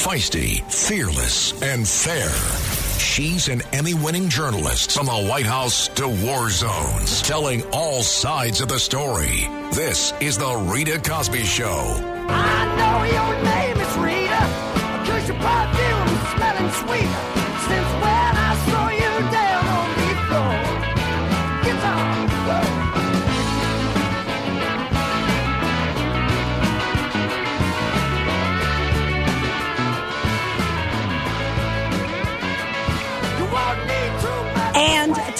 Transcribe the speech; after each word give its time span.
Feisty, 0.00 0.62
fearless, 0.72 1.52
and 1.60 1.86
fair. 1.86 2.30
She's 2.98 3.48
an 3.48 3.60
Emmy 3.74 3.92
winning 3.92 4.30
journalist 4.30 4.92
from 4.92 5.04
the 5.06 5.12
White 5.12 5.44
House 5.44 5.88
to 5.88 6.08
war 6.08 6.48
zones, 6.48 7.20
telling 7.20 7.62
all 7.64 8.02
sides 8.02 8.62
of 8.62 8.68
the 8.68 8.78
story. 8.78 9.46
This 9.74 10.14
is 10.20 10.38
The 10.38 10.56
Rita 10.56 11.00
Cosby 11.00 11.44
Show. 11.44 11.96
I 12.30 12.76
know 12.78 13.69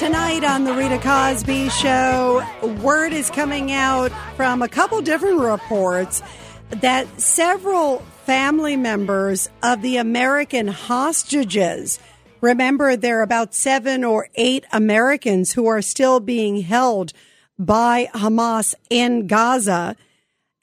tonight 0.00 0.44
on 0.44 0.64
the 0.64 0.72
Rita 0.72 0.96
Cosby 0.96 1.68
Show, 1.68 2.42
word 2.80 3.12
is 3.12 3.28
coming 3.28 3.70
out 3.70 4.10
from 4.34 4.62
a 4.62 4.68
couple 4.68 5.02
different 5.02 5.40
reports 5.40 6.22
that 6.70 7.20
several 7.20 7.98
family 8.24 8.78
members 8.78 9.50
of 9.62 9.82
the 9.82 9.98
American 9.98 10.68
hostages, 10.68 11.98
remember 12.40 12.96
there 12.96 13.18
are 13.18 13.22
about 13.22 13.52
seven 13.54 14.02
or 14.02 14.30
eight 14.36 14.64
Americans 14.72 15.52
who 15.52 15.66
are 15.66 15.82
still 15.82 16.18
being 16.18 16.62
held 16.62 17.12
by 17.58 18.08
Hamas 18.14 18.74
in 18.88 19.26
Gaza 19.26 19.96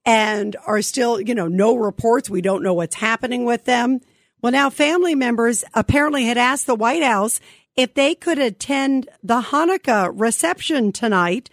and 0.03 0.55
are 0.65 0.81
still, 0.81 1.21
you 1.21 1.35
know, 1.35 1.47
no 1.47 1.75
reports. 1.75 2.27
We 2.27 2.41
don't 2.41 2.63
know 2.63 2.73
what's 2.73 2.95
happening 2.95 3.45
with 3.45 3.65
them. 3.65 3.99
Well, 4.41 4.51
now 4.51 4.71
family 4.71 5.13
members 5.13 5.63
apparently 5.75 6.25
had 6.25 6.39
asked 6.39 6.65
the 6.65 6.73
White 6.73 7.03
House 7.03 7.39
if 7.77 7.93
they 7.93 8.15
could 8.15 8.39
attend 8.39 9.07
the 9.23 9.39
Hanukkah 9.39 10.11
reception 10.13 10.91
tonight 10.91 11.49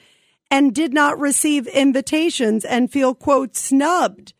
and 0.50 0.74
did 0.74 0.92
not 0.92 1.20
receive 1.20 1.66
invitations 1.66 2.64
and 2.64 2.90
feel, 2.90 3.14
quote, 3.14 3.54
snubbed. 3.54 4.32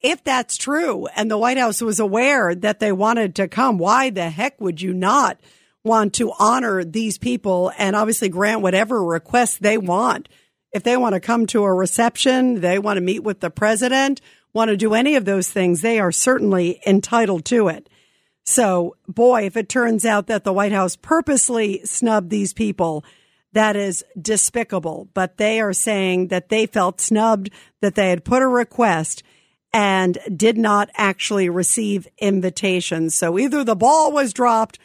If 0.00 0.22
that's 0.22 0.56
true, 0.56 1.06
and 1.16 1.28
the 1.28 1.38
White 1.38 1.58
House 1.58 1.80
was 1.82 1.98
aware 1.98 2.54
that 2.54 2.78
they 2.78 2.92
wanted 2.92 3.34
to 3.36 3.48
come, 3.48 3.76
why 3.76 4.10
the 4.10 4.30
heck 4.30 4.60
would 4.60 4.80
you 4.80 4.94
not 4.94 5.40
want 5.82 6.14
to 6.14 6.32
honor 6.38 6.84
these 6.84 7.18
people 7.18 7.72
and 7.76 7.96
obviously 7.96 8.28
grant 8.28 8.60
whatever 8.60 9.02
requests 9.02 9.58
they 9.58 9.78
want? 9.78 10.28
If 10.72 10.84
they 10.84 10.96
want 10.96 11.14
to 11.14 11.20
come 11.20 11.46
to 11.48 11.64
a 11.64 11.74
reception, 11.74 12.60
they 12.60 12.78
want 12.78 12.98
to 12.98 13.00
meet 13.00 13.24
with 13.24 13.40
the 13.40 13.50
president, 13.50 14.20
want 14.52 14.68
to 14.68 14.76
do 14.76 14.94
any 14.94 15.16
of 15.16 15.24
those 15.24 15.50
things, 15.50 15.80
they 15.80 15.98
are 15.98 16.12
certainly 16.12 16.80
entitled 16.86 17.44
to 17.46 17.68
it. 17.68 17.88
So, 18.46 18.96
boy, 19.08 19.46
if 19.46 19.56
it 19.56 19.68
turns 19.68 20.06
out 20.06 20.28
that 20.28 20.44
the 20.44 20.52
White 20.52 20.72
House 20.72 20.94
purposely 20.94 21.80
snubbed 21.84 22.30
these 22.30 22.52
people, 22.52 23.04
that 23.52 23.74
is 23.74 24.04
despicable. 24.20 25.08
But 25.14 25.36
they 25.36 25.60
are 25.60 25.72
saying 25.72 26.28
that 26.28 26.48
they 26.48 26.66
felt 26.66 27.00
snubbed, 27.00 27.50
that 27.80 27.96
they 27.96 28.10
had 28.10 28.24
put 28.24 28.42
a 28.42 28.48
request 28.48 29.24
and 29.72 30.16
did 30.34 30.56
not 30.56 30.90
actually 30.94 31.48
receive 31.48 32.06
invitations. 32.18 33.14
So 33.16 33.36
either 33.36 33.64
the 33.64 33.74
ball 33.74 34.12
was 34.12 34.32
dropped 34.32 34.78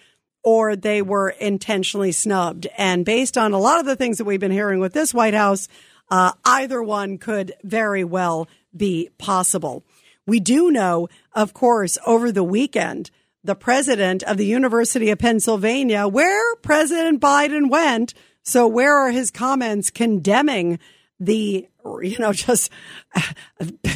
or 0.44 0.76
they 0.76 1.04
were 1.04 1.30
intentionally 1.30 2.12
snubbed. 2.12 2.66
And 2.78 3.06
based 3.06 3.38
on 3.38 3.54
a 3.54 3.60
lot 3.60 3.80
of 3.80 3.86
the 3.86 3.96
things 3.96 4.18
that 4.18 4.26
we've 4.26 4.40
been 4.40 4.52
hearing 4.52 4.80
with 4.80 4.94
this 4.94 5.14
White 5.14 5.36
House, 5.36 5.68
uh, 6.10 6.32
either 6.44 6.82
one 6.82 7.20
could 7.20 7.54
very 7.64 8.04
well 8.04 8.48
be 8.76 9.10
possible. 9.20 9.84
We 10.26 10.40
do 10.40 10.72
know, 10.72 11.10
of 11.34 11.54
course, 11.54 11.98
over 12.06 12.32
the 12.32 12.44
weekend, 12.44 13.12
the 13.44 13.56
president 13.56 14.24
of 14.24 14.38
the 14.38 14.46
University 14.46 15.10
of 15.10 15.20
Pennsylvania, 15.20 16.08
where 16.08 16.56
President 16.58 17.22
Biden 17.22 17.70
went. 17.70 18.14
So 18.44 18.68
where 18.68 18.96
are 18.96 19.12
his 19.12 19.32
comments 19.32 19.90
condemning 19.90 20.80
the, 21.20 21.68
you 22.02 22.20
know, 22.20 22.34
just 22.34 22.72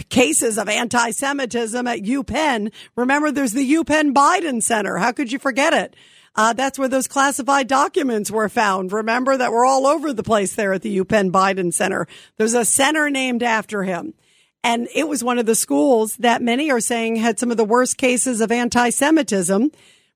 cases 0.09 0.57
of 0.57 0.69
anti-Semitism 0.69 1.88
at 1.88 2.00
UPenn? 2.00 2.72
Remember, 2.95 3.31
there's 3.31 3.53
the 3.53 3.73
UPenn 3.75 4.13
Biden 4.13 4.61
Center. 4.61 4.97
How 4.97 5.11
could 5.11 5.31
you 5.31 5.39
forget 5.39 5.73
it? 5.73 5.95
Uh, 6.38 6.51
that's 6.51 6.77
where 6.77 6.89
those 6.89 7.07
classified 7.07 7.67
documents 7.67 8.29
were 8.29 8.50
found. 8.50 8.91
Remember 8.91 9.38
that 9.38 9.51
we're 9.51 9.66
all 9.66 9.88
over 9.88 10.12
the 10.12 10.23
place 10.23 10.56
there 10.56 10.73
at 10.73 10.81
the 10.81 11.00
UPenn 11.00 11.31
Biden 11.31 11.73
Center. 11.73 12.07
There's 12.38 12.53
a 12.53 12.66
center 12.66 13.09
named 13.09 13.41
after 13.41 13.83
him. 13.83 14.13
And 14.65 14.87
it 14.95 15.07
was 15.07 15.23
one 15.23 15.37
of 15.37 15.45
the 15.45 15.53
schools 15.53 16.15
that 16.17 16.41
many 16.41 16.71
are 16.71 16.79
saying 16.79 17.17
had 17.17 17.37
some 17.37 17.51
of 17.51 17.57
the 17.57 17.63
worst 17.63 17.99
cases 17.99 18.41
of 18.41 18.51
anti-Semitism. 18.51 19.71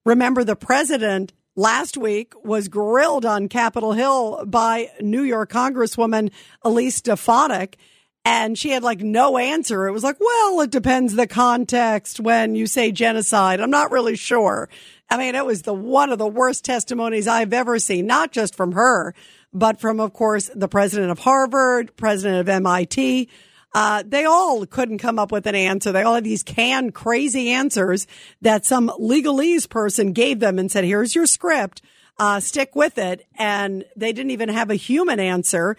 Remember 0.07 0.43
the 0.43 0.55
president 0.55 1.33
last 1.55 1.97
week 1.97 2.33
was 2.43 2.67
grilled 2.67 3.27
on 3.27 3.47
Capitol 3.47 3.93
Hill 3.93 4.43
by 4.47 4.89
New 5.01 5.21
York 5.21 5.51
Congresswoman 5.51 6.31
Elise 6.63 6.95
Stefanik. 6.95 7.77
And 8.25 8.57
she 8.57 8.71
had 8.71 8.81
like 8.81 9.01
no 9.01 9.37
answer. 9.37 9.87
It 9.87 9.91
was 9.91 10.03
like, 10.03 10.19
well, 10.19 10.61
it 10.61 10.71
depends 10.71 11.13
the 11.13 11.27
context 11.27 12.19
when 12.19 12.55
you 12.55 12.66
say 12.66 12.91
genocide. 12.91 13.61
I'm 13.61 13.69
not 13.69 13.91
really 13.91 14.16
sure. 14.16 14.67
I 15.11 15.17
mean, 15.17 15.35
it 15.35 15.45
was 15.45 15.61
the 15.61 15.75
one 15.75 16.11
of 16.11 16.17
the 16.17 16.27
worst 16.27 16.66
testimonies 16.66 17.27
I've 17.27 17.53
ever 17.53 17.77
seen, 17.77 18.07
not 18.07 18.31
just 18.31 18.55
from 18.55 18.71
her, 18.71 19.13
but 19.53 19.79
from, 19.79 19.99
of 19.99 20.13
course, 20.13 20.49
the 20.55 20.67
president 20.67 21.11
of 21.11 21.19
Harvard, 21.19 21.95
president 21.97 22.39
of 22.39 22.49
MIT. 22.49 23.29
Uh, 23.74 24.03
they 24.06 24.25
all 24.25 24.66
couldn't 24.66 24.97
come 24.97 25.19
up 25.19 25.31
with 25.31 25.46
an 25.46 25.56
answer. 25.56 25.91
They 25.91 26.03
all 26.03 26.16
had 26.16 26.24
these 26.24 26.44
canned 26.44 26.94
crazy 26.94 27.50
answers 27.52 28.07
that 28.41 28.66
some 28.66 28.90
legalese 29.00 29.69
person 29.69 30.13
gave 30.13 30.40
them 30.40 30.57
and 30.57 30.72
said, 30.72 30.84
here's 30.84 31.13
your 31.16 31.28
script. 31.28 31.81
Uh, 32.18 32.40
stick 32.40 32.75
with 32.75 32.97
it. 32.97 33.25
And 33.38 33.85
they 33.96 34.12
didn't 34.12 34.31
even 34.31 34.50
have 34.50 34.69
a 34.69 34.75
human 34.75 35.19
answer. 35.19 35.78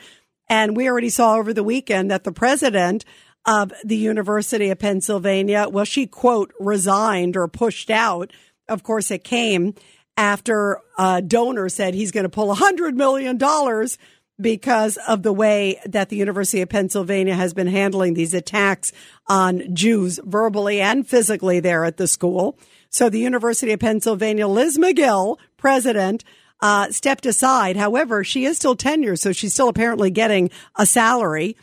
And 0.48 0.76
we 0.76 0.88
already 0.88 1.10
saw 1.10 1.34
over 1.36 1.52
the 1.52 1.64
weekend 1.64 2.10
that 2.10 2.24
the 2.24 2.32
president 2.32 3.04
of 3.46 3.72
the 3.84 3.96
University 3.96 4.70
of 4.70 4.78
Pennsylvania, 4.78 5.68
well, 5.68 5.84
she 5.84 6.06
quote, 6.06 6.52
resigned 6.60 7.36
or 7.36 7.48
pushed 7.48 7.90
out. 7.90 8.32
Of 8.68 8.82
course, 8.82 9.10
it 9.10 9.24
came 9.24 9.74
after 10.16 10.80
a 10.98 11.22
donor 11.22 11.68
said 11.68 11.94
he's 11.94 12.10
going 12.10 12.24
to 12.24 12.28
pull 12.28 12.50
a 12.50 12.54
hundred 12.54 12.94
million 12.94 13.38
dollars 13.38 13.96
because 14.40 14.96
of 15.08 15.22
the 15.22 15.32
way 15.32 15.80
that 15.86 16.08
the 16.08 16.16
University 16.16 16.60
of 16.60 16.68
Pennsylvania 16.68 17.34
has 17.34 17.54
been 17.54 17.66
handling 17.66 18.14
these 18.14 18.34
attacks 18.34 18.92
on 19.26 19.74
Jews 19.74 20.20
verbally 20.24 20.80
and 20.80 21.06
physically 21.06 21.60
there 21.60 21.84
at 21.84 21.96
the 21.96 22.06
school. 22.06 22.58
So 22.88 23.08
the 23.08 23.18
University 23.18 23.72
of 23.72 23.80
Pennsylvania, 23.80 24.48
Liz 24.48 24.78
Magill, 24.78 25.38
president, 25.56 26.24
uh, 26.60 26.90
stepped 26.90 27.26
aside. 27.26 27.76
However, 27.76 28.24
she 28.24 28.44
is 28.44 28.56
still 28.56 28.76
tenured, 28.76 29.18
so 29.18 29.32
she's 29.32 29.52
still 29.52 29.68
apparently 29.68 30.10
getting 30.10 30.50
a 30.76 30.86
salary. 30.86 31.56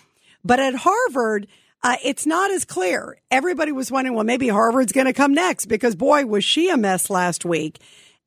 But 0.44 0.60
at 0.60 0.76
Harvard, 0.76 1.48
uh, 1.84 1.98
it's 2.04 2.26
not 2.26 2.52
as 2.52 2.66
clear. 2.66 3.18
Everybody 3.30 3.72
was 3.72 3.92
wondering, 3.92 4.16
well, 4.16 4.24
maybe 4.24 4.48
Harvard's 4.48 4.92
going 4.92 5.08
to 5.08 5.14
come 5.14 5.34
next 5.34 5.66
because 5.68 5.96
boy, 5.96 6.26
was 6.26 6.44
she 6.44 6.70
a 6.70 6.78
mess 6.78 7.10
last 7.10 7.46
week. 7.46 7.80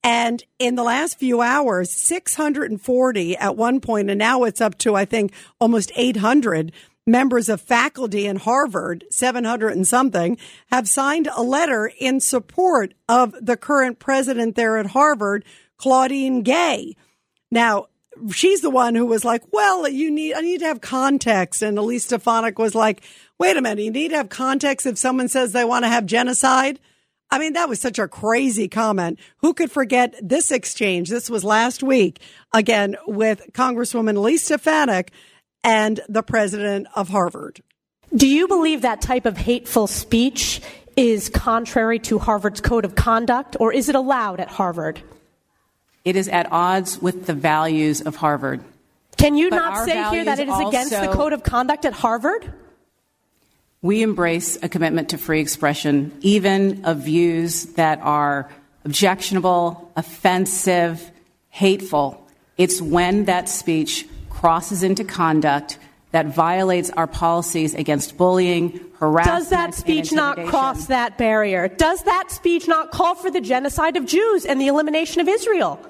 And 0.03 0.43
in 0.59 0.77
the 0.77 0.83
last 0.83 1.19
few 1.19 1.43
hours, 1.43 1.91
640 1.91 3.37
at 3.37 3.57
one 3.57 3.81
point, 3.81 4.09
and 4.09 4.19
now 4.19 4.45
it's 4.45 4.61
up 4.61 4.79
to, 4.79 4.95
I 4.95 5.05
think, 5.05 5.33
almost 5.61 5.93
800 5.95 6.73
members 7.07 7.49
of 7.49 7.61
faculty 7.61 8.27
in 8.27 8.37
Harvard, 8.37 9.05
700 9.11 9.73
and 9.73 9.87
something, 9.87 10.39
have 10.71 10.89
signed 10.89 11.29
a 11.35 11.43
letter 11.43 11.91
in 11.99 12.21
support 12.21 12.95
of 13.09 13.35
the 13.41 13.57
current 13.57 13.99
president 13.99 14.55
there 14.55 14.79
at 14.79 14.87
Harvard, 14.87 15.45
Claudine 15.77 16.43
Gay. 16.43 16.97
Now, 17.51 17.87
she's 18.33 18.61
the 18.61 18.71
one 18.71 18.95
who 18.95 19.07
was 19.07 19.25
like, 19.25 19.43
well, 19.53 19.89
you 19.89 20.11
need, 20.11 20.35
I 20.35 20.41
need 20.41 20.61
to 20.61 20.67
have 20.67 20.81
context. 20.81 21.63
And 21.63 21.79
Elise 21.79 22.05
Stefanik 22.05 22.59
was 22.59 22.75
like, 22.75 23.03
wait 23.39 23.57
a 23.57 23.63
minute, 23.63 23.83
you 23.83 23.91
need 23.91 24.09
to 24.09 24.17
have 24.17 24.29
context 24.29 24.87
if 24.87 24.99
someone 24.99 25.29
says 25.29 25.53
they 25.53 25.65
want 25.65 25.85
to 25.85 25.89
have 25.89 26.07
genocide. 26.07 26.79
I 27.31 27.39
mean, 27.39 27.53
that 27.53 27.69
was 27.69 27.81
such 27.81 27.99
a 27.99 28.09
crazy 28.09 28.69
comment. 28.69 29.19
Who 29.39 29.55
could 29.55 29.71
forget 29.71 30.15
this 30.21 30.51
exchange? 30.51 31.09
This 31.09 31.31
was 31.31 31.45
last 31.45 31.83
week 31.83 32.21
again 32.53 32.97
with 33.07 33.53
Congresswoman 33.53 34.21
Lisa 34.21 34.55
Stefanik 34.55 35.13
and 35.63 36.01
the 36.09 36.23
president 36.23 36.89
of 36.95 37.09
Harvard. 37.09 37.63
Do 38.15 38.27
you 38.27 38.49
believe 38.49 38.83
that 38.83 39.01
type 39.01 39.27
of 39.27 39.37
hateful 39.37 39.87
speech 39.87 40.61
is 40.97 41.29
contrary 41.29 42.01
to 42.01 42.19
Harvard's 42.19 42.61
code 42.61 42.85
of 42.85 42.97
conduct, 42.97 43.57
or 43.61 43.73
is 43.73 43.89
it 43.89 43.95
allowed 43.95 44.41
at 44.41 44.49
Harvard? 44.49 45.01
It 46.05 46.17
is 46.17 46.29
at 46.29 46.51
odds 46.51 47.01
with 47.01 47.27
the 47.27 47.35
values 47.35 48.01
of 48.01 48.17
Harvard. 48.17 48.61
Can 49.17 49.37
you 49.37 49.51
But 49.51 49.57
not 49.57 49.85
say 49.85 50.03
here 50.11 50.25
that 50.25 50.41
it 50.41 50.49
is 50.49 50.59
against 50.59 50.91
the 50.91 51.09
code 51.13 51.33
of 51.33 51.45
conduct 51.45 51.85
at 51.85 51.93
Harvard? 51.93 52.53
We 53.83 54.03
embrace 54.03 54.59
a 54.63 54.69
commitment 54.69 55.11
to 55.11 55.19
free 55.19 55.41
expression, 55.41 56.13
even 56.21 56.85
of 56.85 56.99
views 56.99 57.65
that 57.75 57.99
are 58.03 58.51
objectionable, 58.85 59.91
offensive, 59.97 61.11
hateful. 61.49 62.27
It's 62.59 62.83
when 62.83 63.25
that 63.25 63.49
speech 63.49 64.07
crosses 64.29 64.83
into 64.83 65.03
conduct 65.05 65.79
that 66.13 66.27
violates 66.27 66.91
our 66.91 67.07
policies 67.07 67.75
against 67.75 68.19
bullying, 68.19 68.81
harassment. 68.99 69.39
Does 69.39 69.51
that 69.51 69.75
speech 69.75 70.13
not 70.13 70.37
cross 70.47 70.87
that 70.87 71.17
barrier? 71.17 71.69
Does 71.69 72.03
that 72.03 72.31
speech 72.31 72.69
not 72.69 72.91
call 72.91 73.15
for 73.15 73.31
the 73.31 73.41
genocide 73.41 73.97
of 73.97 74.05
Jews 74.07 74.45
and 74.45 74.61
the 74.61 74.67
elimination 74.67 75.21
of 75.21 75.29
Israel? 75.29 75.81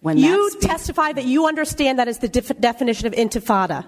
When 0.00 0.16
you 0.16 0.50
speech- 0.50 0.62
testify 0.62 1.12
that 1.12 1.24
you 1.24 1.46
understand 1.46 1.98
that 1.98 2.08
is 2.08 2.18
the 2.18 2.28
def- 2.28 2.58
definition 2.60 3.06
of 3.06 3.12
intifada. 3.12 3.84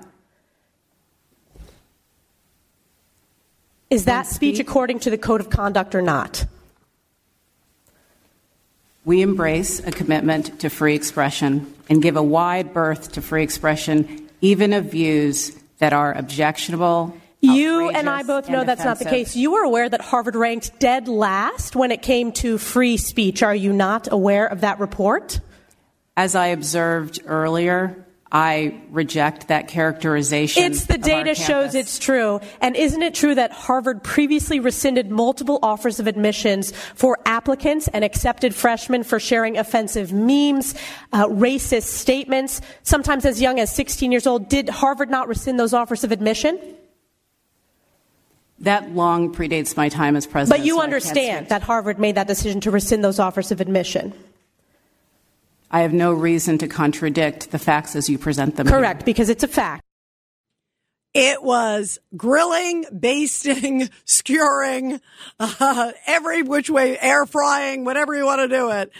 Is 3.90 4.04
that 4.04 4.26
speech 4.26 4.56
speech- 4.56 4.60
according 4.60 5.00
to 5.00 5.10
the 5.10 5.18
code 5.18 5.40
of 5.40 5.50
conduct 5.50 5.94
or 5.94 6.02
not? 6.02 6.44
We 9.04 9.22
embrace 9.22 9.80
a 9.80 9.90
commitment 9.90 10.60
to 10.60 10.68
free 10.68 10.94
expression 10.94 11.72
and 11.88 12.02
give 12.02 12.16
a 12.16 12.22
wide 12.22 12.74
berth 12.74 13.12
to 13.12 13.22
free 13.22 13.42
expression, 13.42 14.28
even 14.42 14.74
of 14.74 14.90
views 14.90 15.52
that 15.78 15.94
are 15.94 16.12
objectionable. 16.12 17.16
You 17.40 17.88
and 17.88 18.10
I 18.10 18.24
both 18.24 18.50
know 18.50 18.64
that's 18.64 18.84
not 18.84 18.98
the 18.98 19.04
case. 19.04 19.34
You 19.36 19.52
were 19.52 19.62
aware 19.62 19.88
that 19.88 20.00
Harvard 20.00 20.34
ranked 20.34 20.78
dead 20.78 21.08
last 21.08 21.76
when 21.76 21.90
it 21.90 22.02
came 22.02 22.32
to 22.32 22.58
free 22.58 22.96
speech. 22.96 23.42
Are 23.42 23.54
you 23.54 23.72
not 23.72 24.08
aware 24.10 24.46
of 24.46 24.60
that 24.60 24.80
report? 24.80 25.40
As 26.16 26.34
I 26.34 26.48
observed 26.48 27.20
earlier, 27.24 28.04
I 28.30 28.78
reject 28.90 29.48
that 29.48 29.68
characterization. 29.68 30.64
It's 30.64 30.84
the 30.84 30.98
data 30.98 31.34
shows 31.34 31.74
it's 31.74 31.98
true. 31.98 32.40
And 32.60 32.76
isn't 32.76 33.02
it 33.02 33.14
true 33.14 33.34
that 33.34 33.52
Harvard 33.52 34.02
previously 34.02 34.60
rescinded 34.60 35.10
multiple 35.10 35.58
offers 35.62 35.98
of 35.98 36.06
admissions 36.06 36.72
for 36.94 37.18
applicants 37.24 37.88
and 37.88 38.04
accepted 38.04 38.54
freshmen 38.54 39.02
for 39.02 39.18
sharing 39.18 39.56
offensive 39.56 40.12
memes, 40.12 40.74
uh, 41.14 41.26
racist 41.26 41.84
statements, 41.84 42.60
sometimes 42.82 43.24
as 43.24 43.40
young 43.40 43.58
as 43.60 43.74
16 43.74 44.12
years 44.12 44.26
old? 44.26 44.50
Did 44.50 44.68
Harvard 44.68 45.08
not 45.08 45.26
rescind 45.26 45.58
those 45.58 45.72
offers 45.72 46.04
of 46.04 46.12
admission? 46.12 46.58
That 48.60 48.92
long 48.94 49.32
predates 49.32 49.74
my 49.76 49.88
time 49.88 50.16
as 50.16 50.26
president. 50.26 50.60
But 50.60 50.66
you 50.66 50.76
so 50.76 50.82
understand 50.82 51.48
that 51.48 51.62
Harvard 51.62 51.98
made 51.98 52.16
that 52.16 52.26
decision 52.26 52.60
to 52.62 52.70
rescind 52.70 53.02
those 53.02 53.18
offers 53.18 53.52
of 53.52 53.60
admission. 53.62 54.12
I 55.70 55.80
have 55.82 55.92
no 55.92 56.12
reason 56.12 56.58
to 56.58 56.68
contradict 56.68 57.50
the 57.50 57.58
facts 57.58 57.94
as 57.94 58.08
you 58.08 58.18
present 58.18 58.56
them. 58.56 58.66
here. 58.66 58.76
Correct, 58.76 59.04
because 59.04 59.28
it's 59.28 59.44
a 59.44 59.48
fact. 59.48 59.84
It 61.14 61.42
was 61.42 61.98
grilling, 62.16 62.84
basting, 62.92 63.88
skewering, 64.04 65.00
uh, 65.40 65.92
every 66.06 66.42
which 66.42 66.70
way, 66.70 66.98
air 66.98 67.26
frying, 67.26 67.84
whatever 67.84 68.14
you 68.14 68.24
want 68.24 68.40
to 68.40 68.56
do 68.56 68.70
it. 68.70 68.92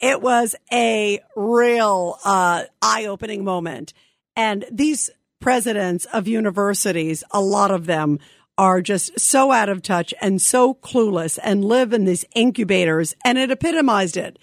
It 0.00 0.20
was 0.20 0.54
a 0.72 1.20
real 1.34 2.18
uh, 2.24 2.64
eye 2.82 3.06
opening 3.06 3.44
moment. 3.44 3.92
And 4.36 4.64
these 4.70 5.10
presidents 5.40 6.04
of 6.06 6.28
universities, 6.28 7.24
a 7.30 7.40
lot 7.40 7.70
of 7.70 7.86
them 7.86 8.18
are 8.56 8.80
just 8.80 9.18
so 9.18 9.50
out 9.50 9.68
of 9.68 9.82
touch 9.82 10.14
and 10.20 10.40
so 10.40 10.74
clueless 10.74 11.38
and 11.42 11.64
live 11.64 11.92
in 11.92 12.04
these 12.04 12.24
incubators. 12.34 13.14
And 13.24 13.38
it 13.38 13.50
epitomized 13.50 14.16
it. 14.16 14.38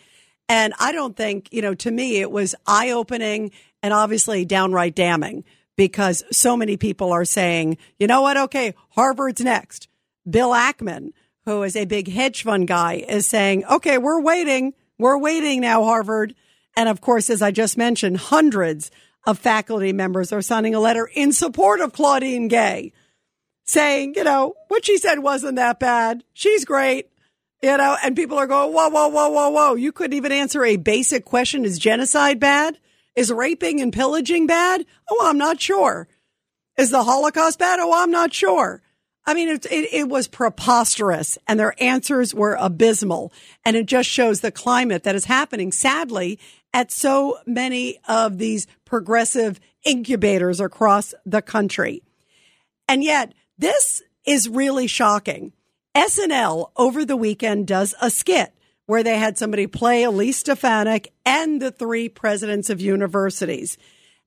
And 0.52 0.74
I 0.80 0.92
don't 0.92 1.16
think, 1.16 1.48
you 1.54 1.62
know, 1.62 1.74
to 1.76 1.90
me, 1.90 2.18
it 2.18 2.30
was 2.30 2.56
eye 2.68 2.90
opening 2.90 3.52
and 3.82 3.94
obviously 3.94 4.44
downright 4.44 4.96
damning 4.96 5.46
because 5.78 6.26
so 6.30 6.58
many 6.58 6.76
people 6.76 7.14
are 7.14 7.24
saying, 7.24 7.78
you 7.98 8.06
know 8.06 8.22
what? 8.22 8.36
Okay, 8.36 8.76
Harvard's 8.90 9.40
next. 9.40 9.88
Bill 10.30 10.50
Ackman, 10.50 11.14
who 11.46 11.64
is 11.64 11.78
a 11.78 11.86
big 11.86 12.12
hedge 12.12 12.44
fund 12.44 12.68
guy, 12.68 12.96
is 12.96 13.26
saying, 13.26 13.64
okay, 13.64 13.98
we're 13.98 14.20
waiting. 14.20 14.74
We're 15.00 15.18
waiting 15.18 15.62
now, 15.62 15.86
Harvard. 15.86 16.36
And 16.76 16.90
of 16.90 17.00
course, 17.00 17.30
as 17.30 17.42
I 17.42 17.52
just 17.52 17.78
mentioned, 17.78 18.18
hundreds 18.18 18.92
of 19.26 19.40
faculty 19.40 19.94
members 19.94 20.34
are 20.34 20.42
signing 20.42 20.76
a 20.76 20.82
letter 20.82 21.10
in 21.14 21.32
support 21.32 21.80
of 21.80 21.94
Claudine 21.94 22.50
Gay 22.50 22.92
saying, 23.64 24.16
you 24.18 24.26
know, 24.26 24.56
what 24.68 24.84
she 24.84 24.98
said 24.98 25.20
wasn't 25.20 25.56
that 25.56 25.80
bad. 25.80 26.26
She's 26.34 26.66
great. 26.66 27.08
You 27.62 27.78
know, 27.78 27.96
and 28.04 28.16
people 28.16 28.40
are 28.40 28.48
going, 28.48 28.74
whoa, 28.74 28.90
whoa, 28.90 29.08
whoa, 29.10 29.30
whoa, 29.30 29.50
whoa. 29.50 29.76
You 29.76 29.92
couldn't 29.92 30.18
even 30.18 30.32
answer 30.32 30.66
a 30.66 30.78
basic 30.78 31.26
question. 31.26 31.64
Is 31.64 31.78
genocide 31.78 32.40
bad? 32.40 32.80
Is 33.16 33.32
raping 33.32 33.82
and 33.82 33.94
pillaging 33.94 34.48
bad? 34.48 34.86
Oh, 35.10 35.28
I'm 35.30 35.38
not 35.38 35.62
sure. 35.62 36.08
Is 36.78 36.90
the 36.90 37.04
Holocaust 37.04 37.60
bad? 37.60 37.80
Oh, 37.80 37.94
I'm 37.94 38.10
not 38.10 38.34
sure. 38.34 38.82
I 39.26 39.36
mean, 39.36 39.50
it, 39.50 39.66
it, 39.66 39.94
it 39.94 40.10
was 40.10 40.28
preposterous 40.28 41.38
and 41.48 41.60
their 41.60 41.76
answers 41.82 42.34
were 42.34 42.58
abysmal. 42.60 43.32
And 43.64 43.76
it 43.76 43.86
just 43.86 44.10
shows 44.10 44.42
the 44.42 44.52
climate 44.52 45.04
that 45.04 45.16
is 45.16 45.26
happening, 45.26 45.72
sadly, 45.72 46.40
at 46.74 46.92
so 46.92 47.38
many 47.46 48.00
of 48.08 48.40
these 48.40 48.66
progressive 48.86 49.60
incubators 49.84 50.60
across 50.60 51.14
the 51.26 51.42
country. 51.42 52.02
And 52.88 53.04
yet, 53.04 53.34
this 53.58 54.02
is 54.26 54.50
really 54.50 54.88
shocking. 54.88 55.54
SNL 55.96 56.72
over 56.78 57.06
the 57.06 57.18
weekend 57.18 57.68
does 57.68 57.94
a 58.02 58.10
skit 58.10 58.54
where 58.86 59.04
they 59.04 59.18
had 59.18 59.38
somebody 59.38 59.68
play 59.68 60.04
Elise 60.04 60.38
Stefanik 60.38 61.14
and 61.26 61.62
the 61.62 61.72
three 61.72 62.10
presidents 62.10 62.70
of 62.70 62.82
universities. 62.82 63.78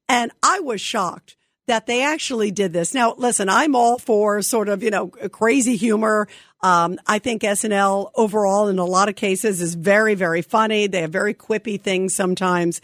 And 0.09 0.33
I 0.43 0.61
was 0.61 0.81
shocked 0.81 1.37
that 1.67 1.87
they 1.87 2.03
actually 2.03 2.51
did 2.51 2.73
this. 2.73 2.93
Now, 2.93 3.15
listen, 3.17 3.49
I'm 3.49 3.75
all 3.75 3.99
for 3.99 4.43
sort 4.43 4.69
of, 4.69 4.83
you 4.83 4.91
know, 4.91 5.09
crazy 5.09 5.77
humor. 5.77 6.29
Um, 6.63 6.99
I 7.07 7.19
think 7.19 7.43
SNL 7.43 8.11
overall 8.15 8.69
in 8.69 8.79
a 8.79 8.85
lot 8.85 9.09
of 9.09 9.17
cases 9.17 9.63
is 9.63 9.75
very, 9.75 10.15
very 10.15 10.43
funny. 10.43 10.87
They 10.87 11.01
have 11.01 11.13
very 11.13 11.35
quippy 11.35 11.81
things 11.81 12.15
sometimes. 12.15 12.83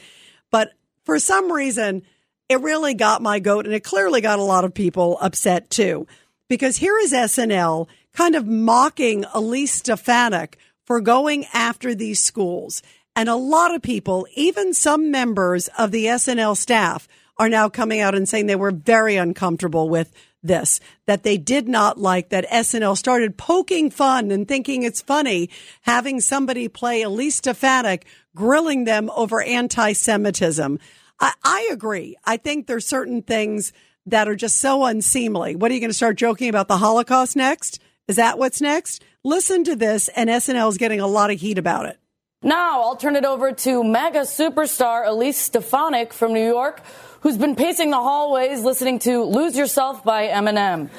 But 0.50 0.72
for 1.04 1.18
some 1.18 1.52
reason, 1.52 2.02
it 2.48 2.60
really 2.60 2.94
got 2.94 3.22
my 3.22 3.38
goat 3.38 3.66
and 3.66 3.74
it 3.74 3.84
clearly 3.84 4.20
got 4.20 4.38
a 4.38 4.44
lot 4.44 4.64
of 4.64 4.74
people 4.74 5.18
upset 5.20 5.70
too. 5.70 6.06
Because 6.48 6.76
here 6.76 6.98
is 6.98 7.12
SNL 7.12 7.86
kind 8.14 8.34
of 8.34 8.46
mocking 8.46 9.24
Elise 9.32 9.74
Stefanik 9.74 10.58
for 10.84 11.00
going 11.00 11.46
after 11.52 11.94
these 11.94 12.22
schools. 12.22 12.82
And 13.16 13.28
a 13.28 13.34
lot 13.34 13.74
of 13.74 13.82
people, 13.82 14.26
even 14.34 14.74
some 14.74 15.10
members 15.10 15.68
of 15.78 15.90
the 15.90 16.06
SNL 16.06 16.56
staff, 16.56 17.08
are 17.38 17.48
now 17.48 17.68
coming 17.68 18.00
out 18.00 18.14
and 18.14 18.28
saying 18.28 18.46
they 18.46 18.56
were 18.56 18.70
very 18.70 19.16
uncomfortable 19.16 19.88
with 19.88 20.12
this, 20.42 20.80
that 21.06 21.22
they 21.22 21.36
did 21.36 21.68
not 21.68 21.98
like 21.98 22.30
that 22.30 22.48
SNL 22.48 22.96
started 22.96 23.36
poking 23.36 23.90
fun 23.90 24.30
and 24.30 24.48
thinking 24.48 24.82
it's 24.82 25.02
funny 25.02 25.50
having 25.82 26.20
somebody 26.20 26.68
play 26.68 27.02
Elise 27.02 27.36
Stefanik 27.36 28.06
grilling 28.34 28.84
them 28.84 29.10
over 29.14 29.42
anti 29.42 29.92
Semitism. 29.92 30.78
I, 31.18 31.32
I 31.44 31.68
agree. 31.72 32.16
I 32.24 32.36
think 32.36 32.66
there's 32.66 32.86
certain 32.86 33.22
things 33.22 33.72
that 34.06 34.28
are 34.28 34.36
just 34.36 34.58
so 34.58 34.84
unseemly. 34.84 35.56
What 35.56 35.70
are 35.70 35.74
you 35.74 35.80
going 35.80 35.90
to 35.90 35.94
start 35.94 36.16
joking 36.16 36.48
about 36.48 36.68
the 36.68 36.78
Holocaust 36.78 37.36
next? 37.36 37.80
Is 38.10 38.16
that 38.16 38.40
what's 38.40 38.60
next? 38.60 39.04
Listen 39.22 39.62
to 39.62 39.76
this, 39.76 40.08
and 40.08 40.28
SNL 40.28 40.68
is 40.68 40.78
getting 40.78 40.98
a 40.98 41.06
lot 41.06 41.30
of 41.30 41.38
heat 41.38 41.58
about 41.58 41.86
it. 41.86 41.96
Now 42.42 42.82
I'll 42.82 42.96
turn 42.96 43.14
it 43.14 43.24
over 43.24 43.52
to 43.52 43.84
mega 43.84 44.22
superstar 44.22 45.06
Elise 45.06 45.36
Stefanik 45.36 46.12
from 46.12 46.34
New 46.34 46.44
York, 46.44 46.82
who's 47.20 47.38
been 47.38 47.54
pacing 47.54 47.90
the 47.90 47.98
hallways 47.98 48.64
listening 48.64 48.98
to 49.00 49.22
Lose 49.22 49.56
Yourself 49.56 50.02
by 50.02 50.26
Eminem. 50.26 50.90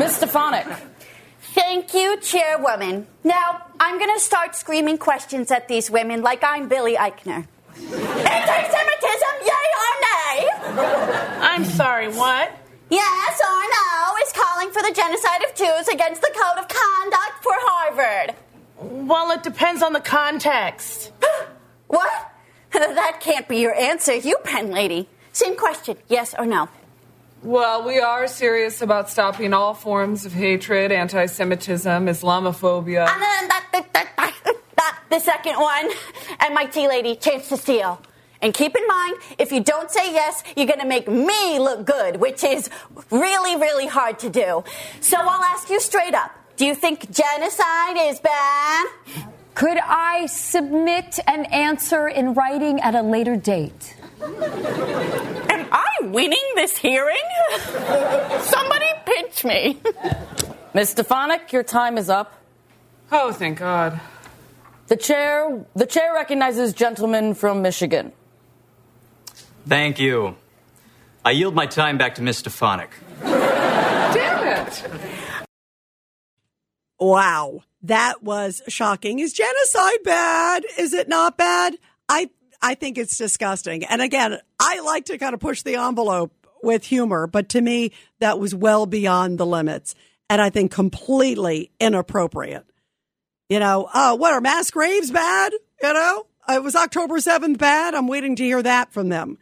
Miss 0.00 0.16
Stefanik. 0.16 0.66
Thank 1.54 1.94
you, 1.94 2.18
Chairwoman. 2.18 3.06
Now, 3.22 3.64
I'm 3.78 4.00
going 4.00 4.12
to 4.12 4.20
start 4.20 4.56
screaming 4.56 4.98
questions 4.98 5.52
at 5.52 5.68
these 5.68 5.88
women 5.88 6.20
like 6.22 6.42
I'm 6.42 6.66
Billy 6.66 6.96
Eichner. 6.96 7.46
Anti 7.76 8.70
Semitism, 8.74 9.34
yay 9.44 9.66
or 9.84 9.94
nay? 10.02 10.50
I'm 11.42 11.64
sorry, 11.64 12.08
what? 12.08 12.50
Yes 12.90 13.40
or 13.40 13.62
no 13.78 14.16
is 14.26 14.32
calling 14.32 14.70
for 14.72 14.82
the 14.82 14.92
genocide 14.92 15.44
of 15.48 15.54
Jews 15.54 15.86
against 15.88 16.20
the 16.20 16.32
Code 16.34 16.58
of 16.58 16.68
Conduct 16.68 17.42
for 17.42 17.52
Harvard. 17.54 18.34
Well, 19.08 19.30
it 19.30 19.42
depends 19.42 19.82
on 19.82 19.92
the 19.92 20.00
context. 20.00 21.12
What? 21.86 22.26
That 22.72 23.18
can't 23.20 23.48
be 23.48 23.58
your 23.58 23.74
answer, 23.74 24.12
UPenn 24.12 24.72
lady. 24.72 25.08
Same 25.32 25.56
question, 25.56 25.96
yes 26.08 26.34
or 26.38 26.46
no? 26.46 26.68
Well, 27.42 27.84
we 27.84 27.98
are 27.98 28.28
serious 28.28 28.80
about 28.80 29.10
stopping 29.10 29.52
all 29.52 29.74
forms 29.74 30.24
of 30.24 30.32
hatred, 30.32 30.92
anti 30.92 31.26
Semitism, 31.26 32.06
Islamophobia. 32.06 33.08
And 33.08 33.22
then 33.22 33.48
that, 33.48 33.66
that, 33.72 33.92
that, 33.92 34.12
that, 34.16 34.56
that, 34.76 34.98
the 35.10 35.18
second 35.18 35.56
one, 35.58 35.90
and 36.40 36.52
MIT 36.52 36.86
lady, 36.86 37.16
chance 37.16 37.48
to 37.48 37.56
steal. 37.56 38.00
And 38.42 38.54
keep 38.54 38.74
in 38.74 38.86
mind, 38.86 39.16
if 39.38 39.52
you 39.52 39.60
don't 39.60 39.90
say 39.90 40.12
yes, 40.12 40.42
you're 40.56 40.66
going 40.66 40.80
to 40.80 40.86
make 40.86 41.08
me 41.08 41.58
look 41.58 41.84
good, 41.84 42.16
which 42.16 42.42
is 42.42 42.70
really, 43.10 43.56
really 43.56 43.86
hard 43.86 44.18
to 44.20 44.30
do. 44.30 44.64
So 45.00 45.16
I'll 45.18 45.44
ask 45.44 45.68
you 45.68 45.80
straight 45.80 46.14
up 46.14 46.32
do 46.56 46.66
you 46.66 46.74
think 46.74 47.10
genocide 47.10 47.96
is 47.96 48.20
bad? 48.20 48.86
Could 49.54 49.78
I 49.78 50.26
submit 50.26 51.18
an 51.26 51.46
answer 51.46 52.06
in 52.06 52.34
writing 52.34 52.80
at 52.80 52.94
a 52.94 53.00
later 53.00 53.34
date? 53.34 53.96
Am 54.22 55.66
I 55.72 55.88
winning 56.02 56.44
this 56.56 56.76
hearing? 56.76 57.16
Somebody 58.42 58.86
pinch 59.06 59.42
me. 59.44 59.80
Miss 60.74 60.90
Stefanik, 60.90 61.50
your 61.50 61.62
time 61.62 61.96
is 61.96 62.10
up. 62.10 62.34
Oh, 63.10 63.32
thank 63.32 63.58
God. 63.58 63.98
The 64.88 64.96
chair 64.96 65.64
the 65.74 65.86
chair 65.86 66.12
recognizes 66.12 66.74
gentlemen 66.74 67.32
from 67.32 67.62
Michigan. 67.62 68.12
Thank 69.66 69.98
you. 69.98 70.36
I 71.24 71.32
yield 71.32 71.54
my 71.54 71.66
time 71.66 71.98
back 71.98 72.14
to 72.16 72.22
Miss 72.22 72.38
Stefanik. 72.38 72.90
Damn 73.22 74.66
it. 74.66 74.84
Wow. 76.98 77.62
That 77.82 78.22
was 78.22 78.62
shocking. 78.68 79.18
Is 79.18 79.32
genocide 79.32 80.02
bad? 80.04 80.64
Is 80.78 80.92
it 80.92 81.08
not 81.08 81.36
bad? 81.36 81.76
I 82.08 82.30
I 82.62 82.74
think 82.74 82.98
it's 82.98 83.16
disgusting. 83.16 83.84
And 83.84 84.02
again, 84.02 84.38
I 84.58 84.80
like 84.80 85.06
to 85.06 85.18
kind 85.18 85.32
of 85.34 85.40
push 85.40 85.62
the 85.62 85.76
envelope 85.76 86.32
with 86.62 86.84
humor, 86.84 87.26
but 87.26 87.48
to 87.50 87.60
me 87.60 87.92
that 88.18 88.38
was 88.38 88.54
well 88.54 88.84
beyond 88.84 89.38
the 89.38 89.46
limits 89.46 89.94
and 90.28 90.40
I 90.40 90.50
think 90.50 90.70
completely 90.70 91.70
inappropriate. 91.80 92.64
You 93.48 93.58
know, 93.58 93.88
uh, 93.92 94.16
what 94.16 94.32
are 94.32 94.40
mass 94.40 94.70
graves 94.70 95.10
bad? 95.10 95.52
You 95.82 95.92
know, 95.92 96.26
it 96.48 96.62
was 96.62 96.76
October 96.76 97.16
7th 97.16 97.58
bad. 97.58 97.94
I'm 97.94 98.06
waiting 98.06 98.36
to 98.36 98.44
hear 98.44 98.62
that 98.62 98.92
from 98.92 99.08
them. 99.08 99.38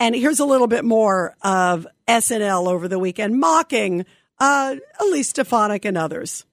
And 0.00 0.14
here's 0.14 0.38
a 0.38 0.44
little 0.44 0.68
bit 0.68 0.84
more 0.84 1.34
of 1.42 1.86
SNL 2.06 2.68
over 2.68 2.86
the 2.86 2.98
weekend 2.98 3.38
mocking 3.40 4.06
uh, 4.38 4.76
Elise 5.00 5.30
Stefanik 5.30 5.84
and 5.84 5.98
others. 5.98 6.44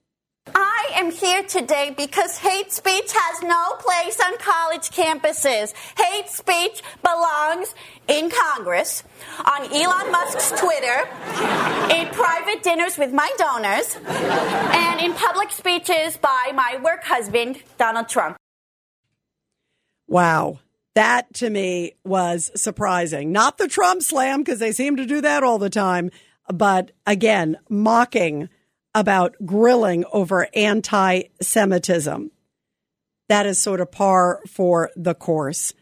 I 0.54 0.90
am 0.94 1.10
here 1.10 1.42
today 1.42 1.94
because 1.96 2.38
hate 2.38 2.72
speech 2.72 3.12
has 3.12 3.42
no 3.42 3.74
place 3.78 4.20
on 4.20 4.38
college 4.38 4.90
campuses. 4.90 5.72
Hate 5.96 6.28
speech 6.28 6.82
belongs 7.02 7.74
in 8.08 8.30
Congress, 8.30 9.02
on 9.44 9.72
Elon 9.72 10.12
Musk's 10.12 10.50
Twitter, 10.52 11.08
in 11.94 12.08
private 12.12 12.62
dinners 12.62 12.98
with 12.98 13.12
my 13.12 13.30
donors, 13.38 13.96
and 14.06 15.00
in 15.00 15.12
public 15.14 15.50
speeches 15.50 16.16
by 16.16 16.52
my 16.54 16.78
work 16.82 17.04
husband, 17.04 17.62
Donald 17.78 18.08
Trump. 18.08 18.36
Wow. 20.08 20.60
That 20.96 21.34
to 21.34 21.50
me 21.50 21.92
was 22.04 22.50
surprising. 22.56 23.30
Not 23.30 23.58
the 23.58 23.68
Trump 23.68 24.02
slam, 24.02 24.40
because 24.40 24.60
they 24.60 24.72
seem 24.72 24.96
to 24.96 25.04
do 25.04 25.20
that 25.20 25.42
all 25.42 25.58
the 25.58 25.68
time, 25.68 26.10
but 26.48 26.90
again, 27.06 27.58
mocking 27.68 28.48
about 28.94 29.36
grilling 29.44 30.06
over 30.10 30.48
anti 30.54 31.24
Semitism. 31.42 32.30
That 33.28 33.44
is 33.44 33.58
sort 33.58 33.82
of 33.82 33.92
par 33.92 34.40
for 34.48 34.90
the 34.96 35.14
course. 35.14 35.74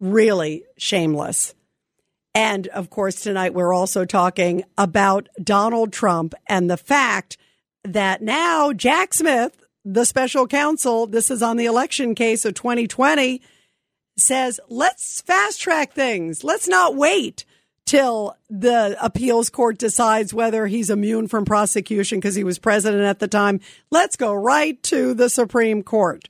Really 0.00 0.64
shameless. 0.76 1.54
And 2.34 2.66
of 2.68 2.90
course, 2.90 3.20
tonight 3.20 3.54
we're 3.54 3.72
also 3.72 4.04
talking 4.04 4.64
about 4.76 5.28
Donald 5.40 5.92
Trump 5.92 6.34
and 6.48 6.68
the 6.68 6.76
fact 6.76 7.36
that 7.84 8.22
now 8.22 8.72
Jack 8.72 9.14
Smith, 9.14 9.62
the 9.84 10.04
special 10.04 10.48
counsel, 10.48 11.06
this 11.06 11.30
is 11.30 11.44
on 11.44 11.58
the 11.58 11.66
election 11.66 12.16
case 12.16 12.44
of 12.44 12.54
2020, 12.54 13.40
says, 14.20 14.60
let's 14.68 15.20
fast 15.22 15.60
track 15.60 15.92
things. 15.92 16.44
Let's 16.44 16.68
not 16.68 16.96
wait 16.96 17.44
till 17.86 18.36
the 18.50 18.96
appeals 19.00 19.48
court 19.48 19.78
decides 19.78 20.34
whether 20.34 20.66
he's 20.66 20.90
immune 20.90 21.26
from 21.26 21.44
prosecution 21.44 22.18
because 22.18 22.34
he 22.34 22.44
was 22.44 22.58
president 22.58 23.02
at 23.04 23.18
the 23.18 23.28
time. 23.28 23.60
Let's 23.90 24.16
go 24.16 24.34
right 24.34 24.82
to 24.84 25.14
the 25.14 25.30
Supreme 25.30 25.82
Court. 25.82 26.28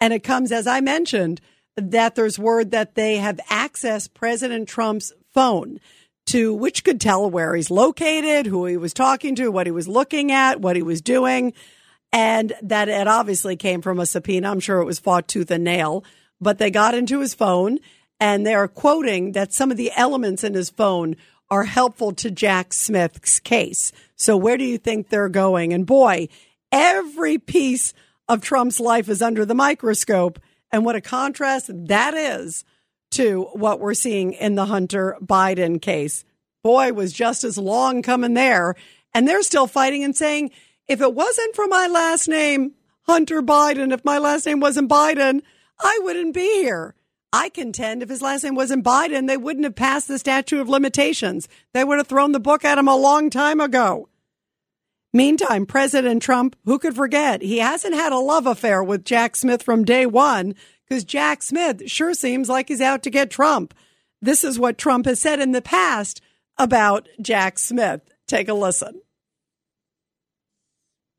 And 0.00 0.12
it 0.12 0.20
comes, 0.20 0.52
as 0.52 0.66
I 0.66 0.80
mentioned, 0.80 1.40
that 1.76 2.14
there's 2.14 2.38
word 2.38 2.70
that 2.70 2.94
they 2.94 3.16
have 3.16 3.40
accessed 3.50 4.14
President 4.14 4.68
Trump's 4.68 5.12
phone 5.32 5.80
to 6.26 6.54
which 6.54 6.84
could 6.84 7.00
tell 7.00 7.28
where 7.28 7.54
he's 7.54 7.70
located, 7.70 8.46
who 8.46 8.64
he 8.66 8.76
was 8.76 8.94
talking 8.94 9.34
to, 9.34 9.50
what 9.50 9.66
he 9.66 9.72
was 9.72 9.88
looking 9.88 10.32
at, 10.32 10.60
what 10.60 10.76
he 10.76 10.82
was 10.82 11.00
doing. 11.00 11.52
And 12.12 12.52
that 12.62 12.88
it 12.88 13.08
obviously 13.08 13.56
came 13.56 13.82
from 13.82 13.98
a 13.98 14.06
subpoena. 14.06 14.48
I'm 14.48 14.60
sure 14.60 14.80
it 14.80 14.86
was 14.86 15.00
fought 15.00 15.26
tooth 15.26 15.50
and 15.50 15.64
nail, 15.64 16.04
but 16.44 16.58
they 16.58 16.70
got 16.70 16.94
into 16.94 17.18
his 17.18 17.34
phone 17.34 17.78
and 18.20 18.46
they're 18.46 18.68
quoting 18.68 19.32
that 19.32 19.52
some 19.52 19.72
of 19.72 19.76
the 19.76 19.90
elements 19.96 20.44
in 20.44 20.54
his 20.54 20.70
phone 20.70 21.16
are 21.50 21.64
helpful 21.64 22.12
to 22.12 22.30
Jack 22.30 22.72
Smith's 22.72 23.40
case. 23.40 23.90
So 24.16 24.36
where 24.36 24.56
do 24.56 24.64
you 24.64 24.78
think 24.78 25.08
they're 25.08 25.28
going? 25.28 25.72
And 25.72 25.84
boy, 25.84 26.28
every 26.70 27.38
piece 27.38 27.92
of 28.28 28.40
Trump's 28.40 28.80
life 28.80 29.08
is 29.08 29.20
under 29.20 29.44
the 29.44 29.54
microscope. 29.54 30.38
And 30.70 30.84
what 30.84 30.96
a 30.96 31.00
contrast 31.00 31.70
that 31.72 32.14
is 32.14 32.64
to 33.12 33.48
what 33.52 33.80
we're 33.80 33.94
seeing 33.94 34.32
in 34.32 34.54
the 34.54 34.66
Hunter 34.66 35.16
Biden 35.20 35.80
case. 35.80 36.24
Boy, 36.62 36.92
was 36.92 37.12
just 37.12 37.44
as 37.44 37.58
long 37.58 38.02
coming 38.02 38.34
there. 38.34 38.74
And 39.12 39.28
they're 39.28 39.42
still 39.42 39.66
fighting 39.66 40.02
and 40.02 40.16
saying, 40.16 40.50
if 40.88 41.00
it 41.00 41.14
wasn't 41.14 41.54
for 41.54 41.66
my 41.66 41.86
last 41.86 42.28
name, 42.28 42.72
Hunter 43.02 43.42
Biden, 43.42 43.92
if 43.92 44.04
my 44.04 44.18
last 44.18 44.46
name 44.46 44.60
wasn't 44.60 44.90
Biden, 44.90 45.42
I 45.80 46.00
wouldn't 46.02 46.34
be 46.34 46.62
here. 46.62 46.94
I 47.32 47.48
contend 47.48 48.02
if 48.02 48.08
his 48.08 48.22
last 48.22 48.44
name 48.44 48.54
wasn't 48.54 48.84
Biden, 48.84 49.26
they 49.26 49.36
wouldn't 49.36 49.64
have 49.64 49.74
passed 49.74 50.06
the 50.06 50.18
statute 50.18 50.60
of 50.60 50.68
limitations. 50.68 51.48
They 51.72 51.82
would 51.82 51.98
have 51.98 52.06
thrown 52.06 52.32
the 52.32 52.40
book 52.40 52.64
at 52.64 52.78
him 52.78 52.86
a 52.86 52.96
long 52.96 53.28
time 53.28 53.60
ago. 53.60 54.08
Meantime, 55.12 55.64
President 55.64 56.22
Trump, 56.22 56.56
who 56.64 56.76
could 56.76 56.96
forget, 56.96 57.40
he 57.40 57.58
hasn't 57.58 57.94
had 57.94 58.12
a 58.12 58.18
love 58.18 58.46
affair 58.46 58.82
with 58.82 59.04
Jack 59.04 59.36
Smith 59.36 59.62
from 59.62 59.84
day 59.84 60.06
one 60.06 60.56
because 60.88 61.04
Jack 61.04 61.40
Smith 61.40 61.88
sure 61.88 62.14
seems 62.14 62.48
like 62.48 62.66
he's 62.66 62.80
out 62.80 63.04
to 63.04 63.10
get 63.10 63.30
Trump. 63.30 63.74
This 64.20 64.42
is 64.42 64.58
what 64.58 64.76
Trump 64.76 65.06
has 65.06 65.20
said 65.20 65.38
in 65.38 65.52
the 65.52 65.62
past 65.62 66.20
about 66.58 67.08
Jack 67.20 67.60
Smith. 67.60 68.00
Take 68.26 68.48
a 68.48 68.54
listen. 68.54 69.02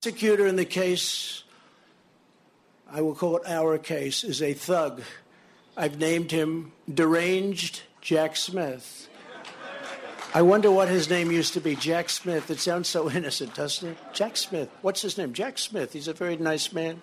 Prosecutor 0.02 0.46
in 0.46 0.58
the 0.58 0.66
case, 0.66 1.45
I 2.96 3.02
will 3.02 3.14
call 3.14 3.36
it 3.36 3.44
our 3.46 3.78
case, 3.78 4.24
is 4.24 4.42
a 4.42 4.54
thug 4.54 5.02
I've 5.76 6.00
named 6.00 6.32
him 6.32 6.72
Deranged 6.92 7.82
Jack 8.00 8.38
Smith. 8.38 9.10
I 10.34 10.42
wonder 10.44 10.72
what 10.72 10.88
his 10.88 11.10
name 11.10 11.30
used 11.30 11.56
to 11.56 11.60
be. 11.60 11.76
Jack 11.76 12.10
Smith. 12.10 12.50
It 12.50 12.62
sounds 12.62 12.88
so 12.88 13.12
innocent, 13.12 13.54
doesn't 13.54 13.90
it? 13.90 13.98
Jack 14.14 14.38
Smith. 14.38 14.70
What's 14.82 15.02
his 15.02 15.18
name? 15.18 15.34
Jack 15.34 15.58
Smith. 15.58 15.92
He's 15.92 16.08
a 16.08 16.14
very 16.14 16.38
nice 16.38 16.72
man. 16.72 17.02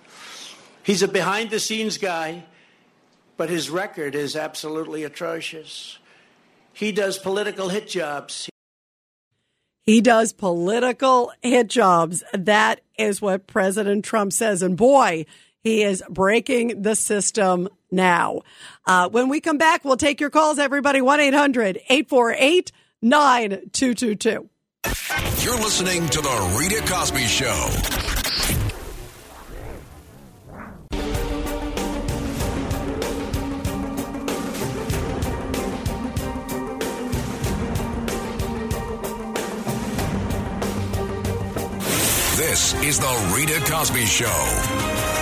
He's 0.82 1.02
a 1.02 1.08
behind 1.08 1.50
the 1.50 1.60
scenes 1.60 1.98
guy, 1.98 2.44
but 3.36 3.50
his 3.50 3.68
record 3.68 4.14
is 4.14 4.34
absolutely 4.34 5.04
atrocious. 5.04 5.98
He 6.72 6.90
does 6.90 7.18
political 7.18 7.68
hit 7.68 7.86
jobs. 7.86 8.48
He 9.84 10.00
does 10.00 10.32
political 10.32 11.34
hit 11.42 11.68
jobs. 11.68 12.24
That 12.32 12.80
is 12.98 13.20
what 13.20 13.46
President 13.46 14.06
Trump 14.06 14.32
says. 14.32 14.62
And 14.62 14.74
boy, 14.74 15.26
he 15.62 15.82
is 15.82 16.02
breaking 16.08 16.82
the 16.82 16.94
system 16.94 17.68
now. 17.90 18.42
Uh, 18.86 19.08
when 19.08 19.28
we 19.28 19.40
come 19.40 19.58
back, 19.58 19.84
we'll 19.84 19.96
take 19.96 20.20
your 20.20 20.30
calls, 20.30 20.58
everybody. 20.58 21.00
1 21.00 21.20
800 21.20 21.76
848 21.88 22.72
9222. 23.00 24.48
You're 25.44 25.56
listening 25.56 26.08
to 26.08 26.20
The 26.20 26.56
Rita 26.58 26.82
Cosby 26.92 27.26
Show. 27.26 27.68
This 42.36 42.74
is 42.82 42.98
The 42.98 43.32
Rita 43.34 43.60
Cosby 43.70 44.04
Show. 44.04 45.21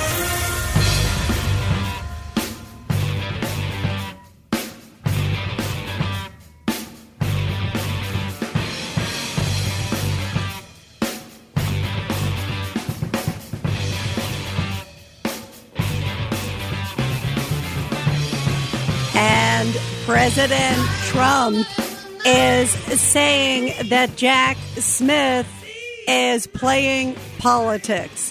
President 20.20 20.76
Trump 21.06 21.66
is 22.26 22.68
saying 23.00 23.88
that 23.88 24.16
Jack 24.16 24.58
Smith 24.76 25.48
is 26.06 26.46
playing 26.46 27.16
politics. 27.38 28.30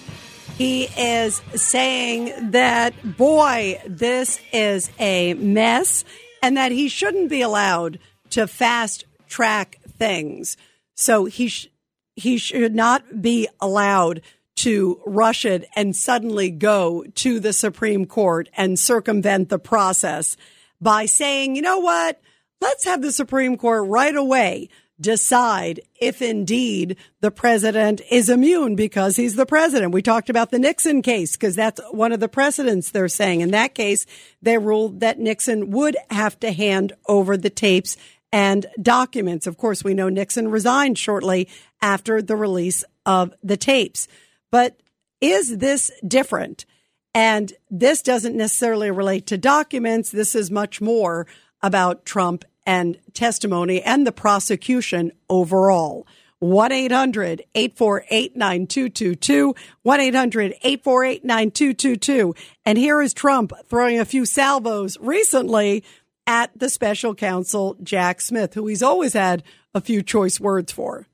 He 0.56 0.84
is 0.84 1.42
saying 1.56 2.52
that, 2.52 2.94
boy, 3.18 3.82
this 3.88 4.40
is 4.54 4.92
a 5.00 5.34
mess 5.34 6.06
and 6.44 6.58
that 6.58 6.72
he 6.72 6.90
shouldn't 6.90 7.28
be 7.28 7.42
allowed 7.42 7.98
to 8.30 8.46
fast 8.46 9.06
track 9.28 9.80
things. 9.98 10.58
So 10.94 11.26
he, 11.26 11.48
sh- 11.48 11.70
he 12.16 12.38
should 12.38 12.76
not 12.76 13.20
be 13.20 13.48
allowed 13.60 14.22
to 14.58 15.02
rush 15.08 15.44
it 15.44 15.68
and 15.76 15.96
suddenly 15.96 16.52
go 16.52 17.06
to 17.16 17.40
the 17.40 17.52
Supreme 17.52 18.06
Court 18.06 18.48
and 18.56 18.78
circumvent 18.78 19.50
the 19.50 19.58
process 19.58 20.38
by 20.82 21.06
saying, 21.06 21.56
you 21.56 21.62
know 21.62 21.80
what? 21.80 22.22
Let's 22.62 22.86
have 22.86 23.02
the 23.02 23.12
Supreme 23.12 23.58
Court 23.58 23.88
right 23.88 24.16
away 24.16 24.70
decide 25.00 25.80
if 26.00 26.22
indeed 26.22 26.98
the 27.22 27.32
president 27.32 28.02
is 28.12 28.30
immune 28.30 28.76
because 28.76 29.16
he's 29.16 29.36
the 29.36 29.46
president. 29.46 29.94
We 29.94 30.02
talked 30.02 30.30
about 30.30 30.52
the 30.52 30.60
Nixon 30.60 31.02
case 31.02 31.38
because 31.38 31.56
that's 31.56 31.80
one 31.92 32.12
of 32.12 32.20
the 32.20 32.28
precedents 32.28 32.92
they're 32.92 33.08
saying. 33.08 33.42
In 33.42 33.52
that 33.52 33.76
case, 33.76 34.06
they 34.42 34.58
ruled 34.58 35.00
that 35.00 35.20
Nixon 35.20 35.72
would 35.72 35.96
have 36.10 36.40
to 36.42 36.52
hand 36.52 36.94
over 37.08 37.38
the 37.38 37.50
tapes 37.50 37.96
and 38.32 38.66
documents. 38.82 39.48
Of 39.48 39.58
course, 39.58 39.84
we 39.84 39.94
know 39.94 40.10
Nixon 40.10 40.50
resigned 40.50 40.98
shortly 40.98 41.48
after 41.82 42.22
the 42.22 42.36
release 42.36 42.84
of 43.06 43.34
the 43.42 43.58
tapes. 43.58 44.08
But 44.52 44.80
is 45.22 45.58
this 45.58 45.92
different? 46.06 46.66
And 47.14 47.52
this 47.70 48.02
doesn't 48.02 48.36
necessarily 48.36 48.92
relate 48.92 49.28
to 49.28 49.38
documents. 49.38 50.12
This 50.12 50.36
is 50.36 50.52
much 50.52 50.80
more 50.80 51.28
about 51.62 52.06
Trump 52.06 52.46
and 52.66 53.00
testimony 53.14 53.82
and 53.82 54.06
the 54.06 54.12
prosecution 54.12 55.12
overall. 55.30 56.06
1 56.40 56.72
800 56.72 57.44
848 57.54 58.38
9222. 58.38 59.56
1 59.82 60.00
800 60.00 60.56
848 60.62 61.26
9222. 61.26 62.36
And 62.66 62.78
here 62.78 63.02
is 63.02 63.14
Trump 63.14 63.52
throwing 63.66 64.00
a 64.00 64.06
few 64.06 64.26
salvos 64.26 64.98
recently 65.02 65.84
at 66.28 66.52
the 66.58 66.70
special 66.70 67.16
counsel, 67.16 67.76
Jack 67.84 68.22
Smith, 68.22 68.54
who 68.54 68.68
he's 68.68 68.84
always 68.84 69.14
had 69.14 69.44
a 69.74 69.82
few 69.82 70.02
choice 70.02 70.40
words 70.40 70.72
for. 70.72 71.08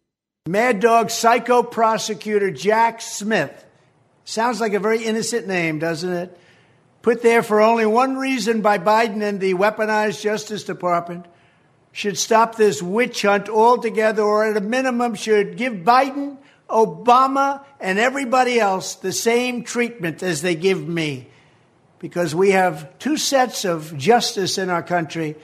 Mad 0.47 0.79
Dog 0.79 1.09
psycho 1.09 1.63
prosecutor 1.63 2.51
Jack 2.51 3.01
Smith. 3.01 3.65
Sounds 4.25 4.59
like 4.59 4.73
a 4.73 4.79
very 4.79 5.03
innocent 5.03 5.47
name, 5.47 5.77
doesn't 5.77 6.11
it? 6.11 6.39
Put 7.03 7.21
there 7.21 7.43
for 7.43 7.61
only 7.61 7.85
one 7.85 8.17
reason 8.17 8.61
by 8.61 8.79
Biden 8.79 9.21
and 9.21 9.39
the 9.39 9.53
weaponized 9.53 10.21
Justice 10.21 10.63
Department 10.63 11.27
should 11.91 12.17
stop 12.17 12.55
this 12.55 12.81
witch 12.81 13.21
hunt 13.21 13.47
altogether, 13.47 14.23
or 14.23 14.49
at 14.49 14.57
a 14.57 14.61
minimum, 14.61 15.13
should 15.13 15.55
give 15.55 15.73
Biden, 15.73 16.37
Obama, 16.67 17.63
and 17.79 17.99
everybody 17.99 18.59
else 18.59 18.95
the 18.95 19.13
same 19.13 19.63
treatment 19.63 20.23
as 20.23 20.41
they 20.41 20.55
give 20.55 20.85
me. 20.87 21.29
Because 21.99 22.33
we 22.33 22.51
have 22.51 22.97
two 22.97 23.17
sets 23.17 23.63
of 23.63 23.95
justice 23.95 24.57
in 24.57 24.71
our 24.71 24.83
country, 24.83 25.35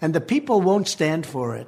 and 0.00 0.14
the 0.14 0.20
people 0.20 0.60
won't 0.60 0.86
stand 0.88 1.26
for 1.26 1.56
it. 1.56 1.66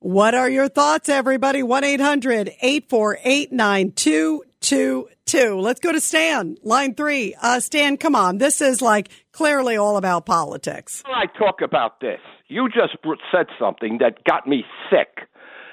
What 0.00 0.34
are 0.34 0.50
your 0.50 0.68
thoughts, 0.68 1.08
everybody? 1.08 1.62
1 1.62 1.84
800 1.84 2.48
848 2.60 3.52
9222. 4.62 5.60
Let's 5.60 5.80
go 5.80 5.92
to 5.92 6.00
Stan, 6.00 6.56
line 6.62 6.94
three. 6.94 7.34
Uh, 7.40 7.60
Stan, 7.60 7.96
come 7.96 8.14
on. 8.14 8.38
This 8.38 8.60
is 8.60 8.80
like 8.80 9.10
clearly 9.32 9.76
all 9.76 9.96
about 9.96 10.26
politics. 10.26 11.02
I 11.06 11.26
talk 11.38 11.60
about 11.60 12.00
this 12.00 12.20
you 12.52 12.68
just 12.68 12.96
said 13.32 13.46
something 13.58 13.98
that 13.98 14.22
got 14.24 14.46
me 14.46 14.64
sick. 14.90 15.26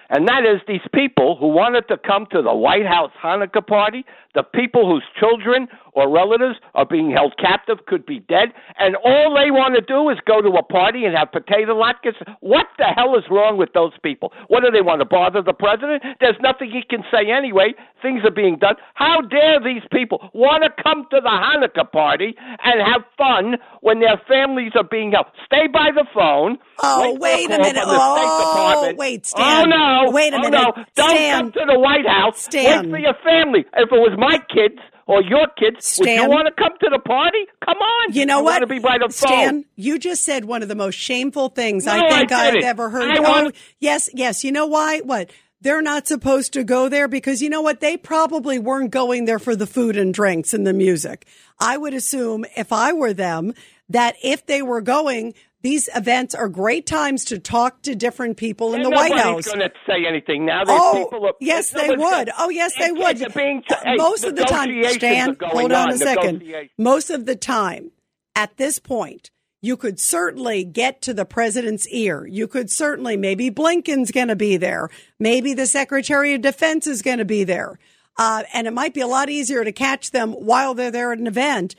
And 0.10 0.28
that 0.28 0.44
is 0.44 0.62
these 0.68 0.88
people 0.94 1.36
who 1.40 1.50
wanted 1.50 1.88
to 1.90 1.98
come 1.98 2.26
to 2.32 2.42
the 2.42 2.56
White 2.56 2.86
House 2.86 3.12
Hanukkah 3.22 3.66
party, 3.66 4.06
the 4.34 4.42
people 4.44 4.90
whose 4.90 5.04
children 5.20 5.68
or 5.94 6.10
relatives 6.10 6.56
are 6.76 6.86
being 6.86 7.12
held 7.12 7.36
captive, 7.38 7.86
could 7.88 8.06
be 8.06 8.20
dead, 8.20 8.50
and 8.78 8.96
all 8.98 9.34
they 9.36 9.52
want 9.52 9.76
to 9.76 9.82
do 9.82 10.10
is 10.10 10.18
go 10.26 10.42
to 10.42 10.50
a 10.58 10.64
party 10.64 11.06
and 11.06 11.16
have 11.16 11.32
potato 11.32 11.74
latkes. 11.74 12.16
What 12.42 12.68
the 12.78 12.86
hell 12.96 13.18
is 13.18 13.24
wrong 13.30 13.58
with 13.58 13.74
those 13.74 13.94
people? 14.04 14.32
What 14.48 14.64
do 14.64 14.72
they 14.72 14.82
want 14.82 15.02
to 15.02 15.06
bother 15.06 15.42
the 15.42 15.54
president? 15.54 16.04
There's 16.20 16.40
nothing 16.42 16.72
he 16.72 16.82
can 16.88 17.04
say 17.12 17.32
anyway. 17.32 17.74
Things 18.02 18.22
are 18.24 18.32
being 18.32 18.58
done. 18.58 18.76
How 18.94 19.22
dare 19.22 19.60
these 19.60 19.84
people 19.92 20.30
want 20.34 20.64
to 20.64 20.72
come 20.82 21.06
to 21.12 21.20
the 21.22 21.30
Hanukkah 21.30 21.92
party 21.92 22.36
and 22.64 22.80
have 22.80 23.04
fun 23.18 23.58
when 23.82 24.00
their 24.00 24.22
families 24.28 24.72
are 24.76 24.88
being 24.88 25.12
held? 25.12 25.28
Stay 25.46 25.68
by 25.68 25.90
the 25.94 26.06
phone. 26.14 26.58
Oh, 26.80 27.18
wait, 27.20 27.52
a 27.52 27.58
minute. 27.58 27.84
Oh, 27.86 28.94
wait, 28.98 29.22
oh, 29.26 29.28
Stan. 29.28 29.72
Oh, 29.74 30.06
no. 30.06 30.12
Wait 30.12 30.34
a 30.34 30.38
oh, 30.38 30.42
minute. 30.42 30.52
No. 30.52 30.72
Don't 30.96 31.10
Stan. 31.10 31.40
come 31.40 31.52
to 31.52 31.66
the 31.68 31.80
White 31.80 32.08
House. 32.08 32.44
Stan. 32.44 32.84
Wait 32.84 32.92
for 32.92 33.00
your 33.00 33.16
family. 33.24 33.66
If 33.76 33.92
it 33.92 34.00
was 34.00 34.16
my 34.18 34.40
kids 34.54 34.80
or 35.10 35.24
your 35.24 35.48
kids, 35.58 35.98
would 35.98 36.08
you 36.08 36.18
Stan. 36.18 36.30
want 36.30 36.48
to 36.48 36.54
come 36.54 36.74
to 36.80 36.90
the 36.92 37.00
party? 37.00 37.40
Come 37.66 37.78
on. 37.78 38.14
You 38.14 38.28
know 38.28 38.44
what? 38.44 38.62
Want 38.62 38.62
to 38.62 38.68
be 38.68 38.78
by 38.78 39.00
the 39.00 39.12
Stan, 39.12 39.64
phone. 39.64 39.66
you 39.76 39.98
just 39.98 40.24
said 40.24 40.46
one 40.46 40.62
of 40.62 40.70
the 40.70 40.76
most 40.76 40.94
shameful 40.94 41.50
things 41.50 41.86
No, 41.88 41.94
I 41.94 42.10
think 42.10 42.32
I 42.32 42.46
have 42.46 42.64
ever 42.64 42.92
heard. 42.92 43.18
I 43.18 43.46
oh, 43.48 43.52
yes, 43.80 44.08
yes. 44.14 44.44
You 44.44 44.52
know 44.52 44.68
why? 44.68 45.00
What? 45.00 45.32
They're 45.62 45.82
not 45.82 46.08
supposed 46.08 46.54
to 46.54 46.64
go 46.64 46.90
there 46.90 47.08
because 47.08 47.42
you 47.42 47.50
know 47.50 47.62
what? 47.62 47.80
They 47.80 47.98
probably 47.98 48.60
weren't 48.60 48.92
going 48.92 49.26
there 49.26 49.40
for 49.40 49.56
the 49.56 49.66
food 49.66 49.98
and 49.98 50.14
drinks 50.14 50.54
and 50.54 50.66
the 50.66 50.74
music. 50.74 51.26
I 51.60 51.76
would 51.76 51.96
assume 51.96 52.46
if 52.56 52.72
I 52.72 52.94
were 52.94 53.12
them 53.12 53.56
that 53.90 54.16
if 54.24 54.46
they 54.46 54.62
were 54.62 54.82
going, 54.82 55.34
these 55.62 55.90
events 55.96 56.34
are 56.34 56.48
great 56.48 56.86
times 56.86 57.26
to 57.26 57.40
talk 57.40 57.82
to 57.82 57.96
different 57.96 58.38
people 58.38 58.74
in 58.74 58.82
the 58.82 58.90
White 58.90 59.18
House. 59.18 59.46
going 59.46 59.60
to 59.60 59.72
say 59.86 60.06
anything 60.08 60.46
now. 60.46 60.64
Oh, 60.68 61.04
people 61.04 61.26
are, 61.26 61.34
yes, 61.42 61.72
they 61.72 61.90
would. 61.90 62.30
Oh, 62.38 62.50
yes, 62.50 62.74
they 62.78 62.92
would. 62.92 63.34
being- 63.34 63.64
hey, 63.68 63.96
Most 63.98 64.24
of 64.24 64.36
the 64.36 64.46
time, 64.46 64.70
Stan, 64.94 65.36
hold 65.42 65.72
on, 65.74 65.90
on, 65.90 65.94
a 65.94 65.98
second. 65.98 66.44
Most 66.78 67.10
of 67.10 67.26
the 67.26 67.36
time, 67.36 67.92
at 68.36 68.56
this 68.58 68.80
point, 68.80 69.32
you 69.62 69.76
could 69.76 70.00
certainly 70.00 70.64
get 70.64 71.02
to 71.02 71.14
the 71.14 71.26
president's 71.26 71.86
ear. 71.90 72.26
You 72.26 72.48
could 72.48 72.72
certainly, 72.72 73.18
maybe 73.18 73.52
Blinken's 73.52 74.12
going 74.12 74.30
to 74.30 74.38
be 74.38 74.56
there. 74.56 74.90
Maybe 75.20 75.54
the 75.54 75.68
Secretary 75.68 76.34
of 76.34 76.42
Defense 76.42 76.88
is 76.88 77.02
going 77.02 77.18
to 77.18 77.26
be 77.26 77.44
there. 77.44 77.78
Uh, 78.18 78.44
and 78.54 78.68
it 78.68 78.74
might 78.74 78.94
be 78.94 79.02
a 79.02 79.08
lot 79.08 79.30
easier 79.30 79.66
to 79.66 79.74
catch 79.74 80.12
them 80.12 80.32
while 80.32 80.74
they're 80.74 80.92
there 80.92 81.12
at 81.12 81.20
an 81.20 81.28
event 81.28 81.76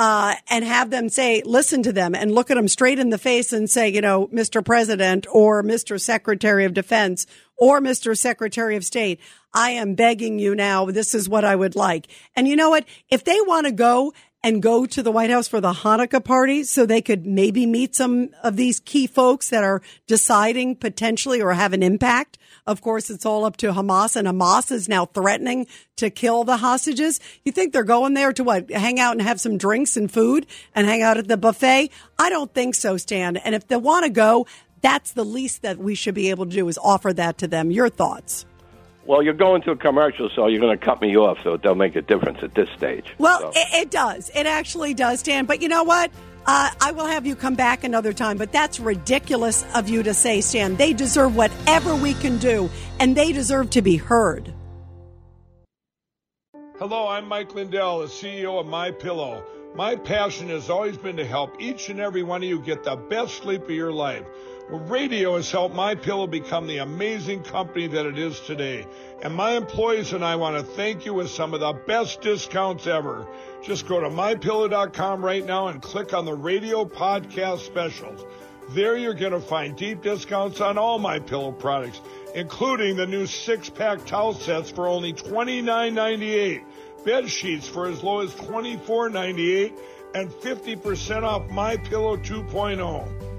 uh, 0.00 0.34
and 0.48 0.64
have 0.64 0.88
them 0.88 1.10
say, 1.10 1.42
listen 1.44 1.82
to 1.82 1.92
them 1.92 2.14
and 2.14 2.34
look 2.34 2.50
at 2.50 2.54
them 2.54 2.68
straight 2.68 2.98
in 2.98 3.10
the 3.10 3.18
face 3.18 3.52
and 3.52 3.68
say, 3.68 3.86
you 3.86 4.00
know, 4.00 4.28
Mr. 4.28 4.64
President 4.64 5.26
or 5.30 5.62
Mr. 5.62 6.00
Secretary 6.00 6.64
of 6.64 6.72
Defense 6.72 7.26
or 7.58 7.82
Mr. 7.82 8.16
Secretary 8.16 8.76
of 8.76 8.84
State, 8.84 9.20
I 9.52 9.72
am 9.72 9.94
begging 9.94 10.38
you 10.38 10.54
now. 10.54 10.86
This 10.86 11.14
is 11.14 11.28
what 11.28 11.44
I 11.44 11.54
would 11.54 11.76
like. 11.76 12.06
And 12.34 12.48
you 12.48 12.56
know 12.56 12.70
what? 12.70 12.86
If 13.10 13.24
they 13.24 13.38
want 13.42 13.66
to 13.66 13.72
go 13.72 14.14
and 14.42 14.62
go 14.62 14.86
to 14.86 15.02
the 15.02 15.12
White 15.12 15.28
House 15.28 15.48
for 15.48 15.60
the 15.60 15.74
Hanukkah 15.74 16.24
party 16.24 16.64
so 16.64 16.86
they 16.86 17.02
could 17.02 17.26
maybe 17.26 17.66
meet 17.66 17.94
some 17.94 18.30
of 18.42 18.56
these 18.56 18.80
key 18.80 19.06
folks 19.06 19.50
that 19.50 19.62
are 19.62 19.82
deciding 20.06 20.76
potentially 20.76 21.42
or 21.42 21.52
have 21.52 21.74
an 21.74 21.82
impact. 21.82 22.38
Of 22.66 22.82
course, 22.82 23.10
it's 23.10 23.24
all 23.26 23.44
up 23.44 23.56
to 23.58 23.72
Hamas 23.72 24.16
and 24.16 24.28
Hamas 24.28 24.70
is 24.70 24.88
now 24.88 25.06
threatening 25.06 25.66
to 25.96 26.10
kill 26.10 26.44
the 26.44 26.56
hostages. 26.58 27.20
You 27.44 27.52
think 27.52 27.72
they're 27.72 27.82
going 27.84 28.14
there 28.14 28.32
to 28.32 28.44
what? 28.44 28.70
Hang 28.70 29.00
out 29.00 29.12
and 29.12 29.22
have 29.22 29.40
some 29.40 29.58
drinks 29.58 29.96
and 29.96 30.10
food 30.10 30.46
and 30.74 30.86
hang 30.86 31.02
out 31.02 31.16
at 31.18 31.28
the 31.28 31.36
buffet? 31.36 31.90
I 32.18 32.30
don't 32.30 32.52
think 32.52 32.74
so, 32.74 32.96
Stan. 32.96 33.36
And 33.38 33.54
if 33.54 33.66
they 33.68 33.76
want 33.76 34.04
to 34.04 34.10
go, 34.10 34.46
that's 34.82 35.12
the 35.12 35.24
least 35.24 35.62
that 35.62 35.78
we 35.78 35.94
should 35.94 36.14
be 36.14 36.30
able 36.30 36.46
to 36.46 36.52
do 36.52 36.68
is 36.68 36.78
offer 36.78 37.12
that 37.12 37.38
to 37.38 37.48
them. 37.48 37.70
Your 37.70 37.88
thoughts? 37.88 38.46
Well, 39.06 39.22
you're 39.22 39.34
going 39.34 39.62
to 39.62 39.72
a 39.72 39.76
commercial, 39.76 40.30
so 40.34 40.46
you're 40.46 40.60
going 40.60 40.78
to 40.78 40.84
cut 40.84 41.00
me 41.00 41.16
off, 41.16 41.38
so 41.42 41.54
it 41.54 41.62
don't 41.62 41.78
make 41.78 41.96
a 41.96 42.02
difference 42.02 42.38
at 42.42 42.54
this 42.54 42.68
stage. 42.76 43.06
Well, 43.18 43.40
So- 43.40 43.60
it, 43.60 43.82
it 43.82 43.90
does. 43.90 44.30
It 44.34 44.46
actually 44.46 44.94
does, 44.94 45.20
Stan. 45.20 45.46
But 45.46 45.62
you 45.62 45.68
know 45.68 45.82
what? 45.82 46.10
Uh, 46.46 46.70
I 46.80 46.92
will 46.92 47.06
have 47.06 47.26
you 47.26 47.36
come 47.36 47.54
back 47.54 47.84
another 47.84 48.12
time, 48.12 48.38
but 48.38 48.52
that's 48.52 48.80
ridiculous 48.80 49.64
of 49.74 49.88
you 49.88 50.02
to 50.02 50.14
say, 50.14 50.40
Stan. 50.40 50.76
They 50.76 50.92
deserve 50.92 51.36
whatever 51.36 51.94
we 51.94 52.14
can 52.14 52.38
do, 52.38 52.70
and 52.98 53.16
they 53.16 53.32
deserve 53.32 53.70
to 53.70 53.82
be 53.82 53.96
heard. 53.96 54.52
Hello, 56.78 57.06
I'm 57.08 57.26
Mike 57.28 57.54
Lindell, 57.54 58.00
the 58.00 58.06
CEO 58.06 58.58
of 58.58 58.66
My 58.66 58.90
Pillow. 58.90 59.44
My 59.74 59.94
passion 59.96 60.48
has 60.48 60.70
always 60.70 60.96
been 60.96 61.18
to 61.18 61.26
help 61.26 61.60
each 61.60 61.90
and 61.90 62.00
every 62.00 62.22
one 62.22 62.42
of 62.42 62.48
you 62.48 62.58
get 62.58 62.82
the 62.84 62.96
best 62.96 63.36
sleep 63.36 63.64
of 63.64 63.70
your 63.70 63.92
life. 63.92 64.24
Radio 64.72 65.34
has 65.34 65.50
helped 65.50 65.74
My 65.74 65.96
Pillow 65.96 66.28
become 66.28 66.68
the 66.68 66.78
amazing 66.78 67.42
company 67.42 67.88
that 67.88 68.06
it 68.06 68.16
is 68.16 68.38
today. 68.38 68.86
And 69.20 69.34
my 69.34 69.56
employees 69.56 70.12
and 70.12 70.24
I 70.24 70.36
want 70.36 70.56
to 70.56 70.62
thank 70.62 71.04
you 71.04 71.12
with 71.12 71.28
some 71.28 71.54
of 71.54 71.60
the 71.60 71.72
best 71.72 72.20
discounts 72.20 72.86
ever. 72.86 73.26
Just 73.64 73.88
go 73.88 73.98
to 73.98 74.08
mypillow.com 74.08 75.24
right 75.24 75.44
now 75.44 75.68
and 75.68 75.82
click 75.82 76.14
on 76.14 76.24
the 76.24 76.34
radio 76.34 76.84
podcast 76.84 77.60
specials. 77.60 78.24
There 78.70 78.96
you're 78.96 79.14
going 79.14 79.32
to 79.32 79.40
find 79.40 79.76
deep 79.76 80.02
discounts 80.02 80.60
on 80.60 80.78
all 80.78 81.00
my 81.00 81.18
pillow 81.18 81.50
products, 81.50 82.00
including 82.36 82.94
the 82.94 83.08
new 83.08 83.26
six-pack 83.26 84.06
towel 84.06 84.34
sets 84.34 84.70
for 84.70 84.86
only 84.86 85.12
$29.98, 85.12 86.62
bed 87.04 87.28
sheets 87.28 87.66
for 87.66 87.88
as 87.88 88.04
low 88.04 88.20
as 88.20 88.32
$24.98, 88.34 89.76
and 90.14 90.30
50% 90.30 91.24
off 91.24 91.50
My 91.50 91.76
Pillow 91.76 92.12
oh. 92.12 92.16
2.0. 92.18 93.29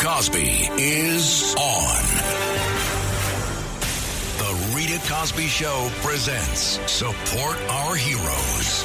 Cosby 0.00 0.70
is 0.78 1.54
on. 1.56 2.02
The 4.38 4.74
Rita 4.74 4.98
Cosby 5.06 5.46
Show 5.46 5.90
presents 5.96 6.80
Support 6.90 7.58
Our 7.68 7.94
Heroes. 7.96 8.84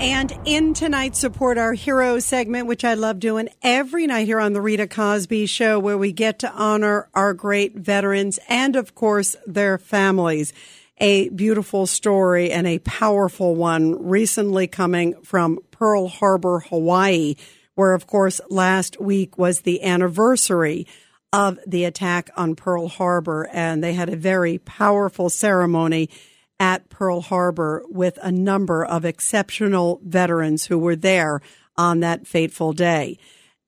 And 0.00 0.32
in 0.44 0.74
tonight's 0.74 1.18
Support 1.18 1.58
Our 1.58 1.72
Heroes 1.72 2.24
segment, 2.24 2.68
which 2.68 2.84
I 2.84 2.94
love 2.94 3.18
doing 3.18 3.48
every 3.62 4.06
night 4.06 4.28
here 4.28 4.38
on 4.38 4.52
the 4.52 4.60
Rita 4.60 4.86
Cosby 4.86 5.46
Show, 5.46 5.80
where 5.80 5.98
we 5.98 6.12
get 6.12 6.38
to 6.38 6.52
honor 6.52 7.08
our 7.14 7.34
great 7.34 7.74
veterans 7.74 8.38
and, 8.48 8.76
of 8.76 8.94
course, 8.94 9.34
their 9.44 9.76
families. 9.76 10.52
A 11.00 11.28
beautiful 11.28 11.86
story 11.86 12.50
and 12.50 12.66
a 12.66 12.80
powerful 12.80 13.54
one 13.54 14.08
recently 14.08 14.66
coming 14.66 15.14
from 15.22 15.60
Pearl 15.70 16.08
Harbor, 16.08 16.58
Hawaii, 16.58 17.36
where, 17.76 17.94
of 17.94 18.08
course, 18.08 18.40
last 18.50 19.00
week 19.00 19.38
was 19.38 19.60
the 19.60 19.84
anniversary 19.84 20.88
of 21.32 21.60
the 21.64 21.84
attack 21.84 22.30
on 22.36 22.56
Pearl 22.56 22.88
Harbor, 22.88 23.48
and 23.52 23.84
they 23.84 23.92
had 23.92 24.08
a 24.08 24.16
very 24.16 24.58
powerful 24.58 25.30
ceremony 25.30 26.10
at 26.58 26.88
Pearl 26.88 27.20
Harbor 27.20 27.84
with 27.88 28.18
a 28.20 28.32
number 28.32 28.84
of 28.84 29.04
exceptional 29.04 30.00
veterans 30.02 30.66
who 30.66 30.78
were 30.78 30.96
there 30.96 31.40
on 31.76 32.00
that 32.00 32.26
fateful 32.26 32.72
day. 32.72 33.18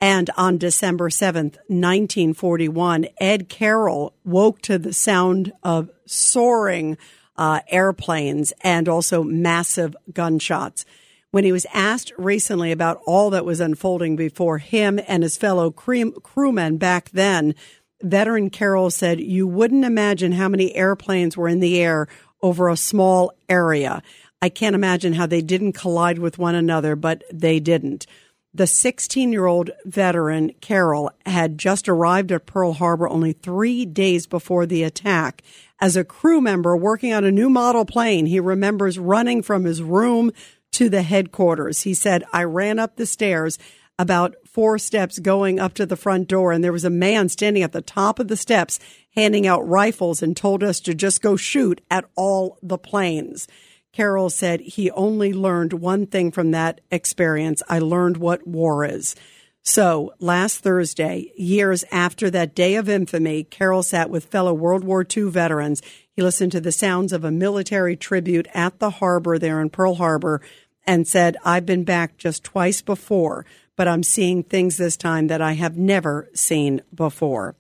And 0.00 0.30
on 0.36 0.58
December 0.58 1.10
7th, 1.10 1.58
1941, 1.68 3.06
Ed 3.20 3.48
Carroll 3.48 4.14
woke 4.24 4.62
to 4.62 4.78
the 4.78 4.92
sound 4.92 5.52
of 5.62 5.90
soaring 6.06 6.96
uh, 7.40 7.60
airplanes 7.68 8.52
and 8.60 8.86
also 8.86 9.22
massive 9.24 9.96
gunshots. 10.12 10.84
When 11.30 11.42
he 11.42 11.52
was 11.52 11.66
asked 11.72 12.12
recently 12.18 12.70
about 12.70 13.00
all 13.06 13.30
that 13.30 13.46
was 13.46 13.60
unfolding 13.60 14.14
before 14.14 14.58
him 14.58 15.00
and 15.08 15.22
his 15.22 15.38
fellow 15.38 15.70
crewmen 15.70 16.76
back 16.76 17.10
then, 17.10 17.54
veteran 18.02 18.50
Carroll 18.50 18.90
said, 18.90 19.20
You 19.20 19.46
wouldn't 19.46 19.86
imagine 19.86 20.32
how 20.32 20.50
many 20.50 20.76
airplanes 20.76 21.34
were 21.34 21.48
in 21.48 21.60
the 21.60 21.80
air 21.80 22.08
over 22.42 22.68
a 22.68 22.76
small 22.76 23.32
area. 23.48 24.02
I 24.42 24.50
can't 24.50 24.74
imagine 24.74 25.14
how 25.14 25.26
they 25.26 25.42
didn't 25.42 25.72
collide 25.72 26.18
with 26.18 26.38
one 26.38 26.54
another, 26.54 26.94
but 26.94 27.24
they 27.32 27.58
didn't. 27.58 28.06
The 28.52 28.66
16 28.66 29.32
year 29.32 29.46
old 29.46 29.70
veteran, 29.84 30.52
Carroll, 30.60 31.12
had 31.24 31.56
just 31.56 31.88
arrived 31.88 32.32
at 32.32 32.46
Pearl 32.46 32.72
Harbor 32.72 33.08
only 33.08 33.32
three 33.32 33.86
days 33.86 34.26
before 34.26 34.66
the 34.66 34.82
attack. 34.82 35.42
As 35.80 35.96
a 35.96 36.04
crew 36.04 36.42
member 36.42 36.76
working 36.76 37.14
on 37.14 37.24
a 37.24 37.32
new 37.32 37.48
model 37.48 37.86
plane, 37.86 38.26
he 38.26 38.38
remembers 38.38 38.98
running 38.98 39.42
from 39.42 39.64
his 39.64 39.82
room 39.82 40.30
to 40.72 40.90
the 40.90 41.02
headquarters. 41.02 41.82
He 41.82 41.94
said, 41.94 42.22
I 42.32 42.44
ran 42.44 42.78
up 42.78 42.96
the 42.96 43.06
stairs 43.06 43.58
about 43.98 44.34
four 44.46 44.78
steps 44.78 45.18
going 45.18 45.58
up 45.58 45.74
to 45.74 45.86
the 45.86 45.96
front 45.96 46.28
door, 46.28 46.52
and 46.52 46.62
there 46.62 46.72
was 46.72 46.84
a 46.84 46.90
man 46.90 47.28
standing 47.30 47.62
at 47.62 47.72
the 47.72 47.80
top 47.80 48.18
of 48.18 48.28
the 48.28 48.36
steps 48.36 48.78
handing 49.14 49.46
out 49.46 49.66
rifles 49.66 50.22
and 50.22 50.36
told 50.36 50.62
us 50.62 50.80
to 50.80 50.94
just 50.94 51.22
go 51.22 51.36
shoot 51.36 51.80
at 51.90 52.04
all 52.14 52.58
the 52.62 52.78
planes. 52.78 53.48
Carroll 53.92 54.30
said 54.30 54.60
he 54.60 54.90
only 54.92 55.32
learned 55.32 55.72
one 55.72 56.06
thing 56.06 56.30
from 56.30 56.50
that 56.50 56.80
experience. 56.90 57.62
I 57.68 57.78
learned 57.78 58.18
what 58.18 58.46
war 58.46 58.84
is. 58.84 59.16
So 59.62 60.14
last 60.18 60.60
Thursday, 60.60 61.32
years 61.36 61.84
after 61.92 62.30
that 62.30 62.54
day 62.54 62.76
of 62.76 62.88
infamy, 62.88 63.44
Carroll 63.44 63.82
sat 63.82 64.08
with 64.08 64.24
fellow 64.24 64.54
World 64.54 64.84
War 64.84 65.04
II 65.04 65.24
veterans. 65.24 65.82
He 66.12 66.22
listened 66.22 66.52
to 66.52 66.60
the 66.60 66.72
sounds 66.72 67.12
of 67.12 67.24
a 67.24 67.30
military 67.30 67.94
tribute 67.94 68.48
at 68.54 68.78
the 68.78 68.90
harbor 68.90 69.38
there 69.38 69.60
in 69.60 69.68
Pearl 69.70 69.96
Harbor 69.96 70.40
and 70.86 71.06
said, 71.06 71.36
I've 71.44 71.66
been 71.66 71.84
back 71.84 72.16
just 72.16 72.42
twice 72.42 72.80
before, 72.80 73.44
but 73.76 73.86
I'm 73.86 74.02
seeing 74.02 74.42
things 74.42 74.76
this 74.76 74.96
time 74.96 75.26
that 75.26 75.42
I 75.42 75.52
have 75.52 75.76
never 75.76 76.30
seen 76.34 76.80
before. 76.94 77.54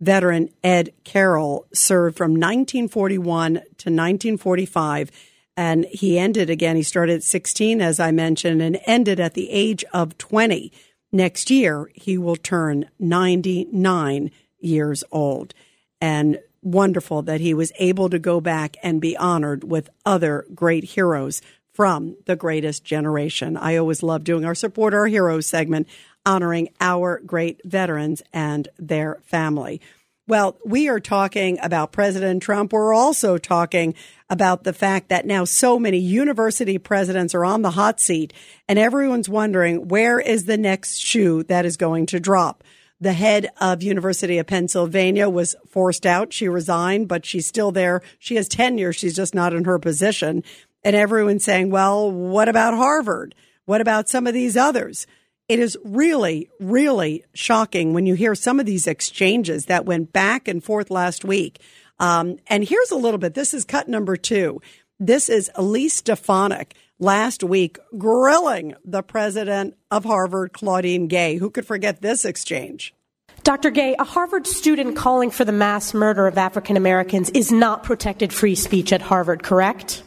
Veteran 0.00 0.50
Ed 0.62 0.92
Carroll 1.04 1.66
served 1.72 2.16
from 2.16 2.32
1941 2.32 3.54
to 3.54 3.60
1945, 3.60 5.10
and 5.56 5.86
he 5.86 6.18
ended 6.18 6.50
again. 6.50 6.76
He 6.76 6.82
started 6.82 7.16
at 7.16 7.22
16, 7.22 7.80
as 7.80 7.98
I 7.98 8.10
mentioned, 8.10 8.60
and 8.60 8.78
ended 8.84 9.20
at 9.20 9.34
the 9.34 9.48
age 9.48 9.84
of 9.94 10.18
20. 10.18 10.70
Next 11.12 11.50
year, 11.50 11.90
he 11.94 12.18
will 12.18 12.36
turn 12.36 12.90
99 12.98 14.30
years 14.58 15.04
old. 15.10 15.54
And 16.00 16.38
wonderful 16.66 17.22
that 17.22 17.40
he 17.40 17.54
was 17.54 17.72
able 17.78 18.10
to 18.10 18.18
go 18.18 18.40
back 18.40 18.76
and 18.82 19.00
be 19.00 19.16
honored 19.16 19.62
with 19.64 19.88
other 20.04 20.44
great 20.54 20.84
heroes 20.84 21.40
from 21.72 22.16
the 22.26 22.36
greatest 22.36 22.84
generation. 22.84 23.56
I 23.56 23.76
always 23.76 24.02
love 24.02 24.24
doing 24.24 24.44
our 24.44 24.54
Support 24.54 24.94
Our 24.94 25.06
Heroes 25.06 25.46
segment, 25.46 25.86
honoring 26.24 26.70
our 26.80 27.20
great 27.24 27.60
veterans 27.64 28.22
and 28.32 28.66
their 28.78 29.20
family. 29.22 29.80
Well, 30.28 30.58
we 30.64 30.88
are 30.88 30.98
talking 30.98 31.58
about 31.62 31.92
President 31.92 32.42
Trump. 32.42 32.72
We're 32.72 32.92
also 32.92 33.38
talking 33.38 33.94
about 34.28 34.64
the 34.64 34.72
fact 34.72 35.08
that 35.10 35.24
now 35.24 35.44
so 35.44 35.78
many 35.78 35.98
university 35.98 36.78
presidents 36.78 37.32
are 37.32 37.44
on 37.44 37.62
the 37.62 37.70
hot 37.70 38.00
seat 38.00 38.32
and 38.68 38.76
everyone's 38.76 39.28
wondering 39.28 39.86
where 39.86 40.18
is 40.18 40.46
the 40.46 40.56
next 40.56 40.96
shoe 40.96 41.44
that 41.44 41.64
is 41.64 41.76
going 41.76 42.06
to 42.06 42.18
drop. 42.18 42.64
The 43.00 43.12
head 43.12 43.50
of 43.60 43.84
University 43.84 44.38
of 44.38 44.48
Pennsylvania 44.48 45.28
was 45.28 45.54
forced 45.68 46.04
out. 46.04 46.32
She 46.32 46.48
resigned, 46.48 47.06
but 47.06 47.24
she's 47.24 47.46
still 47.46 47.70
there. 47.70 48.02
She 48.18 48.34
has 48.34 48.48
tenure. 48.48 48.92
She's 48.92 49.14
just 49.14 49.34
not 49.34 49.52
in 49.54 49.64
her 49.64 49.78
position 49.78 50.42
and 50.82 50.96
everyone's 50.96 51.44
saying, 51.44 51.70
well, 51.70 52.10
what 52.10 52.48
about 52.48 52.74
Harvard? 52.74 53.36
What 53.64 53.80
about 53.80 54.08
some 54.08 54.26
of 54.26 54.34
these 54.34 54.56
others? 54.56 55.06
It 55.48 55.60
is 55.60 55.78
really, 55.84 56.50
really 56.58 57.24
shocking 57.32 57.94
when 57.94 58.04
you 58.04 58.14
hear 58.14 58.34
some 58.34 58.58
of 58.58 58.66
these 58.66 58.88
exchanges 58.88 59.66
that 59.66 59.86
went 59.86 60.12
back 60.12 60.48
and 60.48 60.62
forth 60.62 60.90
last 60.90 61.24
week. 61.24 61.60
Um, 62.00 62.38
and 62.48 62.64
here's 62.64 62.90
a 62.90 62.96
little 62.96 63.18
bit. 63.18 63.34
This 63.34 63.54
is 63.54 63.64
cut 63.64 63.88
number 63.88 64.16
two. 64.16 64.60
This 64.98 65.28
is 65.28 65.50
Elise 65.54 65.94
Stefanik 65.94 66.74
last 66.98 67.44
week 67.44 67.78
grilling 67.96 68.74
the 68.84 69.02
president 69.02 69.76
of 69.90 70.04
Harvard, 70.04 70.52
Claudine 70.52 71.06
Gay. 71.06 71.36
Who 71.36 71.50
could 71.50 71.66
forget 71.66 72.02
this 72.02 72.24
exchange? 72.24 72.92
Dr. 73.44 73.70
Gay, 73.70 73.94
a 73.96 74.04
Harvard 74.04 74.48
student 74.48 74.96
calling 74.96 75.30
for 75.30 75.44
the 75.44 75.52
mass 75.52 75.94
murder 75.94 76.26
of 76.26 76.38
African 76.38 76.76
Americans 76.76 77.30
is 77.30 77.52
not 77.52 77.84
protected 77.84 78.32
free 78.32 78.56
speech 78.56 78.92
at 78.92 79.02
Harvard, 79.02 79.44
correct? 79.44 80.02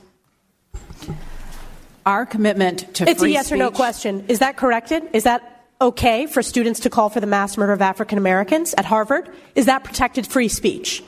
Our 2.05 2.25
commitment 2.25 2.93
to 2.95 3.05
free 3.05 3.13
speech. 3.13 3.15
it's 3.15 3.23
a 3.23 3.29
yes 3.29 3.45
speech, 3.47 3.55
or 3.55 3.57
no 3.57 3.71
question. 3.71 4.25
Is 4.27 4.39
that 4.39 4.57
corrected? 4.57 5.03
Is 5.13 5.23
that 5.23 5.65
okay 5.81 6.25
for 6.25 6.41
students 6.41 6.81
to 6.81 6.89
call 6.89 7.09
for 7.09 7.19
the 7.19 7.27
mass 7.27 7.57
murder 7.57 7.73
of 7.73 7.81
African 7.81 8.17
Americans 8.17 8.73
at 8.77 8.85
Harvard? 8.85 9.29
Is 9.55 9.65
that 9.67 9.83
protected 9.83 10.27
free 10.27 10.47
speech? 10.47 11.03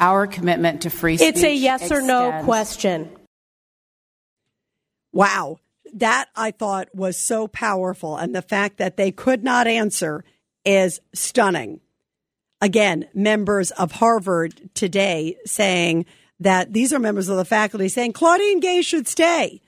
Our 0.00 0.26
commitment 0.26 0.82
to 0.82 0.90
free 0.90 1.16
speech. 1.16 1.28
It's 1.28 1.42
a 1.42 1.54
yes 1.54 1.82
extends. 1.82 2.04
or 2.04 2.06
no 2.06 2.42
question. 2.44 3.10
Wow. 5.12 5.58
That 5.94 6.28
I 6.36 6.50
thought 6.50 6.94
was 6.94 7.16
so 7.16 7.48
powerful. 7.48 8.16
And 8.16 8.34
the 8.34 8.42
fact 8.42 8.78
that 8.78 8.96
they 8.96 9.10
could 9.10 9.42
not 9.42 9.66
answer 9.66 10.24
is 10.64 11.00
stunning. 11.14 11.80
Again, 12.60 13.08
members 13.14 13.70
of 13.72 13.92
Harvard 13.92 14.70
today 14.74 15.36
saying 15.46 16.06
that 16.40 16.72
these 16.72 16.92
are 16.92 16.98
members 16.98 17.28
of 17.28 17.36
the 17.36 17.44
faculty 17.44 17.88
saying 17.88 18.12
Claudine 18.12 18.60
Gay 18.60 18.82
should 18.82 19.08
stay. 19.08 19.60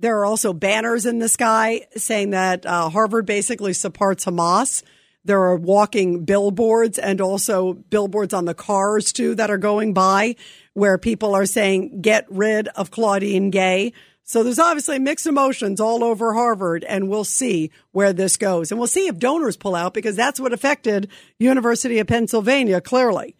There 0.00 0.18
are 0.18 0.26
also 0.26 0.52
banners 0.52 1.06
in 1.06 1.18
the 1.18 1.28
sky 1.28 1.86
saying 1.96 2.30
that 2.30 2.64
uh, 2.64 2.88
Harvard 2.88 3.26
basically 3.26 3.72
supports 3.72 4.24
Hamas. 4.24 4.82
There 5.24 5.42
are 5.42 5.56
walking 5.56 6.24
billboards 6.24 6.98
and 6.98 7.20
also 7.20 7.74
billboards 7.74 8.32
on 8.32 8.44
the 8.44 8.54
cars 8.54 9.12
too 9.12 9.34
that 9.34 9.50
are 9.50 9.58
going 9.58 9.92
by 9.94 10.36
where 10.74 10.98
people 10.98 11.34
are 11.34 11.46
saying, 11.46 12.00
get 12.00 12.26
rid 12.30 12.68
of 12.68 12.92
Claudine 12.92 13.50
Gay. 13.50 13.92
So 14.22 14.42
there's 14.42 14.60
obviously 14.60 14.98
mixed 14.98 15.26
emotions 15.26 15.80
all 15.80 16.04
over 16.04 16.32
Harvard 16.32 16.84
and 16.84 17.08
we'll 17.08 17.24
see 17.24 17.72
where 17.90 18.12
this 18.12 18.36
goes. 18.36 18.70
And 18.70 18.78
we'll 18.78 18.86
see 18.86 19.08
if 19.08 19.18
donors 19.18 19.56
pull 19.56 19.74
out 19.74 19.94
because 19.94 20.14
that's 20.14 20.38
what 20.38 20.52
affected 20.52 21.08
University 21.38 21.98
of 21.98 22.06
Pennsylvania 22.06 22.80
clearly. 22.80 23.34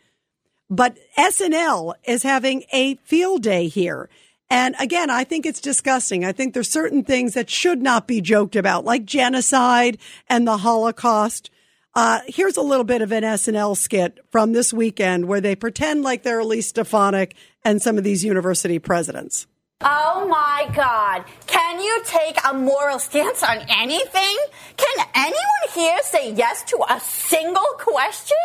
But 0.69 0.99
SNL 1.17 1.95
is 2.05 2.23
having 2.23 2.65
a 2.73 2.97
field 2.97 3.43
day 3.43 3.69
here. 3.69 4.11
And 4.51 4.75
again, 4.81 5.11
I 5.11 5.25
think 5.25 5.45
it's 5.45 5.61
disgusting. 5.61 6.25
I 6.25 6.33
think 6.33 6.55
there's 6.55 6.71
certain 6.71 7.05
things 7.05 7.35
that 7.35 7.51
should 7.51 7.83
not 7.83 8.09
be 8.09 8.21
joked 8.21 8.57
about, 8.57 8.85
like 8.85 9.05
genocide 9.05 9.99
and 10.29 10.47
the 10.47 10.59
Holocaust. 10.59 11.51
Uh, 11.95 12.21
here's 12.27 12.57
a 12.57 12.63
little 12.63 12.85
bit 12.85 13.03
of 13.03 13.13
an 13.13 13.25
SNL 13.25 13.77
skit 13.77 14.19
from 14.31 14.53
this 14.53 14.73
weekend 14.73 15.27
where 15.27 15.41
they 15.41 15.55
pretend 15.55 16.03
like 16.03 16.23
they're 16.23 16.39
Elise 16.39 16.69
Stefanik 16.69 17.35
and 17.65 17.83
some 17.83 17.99
of 17.99 18.05
these 18.05 18.25
university 18.25 18.79
presidents. 18.79 19.47
Oh 19.81 20.27
my 20.29 20.71
God. 20.75 21.25
Can 21.47 21.81
you 21.81 22.03
take 22.05 22.37
a 22.49 22.55
moral 22.55 22.99
stance 22.99 23.43
on 23.43 23.59
anything? 23.69 24.37
Can 24.77 25.07
anyone 25.15 25.75
here 25.75 25.99
say 26.03 26.33
yes 26.33 26.65
to 26.65 26.79
a 26.89 26.99
single 27.01 27.75
question? 27.79 28.37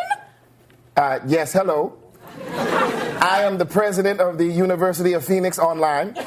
Uh, 0.95 1.19
yes, 1.25 1.53
hello. 1.53 2.02
I 3.21 3.43
am 3.43 3.57
the 3.57 3.65
president 3.65 4.19
of 4.19 4.37
the 4.37 4.45
University 4.45 5.13
of 5.13 5.23
Phoenix 5.25 5.57
Online. 5.59 6.09
and 6.17 6.25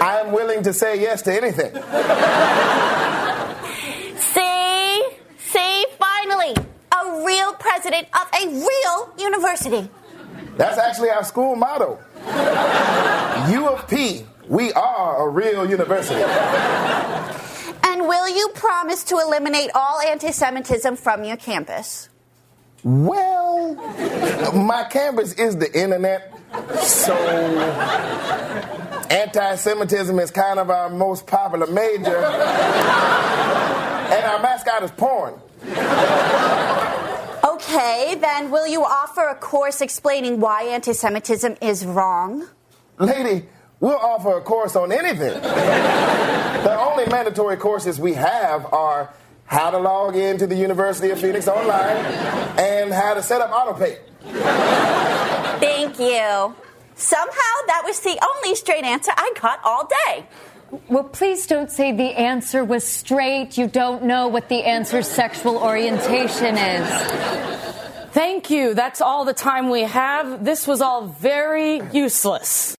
I 0.00 0.20
am 0.24 0.32
willing 0.32 0.62
to 0.64 0.72
say 0.72 1.00
yes 1.00 1.22
to 1.22 1.32
anything. 1.32 1.72
See? 4.18 5.02
See, 5.38 5.86
finally, 5.98 6.54
a 6.92 7.24
real 7.24 7.54
president 7.54 8.08
of 8.14 8.28
a 8.42 8.46
real 8.48 9.12
university. 9.18 9.88
That's 10.56 10.78
actually 10.78 11.10
our 11.10 11.24
school 11.24 11.56
motto. 11.56 11.98
U 13.50 13.66
of 13.68 13.88
P, 13.88 14.24
We 14.48 14.72
are 14.74 15.26
a 15.26 15.30
real 15.30 15.68
university. 15.68 16.22
And 17.82 18.06
will 18.08 18.28
you 18.28 18.48
promise 18.54 19.04
to 19.04 19.18
eliminate 19.18 19.70
all 19.74 20.00
anti 20.00 20.30
Semitism 20.32 20.96
from 20.96 21.24
your 21.24 21.36
campus? 21.36 22.08
Well, 22.84 23.74
my 24.52 24.86
campus 24.90 25.32
is 25.32 25.56
the 25.56 25.72
internet, 25.72 26.38
so 26.82 27.14
anti 29.08 29.56
Semitism 29.56 30.18
is 30.18 30.30
kind 30.30 30.58
of 30.58 30.68
our 30.68 30.90
most 30.90 31.26
popular 31.26 31.66
major. 31.66 32.18
And 32.18 34.24
our 34.26 34.42
mascot 34.42 34.82
is 34.82 34.90
porn. 34.90 35.40
Okay, 37.42 38.16
then 38.20 38.50
will 38.50 38.66
you 38.66 38.84
offer 38.84 39.28
a 39.28 39.34
course 39.34 39.80
explaining 39.80 40.40
why 40.40 40.64
anti 40.64 40.92
Semitism 40.92 41.56
is 41.62 41.86
wrong? 41.86 42.46
Lady, 42.98 43.46
we'll 43.80 43.96
offer 43.96 44.36
a 44.36 44.42
course 44.42 44.76
on 44.76 44.92
anything. 44.92 45.40
the 45.40 46.78
only 46.78 47.06
mandatory 47.06 47.56
courses 47.56 47.98
we 47.98 48.12
have 48.12 48.70
are 48.74 49.14
how 49.54 49.70
to 49.70 49.78
log 49.78 50.16
into 50.16 50.48
the 50.48 50.56
University 50.56 51.10
of 51.10 51.20
Phoenix 51.20 51.46
online 51.46 51.96
and 52.58 52.92
how 52.92 53.14
to 53.14 53.22
set 53.22 53.40
up 53.40 53.52
autopay. 53.52 53.98
Thank 55.60 56.00
you. 56.00 56.56
Somehow 56.96 57.54
that 57.68 57.82
was 57.84 58.00
the 58.00 58.18
only 58.34 58.56
straight 58.56 58.82
answer 58.82 59.12
I 59.16 59.32
got 59.40 59.60
all 59.62 59.88
day. 60.06 60.26
Well, 60.88 61.04
please 61.04 61.46
don't 61.46 61.70
say 61.70 61.92
the 61.92 62.18
answer 62.18 62.64
was 62.64 62.84
straight. 62.84 63.56
You 63.56 63.68
don't 63.68 64.02
know 64.02 64.26
what 64.26 64.48
the 64.48 64.64
answer's 64.64 65.06
sexual 65.06 65.58
orientation 65.58 66.56
is. 66.56 66.88
Thank 68.10 68.50
you. 68.50 68.74
That's 68.74 69.00
all 69.00 69.24
the 69.24 69.34
time 69.34 69.70
we 69.70 69.82
have. 69.82 70.44
This 70.44 70.66
was 70.66 70.80
all 70.80 71.06
very 71.06 71.80
useless. 71.92 72.76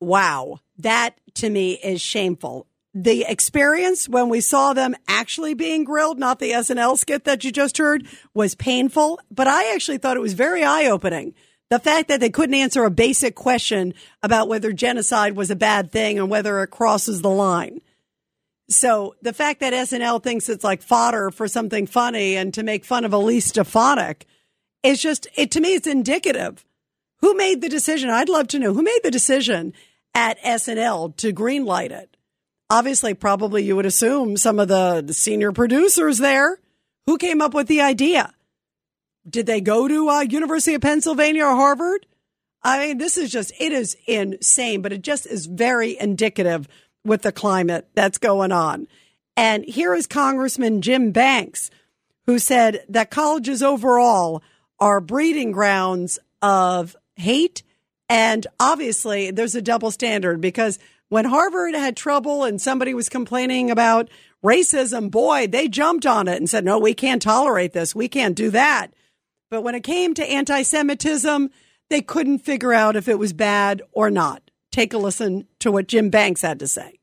Wow. 0.00 0.60
That 0.76 1.14
to 1.36 1.48
me 1.48 1.72
is 1.72 2.02
shameful. 2.02 2.66
The 2.98 3.26
experience 3.28 4.08
when 4.08 4.30
we 4.30 4.40
saw 4.40 4.72
them 4.72 4.96
actually 5.06 5.52
being 5.52 5.84
grilled, 5.84 6.18
not 6.18 6.38
the 6.38 6.52
SNL 6.52 6.96
skit 6.96 7.24
that 7.24 7.44
you 7.44 7.52
just 7.52 7.76
heard, 7.76 8.06
was 8.32 8.54
painful, 8.54 9.20
but 9.30 9.46
I 9.46 9.74
actually 9.74 9.98
thought 9.98 10.16
it 10.16 10.20
was 10.20 10.32
very 10.32 10.64
eye 10.64 10.86
opening. 10.86 11.34
The 11.68 11.78
fact 11.78 12.08
that 12.08 12.20
they 12.20 12.30
couldn't 12.30 12.54
answer 12.54 12.86
a 12.86 12.90
basic 12.90 13.34
question 13.34 13.92
about 14.22 14.48
whether 14.48 14.72
genocide 14.72 15.36
was 15.36 15.50
a 15.50 15.56
bad 15.56 15.92
thing 15.92 16.18
and 16.18 16.30
whether 16.30 16.62
it 16.62 16.68
crosses 16.68 17.20
the 17.20 17.28
line. 17.28 17.82
So 18.70 19.14
the 19.20 19.34
fact 19.34 19.60
that 19.60 19.74
SNL 19.74 20.22
thinks 20.22 20.48
it's 20.48 20.64
like 20.64 20.80
fodder 20.80 21.30
for 21.30 21.48
something 21.48 21.86
funny 21.86 22.34
and 22.34 22.54
to 22.54 22.62
make 22.62 22.86
fun 22.86 23.04
of 23.04 23.12
Elise 23.12 23.44
Stefanik 23.44 24.24
is 24.82 25.02
just, 25.02 25.28
it 25.36 25.50
to 25.50 25.60
me, 25.60 25.74
it's 25.74 25.86
indicative. 25.86 26.64
Who 27.18 27.34
made 27.34 27.60
the 27.60 27.68
decision? 27.68 28.08
I'd 28.08 28.30
love 28.30 28.48
to 28.48 28.58
know 28.58 28.72
who 28.72 28.82
made 28.82 29.00
the 29.02 29.10
decision 29.10 29.74
at 30.14 30.40
SNL 30.40 31.14
to 31.18 31.34
greenlight 31.34 31.90
it. 31.90 32.15
Obviously, 32.68 33.14
probably 33.14 33.62
you 33.62 33.76
would 33.76 33.86
assume 33.86 34.36
some 34.36 34.58
of 34.58 34.68
the, 34.68 35.12
senior 35.12 35.52
producers 35.52 36.18
there. 36.18 36.58
Who 37.06 37.18
came 37.18 37.40
up 37.40 37.54
with 37.54 37.68
the 37.68 37.80
idea? 37.80 38.32
Did 39.28 39.46
they 39.46 39.60
go 39.60 39.86
to 39.86 40.08
uh, 40.08 40.20
University 40.22 40.74
of 40.74 40.82
Pennsylvania 40.82 41.44
or 41.44 41.54
Harvard? 41.54 42.06
I 42.62 42.84
mean, 42.84 42.98
this 42.98 43.16
is 43.16 43.30
just, 43.30 43.52
it 43.60 43.72
is 43.72 43.96
insane, 44.08 44.82
but 44.82 44.92
it 44.92 45.02
just 45.02 45.26
is 45.26 45.46
very 45.46 45.96
indicative 45.96 46.66
with 47.04 47.22
the 47.22 47.30
climate 47.30 47.88
that's 47.94 48.18
going 48.18 48.50
on. 48.50 48.88
And 49.36 49.64
here 49.64 49.94
is 49.94 50.08
Congressman 50.08 50.82
Jim 50.82 51.12
Banks, 51.12 51.70
who 52.26 52.40
said 52.40 52.84
that 52.88 53.10
colleges 53.10 53.62
overall 53.62 54.42
are 54.80 55.00
breeding 55.00 55.52
grounds 55.52 56.18
of 56.42 56.96
hate. 57.14 57.62
And 58.08 58.46
obviously, 58.58 59.30
there's 59.30 59.54
a 59.54 59.62
double 59.62 59.92
standard 59.92 60.40
because 60.40 60.80
when 61.08 61.24
Harvard 61.24 61.74
had 61.74 61.96
trouble 61.96 62.44
and 62.44 62.60
somebody 62.60 62.94
was 62.94 63.08
complaining 63.08 63.70
about 63.70 64.08
racism, 64.44 65.10
boy, 65.10 65.46
they 65.46 65.68
jumped 65.68 66.06
on 66.06 66.28
it 66.28 66.36
and 66.36 66.50
said, 66.50 66.64
no, 66.64 66.78
we 66.78 66.94
can't 66.94 67.22
tolerate 67.22 67.72
this. 67.72 67.94
We 67.94 68.08
can't 68.08 68.36
do 68.36 68.50
that. 68.50 68.88
But 69.50 69.62
when 69.62 69.74
it 69.74 69.84
came 69.84 70.14
to 70.14 70.24
anti 70.24 70.62
Semitism, 70.62 71.50
they 71.88 72.02
couldn't 72.02 72.40
figure 72.40 72.72
out 72.72 72.96
if 72.96 73.08
it 73.08 73.18
was 73.18 73.32
bad 73.32 73.82
or 73.92 74.10
not. 74.10 74.42
Take 74.72 74.92
a 74.92 74.98
listen 74.98 75.46
to 75.60 75.70
what 75.70 75.86
Jim 75.86 76.10
Banks 76.10 76.42
had 76.42 76.58
to 76.58 76.66
say. 76.66 76.98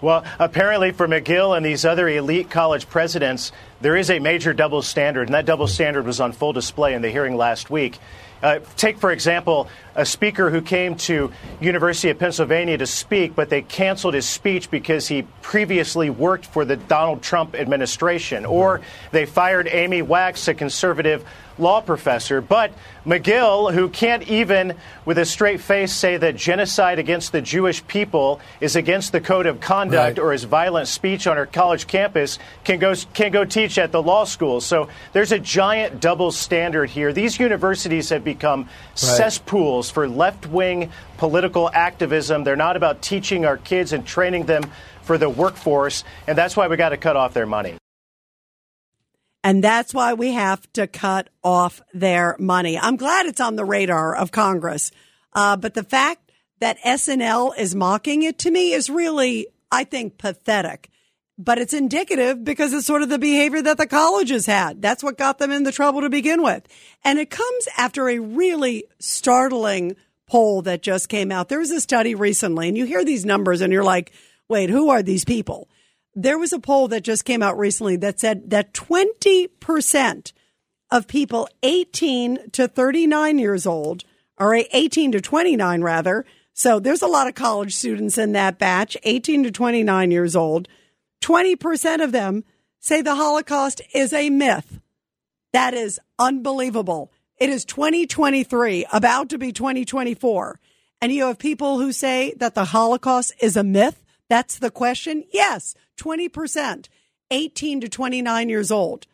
Well, 0.00 0.24
apparently 0.38 0.90
for 0.90 1.06
Magill 1.06 1.56
and 1.56 1.64
these 1.64 1.84
other 1.84 2.08
elite 2.08 2.50
college 2.50 2.88
presidents, 2.88 3.52
there 3.80 3.96
is 3.96 4.10
a 4.10 4.18
major 4.18 4.52
double 4.52 4.82
standard, 4.82 5.28
and 5.28 5.34
that 5.34 5.46
double 5.46 5.68
standard 5.68 6.06
was 6.06 6.20
on 6.20 6.32
full 6.32 6.52
display 6.52 6.94
in 6.94 7.02
the 7.02 7.10
hearing 7.10 7.36
last 7.36 7.70
week. 7.70 7.98
Uh, 8.42 8.58
take, 8.76 8.98
for 8.98 9.12
example, 9.12 9.68
a 9.94 10.04
speaker 10.04 10.50
who 10.50 10.60
came 10.60 10.96
to 10.96 11.32
University 11.60 12.10
of 12.10 12.18
Pennsylvania 12.18 12.76
to 12.78 12.86
speak, 12.86 13.36
but 13.36 13.50
they 13.50 13.62
canceled 13.62 14.14
his 14.14 14.26
speech 14.26 14.70
because 14.70 15.06
he 15.06 15.22
previously 15.42 16.10
worked 16.10 16.46
for 16.46 16.64
the 16.64 16.76
Donald 16.76 17.22
Trump 17.22 17.54
administration. 17.54 18.44
Or 18.44 18.80
they 19.12 19.26
fired 19.26 19.68
Amy 19.70 20.02
Wax, 20.02 20.48
a 20.48 20.54
conservative 20.54 21.24
law 21.58 21.80
professor. 21.80 22.40
But 22.40 22.72
Magill, 23.06 23.72
who 23.72 23.88
can't 23.88 24.22
even 24.28 24.74
with 25.04 25.18
a 25.18 25.24
straight 25.24 25.60
face 25.60 25.92
say 25.92 26.16
that 26.16 26.36
genocide 26.36 26.98
against 26.98 27.32
the 27.32 27.40
Jewish 27.42 27.86
people 27.86 28.40
is 28.60 28.76
against 28.76 29.12
the 29.12 29.20
code 29.20 29.46
of 29.46 29.60
conduct 29.60 30.18
Right. 30.18 30.18
or 30.18 30.32
is 30.32 30.44
violent 30.44 30.88
speech 30.88 31.26
on 31.26 31.36
her 31.36 31.46
college 31.46 31.86
campus, 31.86 32.38
can 32.64 32.78
go, 32.78 32.94
can 33.14 33.32
go 33.32 33.44
teach 33.44 33.78
at 33.78 33.92
the 33.92 34.02
law 34.02 34.24
school. 34.24 34.60
So 34.60 34.88
there's 35.12 35.32
a 35.32 35.38
giant 35.38 36.00
double 36.00 36.30
standard 36.32 36.90
here. 36.90 37.12
These 37.12 37.38
universities 37.40 38.10
have 38.10 38.24
become 38.24 38.68
cesspools 38.94 39.90
for 39.90 40.08
left 40.08 40.46
wing 40.46 40.90
political 41.18 41.70
activism. 41.72 42.44
They're 42.44 42.56
not 42.56 42.76
about 42.76 43.02
teaching 43.02 43.44
our 43.44 43.56
kids 43.56 43.92
and 43.92 44.06
training 44.06 44.46
them 44.46 44.64
for 45.02 45.18
the 45.18 45.28
workforce, 45.28 46.04
and 46.26 46.38
that's 46.38 46.56
why 46.56 46.68
we 46.68 46.76
got 46.76 46.90
to 46.90 46.96
cut 46.96 47.16
off 47.16 47.34
their 47.34 47.46
money. 47.46 47.74
And 49.44 49.62
that's 49.62 49.92
why 49.92 50.14
we 50.14 50.32
have 50.32 50.72
to 50.74 50.86
cut 50.86 51.28
off 51.42 51.80
their 51.92 52.36
money. 52.38 52.78
I'm 52.78 52.96
glad 52.96 53.26
it's 53.26 53.40
on 53.40 53.56
the 53.56 53.64
radar 53.64 54.14
of 54.14 54.30
Congress. 54.30 54.92
Uh, 55.32 55.56
but 55.56 55.74
the 55.74 55.82
fact 55.82 56.30
that 56.60 56.78
SNL 56.80 57.58
is 57.58 57.74
mocking 57.74 58.22
it 58.22 58.38
to 58.40 58.50
me 58.50 58.72
is 58.72 58.88
really, 58.88 59.48
I 59.70 59.84
think, 59.84 60.16
pathetic. 60.16 60.90
But 61.38 61.58
it's 61.58 61.74
indicative 61.74 62.44
because 62.44 62.72
it's 62.72 62.86
sort 62.86 63.02
of 63.02 63.08
the 63.08 63.18
behavior 63.18 63.62
that 63.62 63.78
the 63.78 63.86
colleges 63.86 64.46
had. 64.46 64.80
That's 64.80 65.02
what 65.02 65.18
got 65.18 65.38
them 65.38 65.50
in 65.50 65.64
the 65.64 65.72
trouble 65.72 66.02
to 66.02 66.10
begin 66.10 66.42
with. 66.42 66.68
And 67.02 67.18
it 67.18 67.30
comes 67.30 67.68
after 67.76 68.08
a 68.08 68.20
really 68.20 68.84
startling 69.00 69.96
poll 70.28 70.62
that 70.62 70.82
just 70.82 71.08
came 71.08 71.32
out. 71.32 71.48
There 71.48 71.58
was 71.58 71.70
a 71.72 71.80
study 71.80 72.14
recently, 72.14 72.68
and 72.68 72.78
you 72.78 72.84
hear 72.84 73.04
these 73.04 73.26
numbers 73.26 73.60
and 73.60 73.72
you're 73.72 73.82
like, 73.82 74.12
wait, 74.48 74.70
who 74.70 74.90
are 74.90 75.02
these 75.02 75.24
people? 75.24 75.68
There 76.14 76.38
was 76.38 76.52
a 76.52 76.58
poll 76.58 76.88
that 76.88 77.04
just 77.04 77.24
came 77.24 77.42
out 77.42 77.58
recently 77.58 77.96
that 77.96 78.20
said 78.20 78.50
that 78.50 78.74
20% 78.74 80.32
of 80.90 81.08
people 81.08 81.48
18 81.62 82.50
to 82.50 82.68
39 82.68 83.38
years 83.38 83.66
old, 83.66 84.04
or 84.38 84.54
18 84.54 85.12
to 85.12 85.20
29 85.20 85.82
rather, 85.82 86.26
so 86.52 86.78
there's 86.78 87.02
a 87.02 87.06
lot 87.06 87.28
of 87.28 87.34
college 87.34 87.74
students 87.74 88.18
in 88.18 88.32
that 88.32 88.58
batch, 88.58 88.96
18 89.04 89.44
to 89.44 89.50
29 89.50 90.10
years 90.10 90.36
old, 90.36 90.68
20% 91.22 92.04
of 92.04 92.12
them 92.12 92.44
say 92.78 93.00
the 93.00 93.14
Holocaust 93.14 93.80
is 93.94 94.12
a 94.12 94.28
myth. 94.28 94.80
That 95.52 95.72
is 95.72 96.00
unbelievable. 96.18 97.10
It 97.38 97.48
is 97.48 97.64
2023, 97.64 98.86
about 98.92 99.30
to 99.30 99.38
be 99.38 99.52
2024. 99.52 100.60
And 101.00 101.10
you 101.10 101.24
have 101.24 101.38
people 101.38 101.78
who 101.78 101.92
say 101.92 102.34
that 102.38 102.54
the 102.54 102.66
Holocaust 102.66 103.32
is 103.40 103.56
a 103.56 103.64
myth. 103.64 104.04
That's 104.28 104.58
the 104.58 104.70
question. 104.70 105.24
Yes, 105.32 105.74
20%, 105.98 106.88
18 107.30 107.80
to 107.80 107.88
29 107.88 108.48
years 108.48 108.70
old. 108.70 109.06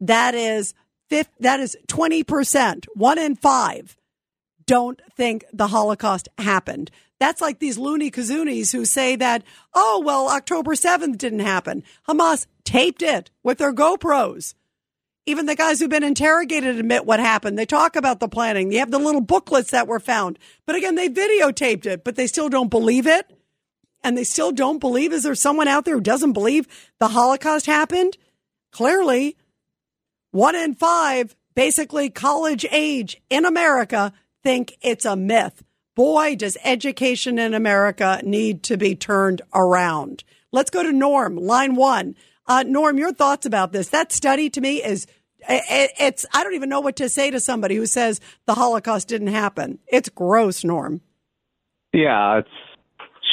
That 0.00 0.34
is 0.34 0.74
fifth, 1.08 1.30
that 1.40 1.60
is 1.60 1.76
20%, 1.88 2.86
one 2.94 3.18
in 3.18 3.36
five 3.36 3.96
don't 4.66 5.00
think 5.16 5.44
the 5.52 5.68
Holocaust 5.68 6.28
happened. 6.38 6.90
That's 7.18 7.40
like 7.40 7.60
these 7.60 7.78
loony 7.78 8.10
kazoonies 8.10 8.72
who 8.72 8.84
say 8.84 9.16
that, 9.16 9.42
oh, 9.72 10.02
well, 10.04 10.28
October 10.28 10.74
7th 10.74 11.16
didn't 11.16 11.40
happen. 11.40 11.82
Hamas 12.08 12.46
taped 12.64 13.02
it 13.02 13.30
with 13.42 13.58
their 13.58 13.72
GoPros. 13.72 14.54
Even 15.24 15.46
the 15.46 15.56
guys 15.56 15.80
who've 15.80 15.88
been 15.88 16.04
interrogated 16.04 16.78
admit 16.78 17.06
what 17.06 17.18
happened. 17.18 17.58
They 17.58 17.66
talk 17.66 17.96
about 17.96 18.20
the 18.20 18.28
planning. 18.28 18.68
They 18.68 18.76
have 18.76 18.90
the 18.90 18.98
little 18.98 19.22
booklets 19.22 19.70
that 19.70 19.88
were 19.88 19.98
found. 19.98 20.38
But 20.66 20.76
again, 20.76 20.94
they 20.94 21.08
videotaped 21.08 21.86
it, 21.86 22.04
but 22.04 22.16
they 22.16 22.26
still 22.26 22.48
don't 22.48 22.70
believe 22.70 23.06
it. 23.06 23.35
And 24.06 24.16
they 24.16 24.22
still 24.22 24.52
don't 24.52 24.78
believe. 24.78 25.12
Is 25.12 25.24
there 25.24 25.34
someone 25.34 25.66
out 25.66 25.84
there 25.84 25.96
who 25.96 26.00
doesn't 26.00 26.32
believe 26.32 26.68
the 27.00 27.08
Holocaust 27.08 27.66
happened? 27.66 28.16
Clearly, 28.70 29.36
one 30.30 30.54
in 30.54 30.76
five, 30.76 31.34
basically 31.56 32.08
college 32.08 32.64
age 32.70 33.20
in 33.30 33.44
America, 33.44 34.12
think 34.44 34.76
it's 34.80 35.04
a 35.04 35.16
myth. 35.16 35.64
Boy, 35.96 36.36
does 36.36 36.56
education 36.62 37.36
in 37.40 37.52
America 37.52 38.20
need 38.22 38.62
to 38.62 38.76
be 38.76 38.94
turned 38.94 39.42
around. 39.52 40.22
Let's 40.52 40.70
go 40.70 40.84
to 40.84 40.92
Norm, 40.92 41.34
line 41.34 41.74
one. 41.74 42.14
Uh, 42.46 42.62
Norm, 42.64 42.98
your 42.98 43.12
thoughts 43.12 43.44
about 43.44 43.72
this? 43.72 43.88
That 43.88 44.12
study 44.12 44.48
to 44.50 44.60
me 44.60 44.84
is, 44.84 45.08
it, 45.48 45.90
it's, 45.98 46.24
I 46.32 46.44
don't 46.44 46.54
even 46.54 46.68
know 46.68 46.80
what 46.80 46.94
to 46.96 47.08
say 47.08 47.32
to 47.32 47.40
somebody 47.40 47.74
who 47.74 47.86
says 47.86 48.20
the 48.46 48.54
Holocaust 48.54 49.08
didn't 49.08 49.28
happen. 49.28 49.80
It's 49.88 50.08
gross, 50.08 50.62
Norm. 50.62 51.00
Yeah, 51.92 52.38
it's 52.38 52.48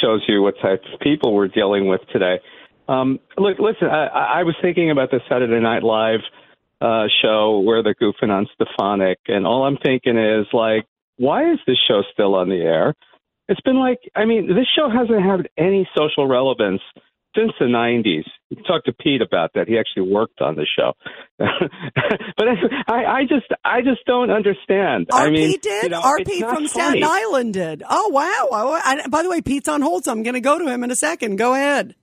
shows 0.04 0.22
you 0.28 0.42
what 0.42 0.54
type 0.60 0.82
of 0.92 1.00
people 1.00 1.34
we're 1.34 1.48
dealing 1.48 1.88
with 1.88 2.00
today. 2.12 2.40
Um, 2.88 3.18
look, 3.38 3.58
listen, 3.58 3.88
I, 3.88 4.40
I 4.40 4.42
was 4.42 4.54
thinking 4.60 4.90
about 4.90 5.10
the 5.10 5.20
Saturday 5.28 5.60
Night 5.60 5.82
Live 5.82 6.20
uh, 6.80 7.06
show 7.22 7.60
where 7.60 7.82
they're 7.82 7.94
goofing 7.94 8.30
on 8.30 8.46
Stefanik, 8.54 9.18
and 9.28 9.46
all 9.46 9.64
I'm 9.64 9.78
thinking 9.82 10.18
is 10.18 10.46
like, 10.52 10.84
why 11.16 11.50
is 11.50 11.58
this 11.66 11.78
show 11.88 12.02
still 12.12 12.34
on 12.34 12.48
the 12.48 12.56
air? 12.56 12.94
It's 13.48 13.60
been 13.62 13.78
like, 13.78 14.00
I 14.14 14.24
mean, 14.24 14.48
this 14.48 14.66
show 14.76 14.90
hasn't 14.90 15.22
had 15.22 15.48
any 15.56 15.88
social 15.96 16.26
relevance 16.26 16.82
since 17.34 17.52
the 17.58 17.66
90s. 17.66 18.24
You 18.50 18.56
can 18.56 18.64
talk 18.64 18.84
to 18.84 18.92
Pete 18.92 19.22
about 19.22 19.52
that. 19.54 19.66
He 19.68 19.78
actually 19.78 20.12
worked 20.12 20.40
on 20.40 20.54
the 20.54 20.66
show. 20.78 20.92
but 21.38 22.46
I, 22.88 23.04
I 23.04 23.22
just, 23.22 23.46
I 23.64 23.80
just 23.80 24.04
don't 24.06 24.30
understand. 24.30 25.08
I 25.12 25.28
RP 25.28 25.32
mean, 25.32 25.58
did. 25.60 25.82
you 25.84 25.88
know, 25.90 26.00
RP 26.00 26.38
from 26.40 26.66
funny. 26.66 26.68
Staten 26.68 27.04
Island 27.04 27.54
did. 27.54 27.82
Oh 27.88 28.08
wow! 28.08 28.48
I, 28.52 29.02
I- 29.04 29.08
by 29.08 29.22
the 29.22 29.30
way, 29.30 29.40
Pete's 29.40 29.68
on 29.68 29.82
hold, 29.82 30.04
so 30.04 30.12
I'm 30.12 30.22
going 30.22 30.34
to 30.34 30.40
go 30.40 30.58
to 30.58 30.66
him 30.68 30.84
in 30.84 30.90
a 30.90 30.96
second. 30.96 31.36
Go 31.36 31.54
ahead. 31.54 31.94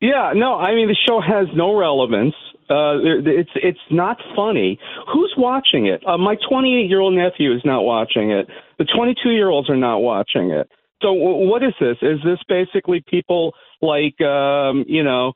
Yeah, 0.00 0.32
no, 0.34 0.54
I 0.54 0.74
mean 0.74 0.88
the 0.88 0.96
show 1.06 1.20
has 1.20 1.46
no 1.54 1.76
relevance. 1.78 2.34
Uh, 2.70 2.98
it's 3.24 3.50
it's 3.54 3.78
not 3.90 4.16
funny. 4.34 4.78
Who's 5.12 5.34
watching 5.36 5.86
it? 5.86 6.02
Uh, 6.06 6.16
my 6.16 6.36
28 6.48 6.88
year 6.88 7.00
old 7.00 7.14
nephew 7.14 7.54
is 7.54 7.60
not 7.64 7.82
watching 7.82 8.30
it. 8.30 8.48
The 8.78 8.84
22 8.84 9.30
year 9.30 9.48
olds 9.50 9.68
are 9.70 9.76
not 9.76 9.98
watching 9.98 10.50
it. 10.50 10.68
So 11.02 11.12
what 11.12 11.62
is 11.62 11.74
this? 11.80 11.96
Is 12.02 12.18
this 12.24 12.38
basically 12.48 13.02
people 13.06 13.54
like 13.80 14.20
um, 14.20 14.84
you 14.86 15.02
know, 15.02 15.32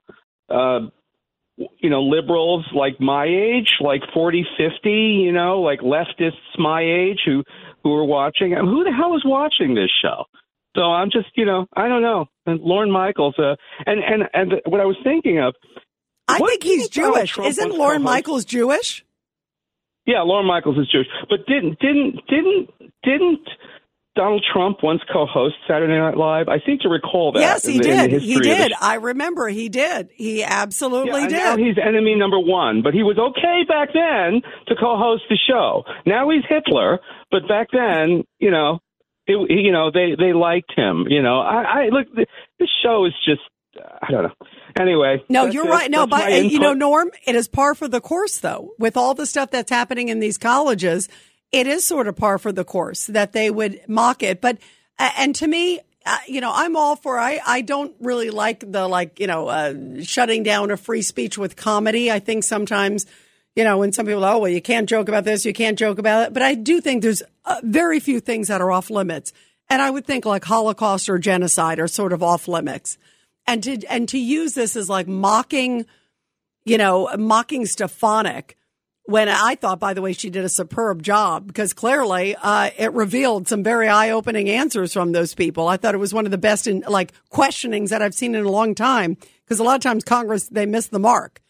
uh, 0.49 0.81
you 1.57 1.91
know, 1.91 2.03
liberals 2.03 2.65
like 2.75 3.01
my 3.01 3.25
age, 3.25 3.69
like 3.81 4.03
40, 4.13 4.45
50, 4.57 4.91
you 4.91 5.33
know, 5.33 5.61
like 5.61 5.81
leftists 5.81 6.59
my 6.59 6.83
age 6.83 7.21
who 7.25 7.43
who 7.83 7.93
are 7.95 8.05
watching? 8.05 8.55
I 8.55 8.63
mean, 8.63 8.71
who 8.71 8.85
the 8.85 8.93
hell 8.93 9.17
is 9.17 9.25
watching 9.25 9.75
this 9.75 9.91
show? 10.03 10.25
So 10.77 10.83
I'm 10.83 11.11
just, 11.11 11.29
you 11.37 11.47
know, 11.47 11.67
I 11.75 11.89
don't 11.89 12.03
know. 12.03 12.27
And 12.45 12.61
Lorne 12.61 12.91
Michaels, 12.91 13.35
uh, 13.39 13.57
and 13.87 14.01
and 14.05 14.25
and 14.35 14.61
what 14.67 14.81
I 14.81 14.85
was 14.85 14.97
thinking 15.03 15.41
of, 15.41 15.55
I 16.29 16.39
think 16.39 16.63
he's 16.63 16.89
Jewish. 16.89 17.33
Trump 17.33 17.49
Isn't 17.49 17.73
Lorne? 17.73 18.03
Michaels 18.03 18.45
Jewish? 18.45 19.05
yeah, 20.07 20.23
Lorne 20.23 20.47
Michaels 20.47 20.79
is 20.79 20.89
Jewish, 20.91 21.09
but 21.29 21.47
didn't 21.47 21.79
didn't 21.81 22.21
didn't 22.29 22.71
didn't 23.03 23.49
Donald 24.17 24.45
Trump 24.53 24.79
once 24.83 25.01
co-host 25.13 25.55
Saturday 25.69 25.97
Night 25.97 26.17
Live? 26.17 26.49
I 26.49 26.59
seem 26.67 26.79
to 26.81 26.89
recall 26.89 27.33
that. 27.33 27.41
yes, 27.41 27.65
he 27.67 27.79
the- 27.79 27.85
did. 27.85 28.23
He 28.23 28.41
did. 28.41 28.73
I 28.81 28.95
remember 28.95 29.49
he 29.49 29.69
did. 29.69 30.09
He 30.15 30.43
absolutely 30.43 31.21
and 31.23 31.31
did. 31.31 31.39
Now 31.39 31.57
he's 31.57 31.77
enemy 31.81 32.15
number 32.17 32.39
one, 32.41 32.83
but 32.83 32.95
he 32.95 33.03
was 33.03 33.19
okay 33.19 33.63
back 33.69 33.91
then 33.93 34.43
to 34.69 34.75
co-host 34.75 35.23
the 35.29 35.37
show. 35.49 35.85
Now 36.07 36.29
he's 36.31 36.43
Hitler, 36.49 36.99
but 37.31 37.47
back 37.47 37.69
then, 37.73 38.25
you 38.41 38.51
know, 38.51 38.81
it, 39.27 39.51
you 39.51 39.71
know 39.73 39.91
they 39.93 40.15
they 40.19 40.33
liked 40.33 40.73
him. 40.77 41.07
You 41.09 41.23
know, 41.23 41.41
I, 41.41 41.63
I 41.63 41.89
look. 41.91 42.07
th- 42.15 42.29
This 42.59 42.69
show 42.83 43.05
is 43.07 43.13
just 43.25 43.41
I 44.03 44.11
don't 44.11 44.23
know. 44.23 44.33
Anyway, 44.81 45.23
No, 45.29 45.45
you're 45.47 45.67
it. 45.67 45.71
right. 45.71 45.91
No, 45.91 46.07
but 46.07 46.33
uh, 46.33 46.37
you 46.37 46.59
know. 46.59 46.73
Norm, 46.75 47.11
it 47.27 47.35
is 47.35 47.49
par 47.49 47.75
for 47.75 47.89
the 47.89 48.01
course, 48.01 48.39
though. 48.39 48.71
With 48.79 48.97
all 48.97 49.15
the 49.15 49.27
stuff 49.27 49.51
that's 49.51 49.71
happening 49.71 50.09
in 50.09 50.19
these 50.21 50.39
colleges, 50.39 51.09
it 51.57 51.67
is 51.67 51.87
sort 51.87 52.07
of 52.07 52.17
par 52.17 52.39
for 52.39 52.53
the 52.53 52.65
course 52.65 53.07
that 53.07 53.33
they 53.33 53.51
would 53.51 53.81
mock 53.89 54.23
it. 54.23 54.41
But 54.41 54.59
uh, 54.99 55.11
and 55.17 55.35
to 55.37 55.47
me, 55.47 55.81
uh, 56.05 56.19
you 56.27 56.41
know, 56.41 56.53
I'm 56.55 56.77
all 56.77 56.97
for. 56.97 57.19
I 57.19 57.41
I 57.47 57.63
don't 57.63 57.95
really 57.99 58.31
like 58.31 58.61
the 58.71 58.87
like 58.87 59.19
you 59.19 59.27
know 59.27 59.49
uh, 59.49 60.03
shutting 60.03 60.43
down 60.43 60.71
a 60.71 60.77
free 60.77 61.03
speech 61.03 61.39
with 61.39 61.57
comedy. 61.57 62.11
I 62.11 62.19
think 62.19 62.45
sometimes. 62.45 63.07
You 63.55 63.65
know, 63.65 63.79
when 63.79 63.91
some 63.91 64.05
people, 64.05 64.23
oh, 64.23 64.37
well, 64.37 64.51
you 64.51 64.61
can't 64.61 64.87
joke 64.87 65.09
about 65.09 65.25
this, 65.25 65.47
you 65.47 65.55
can't 65.55 65.79
joke 65.79 65.99
about 65.99 66.27
it. 66.27 66.35
But 66.35 66.43
I 66.43 66.55
do 66.55 66.79
think 66.79 67.01
there's 67.01 67.23
uh, 67.47 67.59
very 67.63 68.01
few 68.01 68.21
things 68.21 68.49
that 68.49 68.61
are 68.61 68.71
off 68.71 68.91
limits. 68.91 69.33
And 69.71 69.81
I 69.81 69.89
would 69.89 70.05
think 70.05 70.27
like 70.27 70.45
Holocaust 70.45 71.09
or 71.09 71.19
genocide 71.19 71.79
are 71.79 71.89
sort 71.89 72.13
of 72.13 72.23
off 72.23 72.49
limits. 72.49 72.99
And 73.47 73.63
to, 73.63 73.83
and 73.89 74.11
to 74.11 74.19
use 74.19 74.53
this 74.53 74.77
as 74.77 74.91
like 74.91 75.09
mocking, 75.09 75.87
you 76.67 76.77
know, 76.77 77.09
mocking 77.17 77.65
Stefanik 77.65 78.59
when 79.07 79.29
I 79.29 79.55
thought, 79.55 79.79
by 79.79 79.95
the 79.95 80.03
way, 80.03 80.13
she 80.13 80.31
did 80.31 80.45
a 80.45 80.49
superb 80.49 81.03
job 81.03 81.47
because 81.47 81.73
clearly 81.73 82.35
uh, 82.37 82.71
it 82.77 82.93
revealed 82.93 83.47
some 83.49 83.63
very 83.63 83.89
eye 83.89 84.11
opening 84.11 84.49
answers 84.49 84.93
from 84.93 85.13
those 85.13 85.35
people. 85.35 85.69
I 85.69 85.77
thought 85.77 85.95
it 85.95 85.99
was 85.99 86.13
one 86.13 86.25
of 86.25 86.33
the 86.33 86.39
best 86.39 86.67
in 86.67 86.85
like 86.89 87.13
questionings 87.31 87.91
that 87.91 88.03
I've 88.03 88.15
seen 88.15 88.35
in 88.35 88.45
a 88.45 88.51
long 88.51 88.75
time 88.75 89.17
because 89.45 89.61
a 89.61 89.65
lot 89.65 89.77
of 89.77 89.81
times 89.81 90.03
Congress, 90.05 90.49
they 90.49 90.67
miss 90.67 90.89
the 90.89 90.99
mark. 90.99 91.41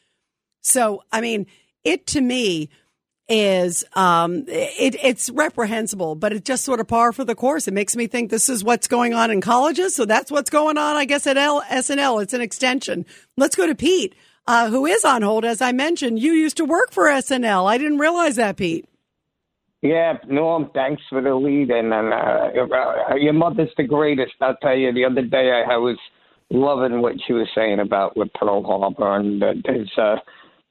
So, 0.60 1.02
I 1.10 1.20
mean, 1.20 1.46
it 1.82 2.06
to 2.08 2.20
me 2.20 2.68
is 3.28 3.84
um 3.94 4.44
it 4.46 4.94
it's 5.02 5.30
reprehensible 5.30 6.14
but 6.14 6.32
it's 6.32 6.46
just 6.46 6.64
sort 6.64 6.78
of 6.78 6.86
par 6.86 7.12
for 7.12 7.24
the 7.24 7.34
course 7.34 7.66
it 7.66 7.74
makes 7.74 7.96
me 7.96 8.06
think 8.06 8.30
this 8.30 8.48
is 8.48 8.62
what's 8.62 8.86
going 8.86 9.14
on 9.14 9.32
in 9.32 9.40
colleges 9.40 9.96
so 9.96 10.04
that's 10.04 10.30
what's 10.30 10.48
going 10.48 10.78
on 10.78 10.94
i 10.94 11.04
guess 11.04 11.26
at 11.26 11.36
L- 11.36 11.64
snl 11.72 12.22
it's 12.22 12.34
an 12.34 12.40
extension 12.40 13.04
let's 13.36 13.56
go 13.56 13.66
to 13.66 13.74
pete 13.74 14.14
uh, 14.46 14.68
who 14.70 14.86
is 14.86 15.04
on 15.04 15.22
hold 15.22 15.44
as 15.44 15.60
i 15.60 15.72
mentioned 15.72 16.18
you 16.18 16.32
used 16.32 16.56
to 16.56 16.64
work 16.64 16.90
for 16.90 17.04
snl 17.08 17.68
i 17.68 17.78
didn't 17.78 17.98
realize 17.98 18.36
that 18.36 18.56
pete 18.56 18.86
Yeah, 19.82 20.14
Norm, 20.26 20.70
thanks 20.74 21.02
for 21.10 21.20
the 21.22 21.34
lead. 21.34 21.70
And 21.70 21.92
uh, 21.92 21.96
uh, 22.00 23.14
your 23.16 23.34
mother's 23.34 23.70
the 23.76 23.84
greatest. 23.84 24.32
I'll 24.40 24.56
tell 24.56 24.76
you, 24.76 24.92
the 24.92 25.04
other 25.04 25.22
day 25.22 25.52
I, 25.52 25.74
I 25.74 25.76
was 25.76 25.98
loving 26.50 27.02
what 27.02 27.14
she 27.26 27.32
was 27.32 27.48
saying 27.54 27.78
about 27.80 28.16
with 28.16 28.32
Pearl 28.34 28.64
Harbor 28.64 29.16
and 29.16 29.42
uh, 29.42 29.52
his, 29.66 29.88
uh, 29.98 30.16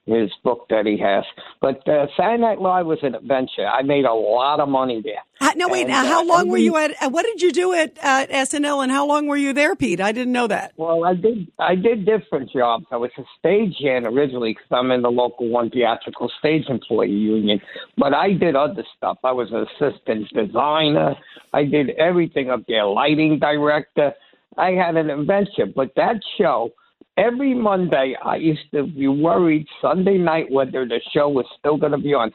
his 0.06 0.32
book 0.44 0.68
that 0.70 0.86
he 0.86 0.98
has. 1.00 1.24
But 1.62 1.88
uh, 1.88 2.06
Saturday 2.16 2.42
Night 2.42 2.62
Live 2.62 2.86
was 2.86 3.00
an 3.02 3.16
adventure. 3.16 3.66
I 3.66 3.82
made 3.82 4.06
a 4.06 4.14
lot 4.14 4.60
of 4.60 4.70
money 4.70 5.02
there. 5.04 5.24
Uh, 5.42 5.52
no 5.56 5.68
wait 5.68 5.82
And, 5.82 5.90
now 5.90 6.06
how 6.06 6.22
uh, 6.22 6.26
long 6.26 6.48
were 6.48 6.58
every- 6.58 6.64
you 6.64 6.78
at 6.78 6.92
uh, 7.04 7.10
what 7.10 7.24
did 7.26 7.42
you 7.42 7.52
do 7.52 7.74
at, 7.74 7.98
at 8.02 8.30
snl 8.30 8.82
and 8.82 8.90
how 8.92 9.06
long 9.06 9.28
were 9.28 9.36
you 9.36 9.52
there 9.52 9.76
pete 9.76 10.00
i 10.00 10.14
didn't 10.14 10.32
know 10.32 10.48
that 10.48 10.72
Well, 10.78 11.04
I 11.04 11.14
did. 11.14 11.52
I 11.60 11.76
did 11.76 12.06
different 12.06 12.50
jobs. 12.52 12.86
I 12.90 12.96
was 12.96 13.12
a 13.18 13.24
stagehand 13.46 14.06
originally 14.06 14.54
because 14.54 14.68
I'm 14.72 14.92
in 14.92 15.02
the 15.02 15.12
local 15.12 15.50
one 15.50 15.70
theatrical 15.72 16.32
stage 16.40 16.64
employee 16.70 17.10
union. 17.10 17.60
But 17.98 18.14
I 18.14 18.32
did 18.34 18.56
other 18.56 18.84
stuff. 18.96 19.18
I 19.26 19.34
was 19.34 19.50
an 19.52 19.66
assistant 19.68 20.30
designer. 20.34 21.16
I 21.54 21.64
did 21.66 21.90
everything 21.92 22.50
up 22.50 22.62
there, 22.68 22.86
lighting 22.86 23.40
director. 23.40 24.14
I 24.58 24.72
had 24.72 24.96
an 24.96 25.10
adventure. 25.10 25.66
But 25.66 25.90
that 25.98 26.18
show, 26.38 26.70
every 27.18 27.54
Monday, 27.54 28.16
I 28.24 28.36
used 28.36 28.72
to 28.74 28.88
be 28.88 29.08
worried 29.08 29.68
Sunday 29.82 30.18
night 30.18 30.52
whether 30.52 30.86
the 30.86 31.00
show 31.14 31.30
was 31.30 31.46
still 31.60 31.78
going 31.78 31.92
to 31.92 31.98
be 31.98 32.14
on. 32.14 32.32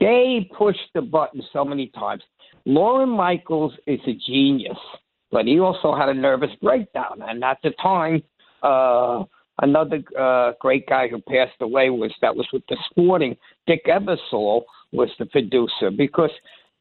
They 0.00 0.48
pushed 0.56 0.90
the 0.94 1.02
button 1.02 1.42
so 1.52 1.64
many 1.64 1.88
times. 1.88 2.22
Lorne 2.66 3.10
Michaels 3.10 3.74
is 3.86 4.00
a 4.06 4.14
genius 4.26 4.78
but 5.34 5.46
he 5.46 5.58
also 5.58 5.96
had 5.96 6.08
a 6.08 6.14
nervous 6.14 6.52
breakdown. 6.62 7.20
And 7.26 7.42
at 7.42 7.58
the 7.64 7.72
time, 7.82 8.22
uh, 8.62 9.24
another 9.60 10.00
uh, 10.16 10.52
great 10.60 10.86
guy 10.86 11.08
who 11.08 11.20
passed 11.20 11.60
away 11.60 11.90
was 11.90 12.12
that 12.22 12.34
was 12.34 12.46
with 12.52 12.62
the 12.68 12.76
Sporting. 12.88 13.36
Dick 13.66 13.84
Ebersol 13.86 14.62
was 14.92 15.08
the 15.18 15.26
producer 15.26 15.90
because 15.90 16.30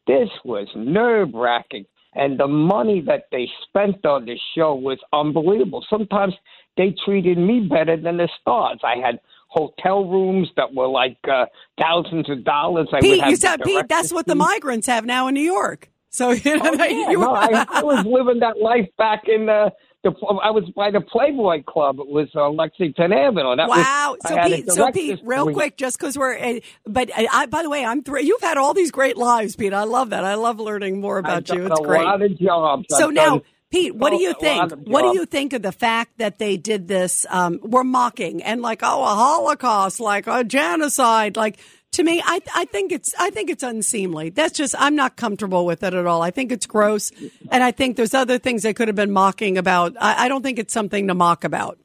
this 0.05 0.29
was 0.45 0.67
nerve 0.75 1.29
wracking, 1.33 1.85
and 2.15 2.39
the 2.39 2.47
money 2.47 3.01
that 3.01 3.27
they 3.31 3.47
spent 3.67 4.05
on 4.05 4.25
this 4.25 4.39
show 4.55 4.75
was 4.75 4.99
unbelievable. 5.11 5.85
Sometimes 5.89 6.33
they 6.77 6.95
treated 7.05 7.37
me 7.37 7.67
better 7.69 7.97
than 7.97 8.17
the 8.17 8.29
stars. 8.41 8.79
I 8.83 8.95
had 9.05 9.19
hotel 9.47 10.05
rooms 10.05 10.49
that 10.57 10.73
were 10.73 10.87
like 10.87 11.17
uh, 11.31 11.45
thousands 11.79 12.29
of 12.29 12.43
dollars. 12.43 12.87
I 12.91 12.95
would 12.97 13.01
pete 13.01 13.25
you 13.27 13.35
said 13.35 13.61
pete 13.63 13.87
that's 13.87 14.11
what 14.11 14.25
the 14.25 14.33
migrants 14.35 14.87
have 14.87 15.05
now 15.05 15.27
in 15.27 15.35
new 15.35 15.41
york 15.41 15.91
so 16.09 16.31
you 16.31 16.57
know 16.57 16.71
Oh, 16.71 16.83
yeah. 16.83 17.09
you 17.11 17.19
no, 17.19 17.33
I, 17.35 17.65
I 17.69 17.83
was 17.83 18.05
living 18.05 18.39
that 18.39 18.59
life 18.59 18.89
back 18.97 19.23
in 19.27 19.45
the. 19.47 19.71
The, 20.03 20.11
I 20.43 20.51
was 20.51 20.65
by 20.75 20.91
the 20.91 20.99
Playboy 20.99 21.63
Club. 21.63 21.97
It 21.99 22.07
was 22.07 22.27
uh, 22.35 22.49
Lexington 22.49 23.13
Avenue. 23.13 23.55
That 23.55 23.69
Wow. 23.69 24.17
Was, 24.21 24.27
So 24.27 24.35
I 24.35 24.41
had 24.41 24.51
a 24.51 24.55
Pete, 24.57 24.71
so 24.71 24.91
Pete, 24.91 25.19
real 25.23 25.45
suite. 25.45 25.55
quick, 25.55 25.77
just 25.77 25.97
because 25.97 26.17
we're, 26.17 26.37
uh, 26.37 26.59
but 26.85 27.09
I, 27.15 27.27
I, 27.31 27.45
by 27.45 27.63
the 27.63 27.69
way, 27.69 27.85
I'm 27.85 28.03
three. 28.03 28.23
You've 28.23 28.41
had 28.41 28.57
all 28.57 28.73
these 28.73 28.91
great 28.91 29.15
lives, 29.17 29.55
Pete. 29.55 29.73
I 29.73 29.85
love 29.85 30.09
that. 30.09 30.25
I 30.25 30.35
love 30.35 30.59
learning 30.59 30.99
more 30.99 31.19
about 31.19 31.49
I've 31.49 31.57
you. 31.57 31.65
It's 31.67 31.79
a 31.79 31.83
great. 31.83 32.03
lot 32.03 32.21
of 32.21 32.37
jobs. 32.37 32.85
So 32.89 33.07
I've 33.07 33.13
now, 33.13 33.41
Pete, 33.71 33.95
what 33.95 34.09
do 34.09 34.17
you 34.21 34.33
think? 34.33 34.73
What 34.87 35.03
do 35.03 35.17
you 35.17 35.25
think 35.25 35.53
of 35.53 35.61
the 35.61 35.71
fact 35.71 36.17
that 36.17 36.37
they 36.37 36.57
did 36.57 36.87
this? 36.89 37.25
Um, 37.29 37.59
we're 37.63 37.85
mocking 37.85 38.43
and 38.43 38.61
like, 38.61 38.81
oh, 38.83 39.03
a 39.03 39.07
Holocaust, 39.07 39.99
like 40.01 40.27
a 40.27 40.43
genocide, 40.43 41.37
like. 41.37 41.59
To 41.93 42.03
me, 42.03 42.21
I, 42.25 42.41
I 42.55 42.65
think 42.65 42.91
it's 42.91 43.13
I 43.19 43.29
think 43.29 43.49
it's 43.49 43.63
unseemly. 43.63 44.31
That's 44.31 44.57
just 44.57 44.73
I'm 44.77 44.95
not 44.95 45.15
comfortable 45.15 45.65
with 45.65 45.83
it 45.83 45.93
at 45.93 46.05
all. 46.07 46.21
I 46.23 46.31
think 46.31 46.51
it's 46.51 46.65
gross, 46.65 47.11
and 47.51 47.63
I 47.63 47.71
think 47.71 47.97
there's 47.97 48.15
other 48.15 48.39
things 48.39 48.63
they 48.63 48.73
could 48.73 48.87
have 48.87 48.95
been 48.95 49.11
mocking 49.11 49.57
about. 49.57 49.95
I, 49.99 50.25
I 50.25 50.27
don't 50.27 50.41
think 50.41 50.57
it's 50.57 50.73
something 50.73 51.07
to 51.07 51.13
mock 51.13 51.43
about. 51.43 51.77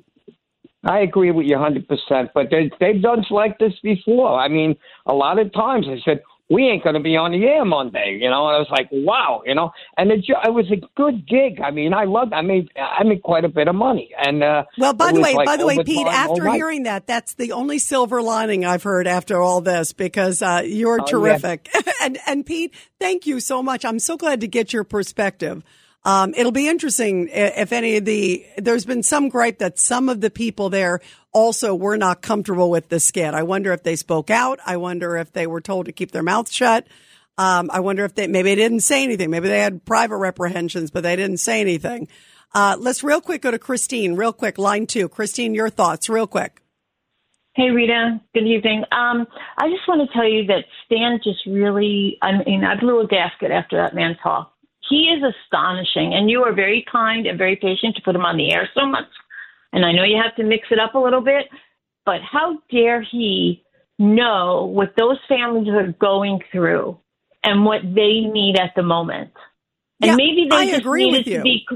I 0.85 1.01
agree 1.01 1.31
with 1.31 1.47
you 1.47 1.57
100%. 1.57 2.31
But 2.33 2.51
they, 2.51 2.71
they've 2.81 3.03
done 3.03 3.25
like 3.31 3.59
this 3.59 3.75
before. 3.83 4.39
I 4.39 4.49
mean, 4.49 4.77
a 5.07 5.13
lot 5.13 5.39
of 5.39 5.53
times 5.53 5.87
they 5.87 6.01
said, 6.05 6.23
we 6.51 6.67
ain't 6.69 6.83
going 6.83 6.95
to 6.95 7.01
be 7.01 7.17
on 7.17 7.33
the 7.33 7.45
air 7.45 7.65
Monday, 7.65 8.19
you 8.21 8.31
know. 8.31 8.47
And 8.49 8.57
I 8.57 8.59
was 8.59 8.69
like, 8.71 8.89
wow, 8.91 9.43
you 9.45 9.55
know. 9.55 9.71
And 9.97 10.11
it, 10.11 10.25
it 10.27 10.53
was 10.53 10.71
a 10.71 10.77
good 10.97 11.27
gig. 11.29 11.61
I 11.63 11.71
mean, 11.71 11.93
I 11.93 12.05
loved. 12.05 12.33
I 12.33 12.41
made 12.41 12.71
I 12.77 13.05
made 13.05 13.23
quite 13.23 13.45
a 13.45 13.49
bit 13.49 13.69
of 13.69 13.75
money. 13.75 14.11
And 14.19 14.43
uh, 14.43 14.65
Well, 14.79 14.95
by 14.95 15.13
the 15.13 15.21
way, 15.21 15.35
like 15.35 15.47
by 15.47 15.57
the 15.59 15.67
way, 15.67 15.83
Pete, 15.85 16.07
after 16.07 16.45
night. 16.45 16.55
hearing 16.57 16.85
that, 16.85 17.07
that's 17.07 17.35
the 17.35 17.53
only 17.53 17.79
silver 17.79 18.23
lining 18.23 18.65
I've 18.65 18.83
heard 18.83 19.07
after 19.07 19.41
all 19.43 19.61
this 19.61 19.93
because 19.93 20.41
uh, 20.41 20.63
you're 20.65 21.01
Oh, 21.01 21.05
yeah. 21.05 21.11
terrific. 21.11 21.69
and 22.03 22.19
and 22.27 22.47
Pete, 22.47 22.75
thank 22.99 23.27
you 23.27 23.41
so 23.41 23.63
much. 23.63 23.85
I'm 23.85 23.99
so 23.99 24.17
glad 24.17 24.41
to 24.41 24.49
get 24.49 24.73
your 24.73 24.85
perspective 24.85 25.63
Um, 26.05 26.33
it'll 26.37 26.53
be 26.53 26.69
interesting 26.69 27.29
if 27.31 27.73
any 27.73 27.97
of 27.97 28.05
the, 28.05 28.47
there's 28.57 28.85
been 28.85 29.03
some 29.03 29.29
gripe 29.29 29.59
that 29.59 29.79
some 29.79 30.09
of 30.09 30.21
the 30.21 30.31
people 30.31 30.71
there 30.71 31.01
also 31.33 31.75
were 31.75 31.97
not 31.97 32.23
comfortable 32.23 32.71
with 32.71 32.89
the 32.89 33.01
skit. 33.01 33.35
I 33.35 33.43
wonder 33.43 33.73
if 33.73 33.83
they 33.83 33.97
spoke 33.97 34.31
out. 34.31 34.59
I 34.65 34.77
wonder 34.77 35.17
if 35.17 35.33
they 35.33 35.47
were 35.47 35.61
told 35.61 35.87
to 35.87 35.93
keep 35.93 36.13
their 36.13 36.23
mouth 36.23 36.51
shut. 36.51 36.87
Um, 37.37 37.71
I 37.73 37.81
wonder 37.81 38.05
if 38.05 38.15
they, 38.15 38.27
maybe 38.27 38.51
they 38.51 38.63
didn't 38.63 38.81
say 38.81 39.03
anything. 39.05 39.31
Maybe 39.31 39.49
they 39.49 39.61
had 39.61 39.85
private 39.85 40.17
reprehensions, 40.17 40.91
but 40.91 41.03
they 41.03 41.17
didn't 41.17 41.39
say 41.39 41.61
anything. 41.61 42.09
Uh, 42.55 42.77
let's 42.79 43.05
real 43.05 43.21
quick 43.21 43.43
go 43.43 43.51
to 43.51 43.59
Christine, 43.59 44.17
real 44.17 44.33
quick, 44.33 44.57
line 44.57 44.87
two. 44.87 45.09
Christine, 45.09 45.55
your 45.55 45.69
thoughts, 45.69 46.09
real 46.09 46.27
quick. 46.27 46.63
Hey, 47.55 47.71
Rita. 47.71 48.21
Good 48.35 48.47
evening. 48.47 48.85
Um, 48.93 49.27
I 49.57 49.69
just 49.69 49.87
want 49.87 50.09
to 50.09 50.13
tell 50.17 50.27
you 50.27 50.47
that 50.47 50.65
Stan 50.87 51.21
just 51.23 51.45
really, 51.45 52.17
I 52.23 52.43
mean, 52.45 52.65
I 52.65 52.79
blew 52.81 53.01
a 53.01 53.07
gasket 53.07 53.51
after 53.51 53.77
that 53.77 53.95
man 53.95 54.17
talked. 54.23 54.55
He 54.89 55.11
is 55.11 55.23
astonishing, 55.23 56.15
and 56.15 56.31
you 56.31 56.43
are 56.45 56.53
very 56.55 56.85
kind 56.91 57.27
and 57.27 57.37
very 57.39 57.57
patient 57.57 57.97
to 57.97 58.03
put 58.03 58.15
him 58.15 58.25
on 58.25 58.37
the 58.37 58.53
air 58.53 58.69
so 58.75 58.87
much. 58.87 59.05
And 59.73 59.85
I 59.85 59.93
know 59.93 60.03
you 60.05 60.21
have 60.23 60.35
to 60.37 60.45
mix 60.45 60.69
it 60.71 60.79
up 60.79 60.95
a 60.95 60.99
little 60.99 61.21
bit, 61.21 61.47
but 62.07 62.21
how 62.23 62.59
dare 62.71 63.03
he 63.03 63.63
know 63.99 64.65
what 64.65 64.95
those 64.97 65.19
families 65.29 65.69
are 65.69 65.93
going 66.01 66.41
through 66.51 66.99
and 67.45 67.65
what 67.65 67.83
they 67.83 68.21
need 68.21 68.57
at 68.59 68.73
the 68.77 68.83
moment? 68.83 69.33
And 70.01 70.11
Yeah, 70.11 70.17
maybe 70.17 70.47
they 70.49 70.57
I 70.57 70.67
just 70.67 70.81
agree 70.81 71.05
needed 71.07 71.19
with 71.19 71.27
you. 71.27 71.37
to 71.39 71.43
be. 71.43 71.67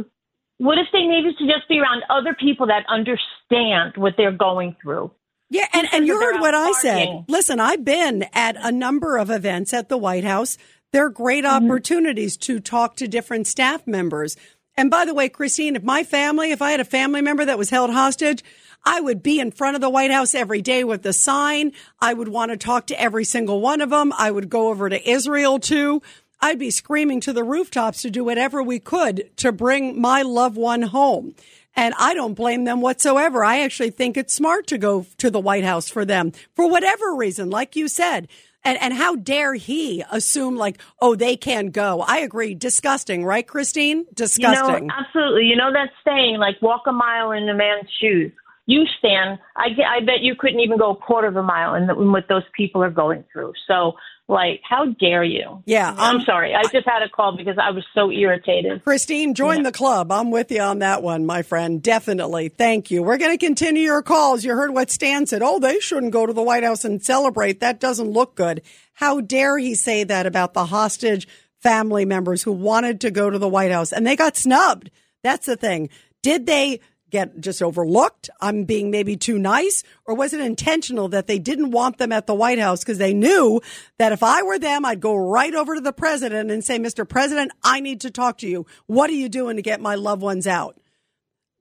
What 0.59 0.79
if 0.79 0.87
they 0.93 1.03
needed 1.03 1.37
to 1.39 1.45
just 1.47 1.69
be 1.69 1.81
around 1.81 2.03
other 2.09 2.35
people 2.39 2.69
that 2.69 2.85
understand 2.89 3.95
what 3.97 4.15
they're 4.17 4.31
going 4.33 4.77
through? 4.81 5.11
Yeah, 5.51 5.67
and, 5.75 5.87
and 5.93 6.07
you 6.07 6.19
heard 6.19 6.41
what 6.41 6.55
I 6.55 6.73
said. 6.81 7.25
Listen, 7.29 7.61
I've 7.61 7.85
been 7.85 8.25
at 8.33 8.57
a 8.59 8.73
number 8.73 9.19
of 9.19 9.29
events 9.31 9.75
at 9.75 9.91
the 9.91 9.99
White 9.99 10.25
House. 10.25 10.57
They're 10.93 11.09
great 11.09 11.45
Mm-hmm. 11.45 11.71
opportunities 11.71 12.37
to 12.39 12.61
talk 12.61 12.97
to 12.97 13.09
different 13.09 13.47
staff 13.47 13.87
members. 13.87 14.37
And 14.77 14.91
by 14.91 15.05
the 15.05 15.15
way, 15.15 15.29
Christine, 15.29 15.77
if 15.77 15.83
my 15.83 16.05
family, 16.05 16.51
if 16.51 16.63
I 16.63 16.71
had 16.71 16.81
a 16.81 16.85
family 16.85 17.21
member 17.21 17.45
that 17.45 17.59
was 17.59 17.71
held 17.71 17.91
hostage, 17.91 18.43
I 18.85 19.01
would 19.01 19.23
be 19.23 19.39
in 19.39 19.51
front 19.51 19.75
of 19.75 19.81
the 19.81 19.91
White 19.91 20.11
House 20.11 20.35
every 20.35 20.63
day 20.63 20.83
with 20.85 21.03
the 21.03 21.13
sign. 21.13 21.73
I 22.01 22.15
would 22.15 22.29
want 22.29 22.53
to 22.53 22.57
talk 22.57 22.87
to 22.87 23.01
every 23.01 23.25
single 23.25 23.61
one 23.61 23.81
of 23.81 23.91
them. 23.91 24.13
I 24.17 24.31
would 24.31 24.49
go 24.49 24.69
over 24.69 24.89
to 24.89 25.09
Israel 25.11 25.59
too. 25.59 26.03
I'd 26.41 26.59
be 26.59 26.71
screaming 26.71 27.21
to 27.21 27.33
the 27.33 27.45
rooftops 27.45 28.03
to 28.03 28.11
do 28.11 28.25
whatever 28.25 28.63
we 28.63 28.81
could 28.81 29.31
to 29.39 29.53
bring 29.53 30.01
my 30.01 30.23
loved 30.23 30.57
one 30.57 30.83
home. 30.83 31.35
And 31.77 31.95
I 31.99 32.15
don't 32.15 32.35
blame 32.35 32.65
them 32.65 32.81
whatsoever. 32.81 33.45
I 33.45 33.61
actually 33.61 33.91
think 33.91 34.17
it's 34.17 34.35
smart 34.35 34.67
to 34.69 34.79
go 34.79 35.07
to 35.19 35.31
the 35.31 35.41
White 35.41 35.65
House 35.65 35.89
for 35.89 36.05
them 36.05 36.33
for 36.55 36.69
whatever 36.69 37.15
reason, 37.15 37.49
like 37.51 37.77
you 37.77 37.89
said. 37.89 38.29
And, 38.65 38.81
and 38.81 38.95
how 38.95 39.17
dare 39.17 39.55
he 39.55 40.05
assume 40.11 40.57
like, 40.57 40.81
oh, 41.01 41.17
they 41.17 41.37
can't 41.37 41.73
go? 41.73 42.05
I 42.07 42.19
agree. 42.19 42.55
Disgusting, 42.55 43.25
right, 43.25 43.47
Christine? 43.47 44.07
Disgusting. 44.15 44.85
You 44.85 44.89
know, 44.89 44.95
absolutely. 44.99 45.45
You 45.47 45.57
know 45.57 45.73
that 45.73 45.91
saying, 46.05 46.39
like 46.39 46.63
walk 46.63 46.83
a 46.87 46.93
mile 46.93 47.33
in 47.33 47.49
a 47.49 47.55
man's 47.55 47.89
shoes. 48.01 48.33
You 48.67 48.85
stand. 48.99 49.41
I, 49.57 49.71
I 49.97 50.01
bet 50.01 50.21
you 50.21 50.37
couldn't 50.39 50.61
even 50.61 50.79
go 50.79 50.93
a 50.93 50.97
quarter 50.97 51.27
of 51.27 51.37
a 51.37 51.43
mile 51.43 51.75
in, 51.75 51.89
the, 51.89 51.99
in 51.99 52.13
what 52.13 52.29
those 52.29 52.45
people 52.57 52.83
are 52.83 52.91
going 52.91 53.25
through. 53.33 53.53
So, 53.67 53.95
like, 54.33 54.61
how 54.69 54.87
dare 54.87 55.23
you? 55.23 55.63
Yeah, 55.67 55.95
I'm 55.97 56.17
um, 56.17 56.23
sorry. 56.23 56.55
I 56.55 56.63
just 56.63 56.87
had 56.87 57.03
a 57.03 57.09
call 57.09 57.37
because 57.37 57.57
I 57.59 57.71
was 57.71 57.85
so 57.95 58.11
irritated. 58.11 58.83
Christine, 58.83 59.35
join 59.35 59.63
the 59.63 59.71
club. 59.71 60.11
I'm 60.11 60.31
with 60.31 60.51
you 60.51 60.61
on 60.61 60.81
that 60.81 61.03
one, 61.03 61.27
my 61.27 61.43
friend. 61.43 61.83
Definitely. 61.83 62.49
Thank 62.49 62.91
you. 62.91 63.03
We're 63.03 63.19
going 63.19 63.37
to 63.37 63.47
continue 63.47 63.83
your 63.83 64.03
calls. 64.03 64.45
You 64.45 64.53
heard 64.53 64.75
what 64.75 64.91
Stan 64.91 65.27
said. 65.27 65.43
Oh, 65.43 65.61
they 65.61 65.79
shouldn't 65.79 66.13
go 66.13 66.27
to 66.27 66.33
the 66.33 66.43
White 66.43 66.65
House 66.65 66.85
and 66.85 67.03
celebrate. 67.03 67.61
That 67.61 67.79
doesn't 67.79 68.11
look 68.11 68.35
good. 68.35 68.63
How 68.95 69.21
dare 69.21 69.59
he 69.59 69.75
say 69.75 70.05
that 70.05 70.27
about 70.27 70.55
the 70.55 70.67
hostage 70.67 71.29
family 71.61 72.05
members 72.05 72.43
who 72.43 72.53
wanted 72.53 73.01
to 73.03 73.11
go 73.11 73.31
to 73.31 73.39
the 73.39 73.49
White 73.49 73.71
House 73.71 73.93
and 73.93 74.07
they 74.07 74.17
got 74.17 74.37
snubbed? 74.37 74.91
That's 75.23 75.47
the 75.47 75.57
thing. 75.57 75.91
Did 76.23 76.47
they 76.47 76.81
get 77.13 77.39
just 77.41 77.63
overlooked? 77.63 78.29
I'm 78.41 78.65
being 78.65 78.91
maybe 78.91 79.17
too 79.17 79.39
nice 79.39 79.85
or 80.05 80.17
was 80.17 80.33
it 80.33 80.41
intentional 80.41 81.09
that 81.11 81.29
they 81.29 81.39
didn't 81.39 81.71
want 81.71 81.99
them 81.99 82.11
at 82.11 82.27
the 82.27 82.35
White 82.35 82.59
House 82.59 82.81
because 82.81 82.99
they 82.99 83.15
knew 83.15 83.61
that 83.99 84.11
if 84.11 84.23
I 84.23 84.43
were 84.43 84.59
them, 84.59 84.85
I'd 84.85 85.01
go 85.01 85.15
right 85.15 85.55
over 85.55 85.77
to 85.77 85.81
the 85.81 85.93
president 85.93 86.51
and 86.51 86.65
say, 86.65 86.79
Mr. 86.79 87.09
President, 87.09 87.53
I 87.63 87.79
need 87.81 88.01
to 88.01 88.11
talk 88.11 88.39
to 88.39 88.49
you. 88.49 88.67
What 88.87 89.11
are 89.11 89.15
you 89.15 89.29
doing 89.29 89.57
to 89.57 89.63
get 89.63 89.81
my 89.81 89.95
loved 89.95 90.23
ones 90.23 90.49
out? 90.49 90.77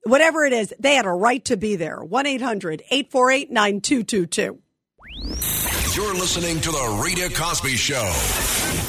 Whatever 0.04 0.46
it 0.46 0.54
is, 0.54 0.74
they 0.80 0.96
had 0.96 1.06
a 1.06 1.12
right 1.12 1.46
to 1.46 1.58
be 1.58 1.76
there. 1.76 2.04
1 2.04 2.26
800 2.26 2.82
848 2.90 3.52
9222. 3.52 4.60
You're 5.94 6.14
listening 6.16 6.60
to 6.62 6.72
The 6.72 7.02
Rita 7.04 7.30
Cosby 7.36 7.76
Show. 7.76 8.81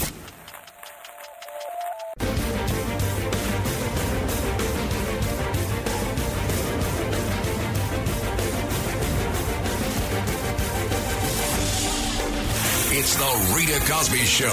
It's 13.15 13.21
The 13.21 13.55
Rita 13.55 13.93
Cosby 13.93 14.25
Show. 14.25 14.49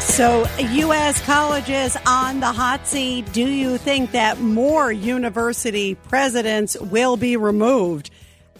So, 0.00 0.46
U.S. 0.58 1.20
colleges 1.26 1.98
on 2.06 2.40
the 2.40 2.46
hot 2.46 2.86
seat. 2.86 3.30
Do 3.34 3.46
you 3.46 3.76
think 3.76 4.12
that 4.12 4.40
more 4.40 4.90
university 4.90 5.94
presidents 5.94 6.80
will 6.80 7.18
be 7.18 7.36
removed? 7.36 8.08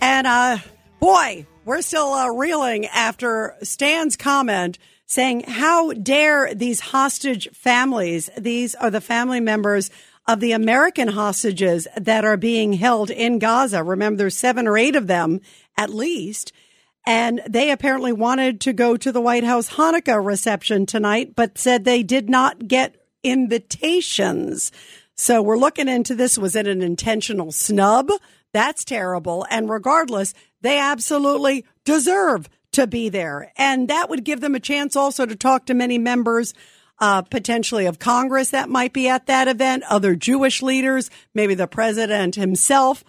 And, 0.03 0.27
uh, 0.27 0.59
boy, 1.01 1.47
we're 1.65 1.81
still 1.81 2.13
uh, 2.13 2.29
reeling 2.29 2.85
after 2.87 3.55
Stan's 3.63 4.19
comment 4.19 4.77
saying, 5.07 5.45
How 5.47 5.93
dare 5.93 6.55
these 6.55 6.81
hostage 6.81 7.49
families? 7.53 8.29
These 8.37 8.75
are 8.75 8.91
the 8.91 9.01
family 9.01 9.41
members 9.41 9.91
of 10.27 10.41
the 10.41 10.53
American 10.53 11.09
hostages 11.09 11.87
that 11.97 12.25
are 12.25 12.37
being 12.37 12.75
held 12.75 13.11
in 13.11 13.39
Gaza. 13.39 13.83
Remember, 13.83 14.19
there's 14.19 14.37
seven 14.37 14.67
or 14.67 14.77
eight 14.77 14.97
of 14.97 15.07
them 15.07 15.41
at 15.79 15.91
least. 15.91 16.53
And 17.07 17.41
they 17.49 17.71
apparently 17.71 18.13
wanted 18.13 18.61
to 18.63 18.73
go 18.73 18.97
to 18.97 19.13
the 19.13 19.21
White 19.21 19.45
House 19.45 19.71
Hanukkah 19.71 20.25
reception 20.25 20.87
tonight, 20.87 21.37
but 21.37 21.57
said 21.57 21.85
they 21.85 22.03
did 22.03 22.29
not 22.29 22.67
get 22.67 22.97
invitations. 23.23 24.73
So 25.15 25.41
we're 25.41 25.57
looking 25.57 25.89
into 25.89 26.17
this. 26.17 26.37
Was 26.37 26.57
it 26.57 26.67
an 26.67 26.83
intentional 26.83 27.53
snub? 27.53 28.11
That's 28.53 28.85
terrible. 28.85 29.47
And 29.51 29.71
regardless, 29.71 30.35
they 30.63 30.79
absolutely 30.79 31.65
deserve 31.85 32.49
to 32.77 32.87
be 32.87 33.09
there. 33.09 33.53
And 33.57 33.89
that 33.89 34.09
would 34.09 34.25
give 34.25 34.41
them 34.41 34.55
a 34.55 34.61
chance 34.61 34.97
also 34.97 35.27
to 35.27 35.35
talk 35.35 35.67
to 35.67 35.75
many 35.75 35.99
members 35.99 36.55
uh, 36.99 37.23
potentially 37.23 37.87
of 37.87 37.99
Congress 37.99 38.51
that 38.51 38.69
might 38.69 38.93
be 38.93 39.09
at 39.09 39.27
that 39.27 39.49
event, 39.49 39.83
other 39.89 40.15
Jewish 40.15 40.63
leaders, 40.63 41.11
maybe 41.35 41.55
the 41.55 41.67
president 41.67 42.35
himself. 42.35 43.05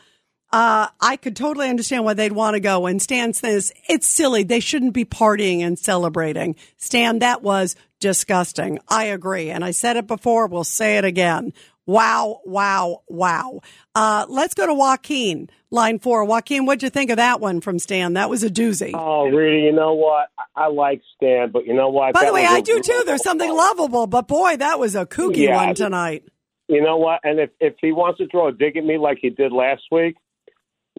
Uh, 0.52 0.88
I 1.02 1.18
could 1.18 1.36
totally 1.36 1.70
understand 1.70 2.06
why 2.06 2.14
they'd 2.14 2.32
want 2.32 2.56
to 2.56 2.62
go. 2.62 2.86
And 2.86 3.02
Stan 3.02 3.34
says 3.34 3.74
it's 3.90 4.08
silly. 4.08 4.44
They 4.44 4.62
shouldn't 4.62 4.94
be 4.94 5.06
partying 5.06 5.60
and 5.60 5.78
celebrating. 5.78 6.56
Stan, 6.78 7.20
that 7.20 7.44
was 7.44 7.76
disgusting. 8.00 8.80
I 8.88 9.06
agree. 9.06 9.50
And 9.50 9.66
I 9.66 9.72
said 9.72 9.98
it 9.98 10.08
before. 10.08 10.48
We'll 10.48 10.64
say 10.64 10.98
it 10.98 11.04
again. 11.06 11.54
Wow, 11.88 12.42
wow, 12.44 13.02
wow. 13.08 13.62
Uh, 13.96 14.26
let's 14.28 14.54
go 14.54 14.68
to 14.68 14.74
Joaquin, 14.74 15.50
line 15.72 16.00
four. 16.00 16.26
Joaquin, 16.26 16.66
what'd 16.66 16.84
you 16.84 16.90
think 16.90 17.10
of 17.10 17.16
that 17.18 17.40
one 17.40 17.62
from 17.62 17.80
Stan? 17.80 18.14
That 18.14 18.30
was 18.30 18.44
a 18.44 18.50
doozy. 18.50 18.92
Oh, 18.94 19.28
really? 19.30 19.64
you 19.64 19.72
know 19.72 19.94
what? 19.94 20.28
I- 20.56 20.68
like 20.68 21.02
Stan, 21.16 21.50
but 21.52 21.66
you 21.66 21.74
know 21.74 21.88
what? 21.88 22.14
By 22.14 22.20
That 22.20 22.26
the 22.28 22.34
way, 22.34 22.46
I 22.46 22.58
a- 22.58 22.62
do 22.62 22.82
too. 22.82 23.04
There's 23.06 23.24
something 23.24 23.50
lovable, 23.52 24.06
but 24.06 24.28
boy, 24.28 24.58
that 24.58 24.80
was 24.80 24.96
a 24.96 25.06
kooky 25.06 25.46
Yeah. 25.48 25.56
one 25.66 25.76
tonight. 25.76 26.24
You 26.68 26.82
know 26.82 26.98
what? 26.98 27.22
And 27.24 27.40
if 27.40 27.52
if 27.62 27.76
he 27.80 27.94
wants 27.94 28.18
to 28.18 28.28
throw 28.28 28.50
a 28.50 28.52
dig 28.52 28.76
at 28.76 28.84
me 28.84 28.98
like 28.98 29.20
he 29.22 29.30
did 29.30 29.54
last 29.54 29.84
week, 29.90 30.18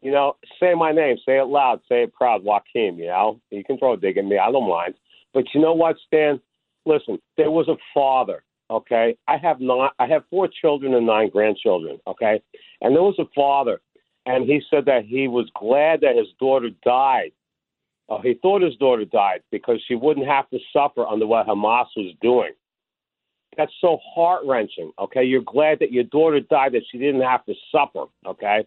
you 0.03 0.11
know, 0.11 0.37
say 0.59 0.73
my 0.75 0.93
name, 0.93 1.19
say 1.27 1.39
it 1.39 1.49
loud, 1.49 1.81
say 1.87 2.05
it 2.05 2.15
proud, 2.15 2.43
Joaquin. 2.45 2.97
You 2.97 3.09
know, 3.09 3.41
he 3.51 3.63
can 3.63 3.77
throw 3.77 3.93
a 3.93 3.97
dig 3.99 4.17
at 4.17 4.25
me. 4.25 4.39
I 4.39 4.51
don't 4.51 4.67
mind. 4.69 4.95
But 5.35 5.45
you 5.53 5.61
know 5.61 5.75
what, 5.75 5.97
Stan? 6.07 6.41
Listen, 6.87 7.19
there 7.37 7.51
was 7.51 7.69
a 7.69 7.77
father. 7.93 8.43
Okay, 8.71 9.17
I 9.27 9.39
have 9.39 9.61
not. 9.61 9.95
I 9.99 10.07
have 10.07 10.25
four 10.29 10.49
children 10.49 10.95
and 10.95 11.07
nine 11.07 11.31
grandchildren. 11.31 11.99
Okay, 12.07 12.43
and 12.83 12.95
there 12.95 13.03
was 13.03 13.19
a 13.19 13.25
father, 13.35 13.81
and 14.27 14.45
he 14.45 14.61
said 14.71 14.85
that 14.87 15.07
he 15.07 15.27
was 15.27 15.51
glad 15.59 16.03
that 16.03 16.17
his 16.17 16.29
daughter 16.39 16.69
died. 16.85 17.33
Uh, 18.11 18.21
he 18.21 18.35
thought 18.41 18.63
his 18.63 18.77
daughter 18.77 19.05
died 19.05 19.43
because 19.51 19.83
she 19.87 19.95
wouldn't 19.95 20.27
have 20.27 20.49
to 20.51 20.59
suffer 20.73 21.07
under 21.07 21.27
what 21.27 21.47
Hamas 21.47 21.87
was 21.97 22.15
doing. 22.21 22.53
That's 23.57 23.73
so 23.81 23.99
heart 24.15 24.43
wrenching. 24.47 24.93
Okay, 24.99 25.25
you're 25.25 25.43
glad 25.43 25.79
that 25.81 25.91
your 25.91 26.05
daughter 26.05 26.41
died 26.41 26.73
that 26.73 26.83
she 26.91 26.99
didn't 26.99 27.23
have 27.23 27.45
to 27.47 27.55
suffer. 27.73 28.05
Okay, 28.27 28.67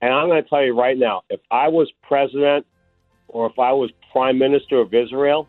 and 0.00 0.12
I'm 0.12 0.28
going 0.28 0.42
to 0.42 0.48
tell 0.48 0.64
you 0.64 0.78
right 0.78 0.96
now, 0.96 1.22
if 1.28 1.40
I 1.50 1.68
was 1.68 1.90
president 2.02 2.66
or 3.28 3.46
if 3.46 3.58
I 3.58 3.72
was 3.72 3.90
prime 4.10 4.38
minister 4.38 4.80
of 4.80 4.94
Israel, 4.94 5.46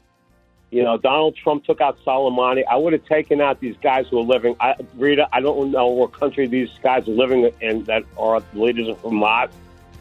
you 0.72 0.84
know, 0.84 0.98
Donald 0.98 1.36
Trump 1.36 1.66
took 1.66 1.82
out 1.82 1.98
Soleimani. 2.06 2.64
I 2.70 2.76
would 2.76 2.94
have 2.94 3.06
taken 3.06 3.42
out 3.42 3.60
these 3.60 3.76
guys 3.82 4.06
who 4.10 4.20
are 4.20 4.24
living. 4.24 4.56
I, 4.60 4.76
Rita, 4.96 5.28
I 5.34 5.42
don't 5.42 5.72
know 5.72 5.88
what 5.88 6.14
country 6.14 6.48
these 6.48 6.70
guys 6.84 7.08
are 7.08 7.12
living 7.12 7.52
in 7.60 7.84
that 7.86 8.04
are 8.18 8.40
the 8.40 8.62
leaders 8.62 8.88
of 8.88 9.02
Hamas. 9.02 9.50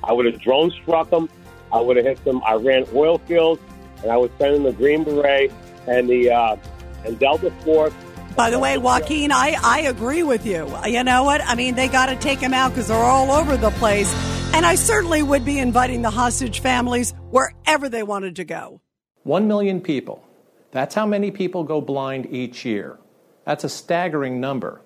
I 0.05 0.12
would 0.12 0.27
have 0.27 0.41
drone 0.41 0.71
struck 0.71 1.11
them. 1.11 1.29
I 1.73 1.81
would 1.81 1.97
have 1.97 2.05
hit 2.05 2.19
some 2.25 2.43
Iran 2.45 2.87
oil 2.95 3.19
fields, 3.19 3.62
and 4.03 4.12
I 4.12 4.16
would 4.16 4.31
send 4.39 4.57
in 4.57 4.62
the 4.62 4.73
Green 4.73 5.05
Beret 5.05 5.53
and 5.87 6.09
the 6.09 6.31
uh, 6.31 6.57
and 7.05 7.19
Delta 7.19 7.51
Force. 7.62 7.95
By 8.37 8.51
the 8.51 8.59
way, 8.59 8.79
Joaquin, 8.79 9.33
I, 9.33 9.57
I 9.62 9.81
agree 9.81 10.23
with 10.23 10.47
you. 10.47 10.73
You 10.87 11.03
know 11.03 11.25
what? 11.25 11.41
I 11.45 11.55
mean, 11.57 11.75
they 11.75 11.89
got 11.89 12.07
to 12.07 12.16
take 12.16 12.41
them 12.41 12.55
out 12.55 12.71
because 12.71 12.89
they're 12.89 12.97
all 12.97 13.33
over 13.33 13.57
the 13.57 13.71
place. 13.73 14.12
And 14.55 14.64
I 14.64 14.77
certainly 14.77 15.23
would 15.23 15.45
be 15.45 15.59
inviting 15.59 16.03
the 16.03 16.11
hostage 16.11 16.61
families 16.61 17.14
wherever 17.31 17.89
they 17.89 18.03
wanted 18.03 18.37
to 18.37 18.45
go. 18.45 18.81
One 19.25 19.49
million 19.49 19.81
people. 19.81 20.28
That's 20.71 20.95
how 20.95 21.07
many 21.07 21.31
people 21.31 21.64
go 21.64 21.81
blind 21.81 22.27
each 22.27 22.64
year. 22.64 22.99
That's 23.45 23.64
a 23.64 23.69
staggering 23.69 24.41
number. 24.41 24.83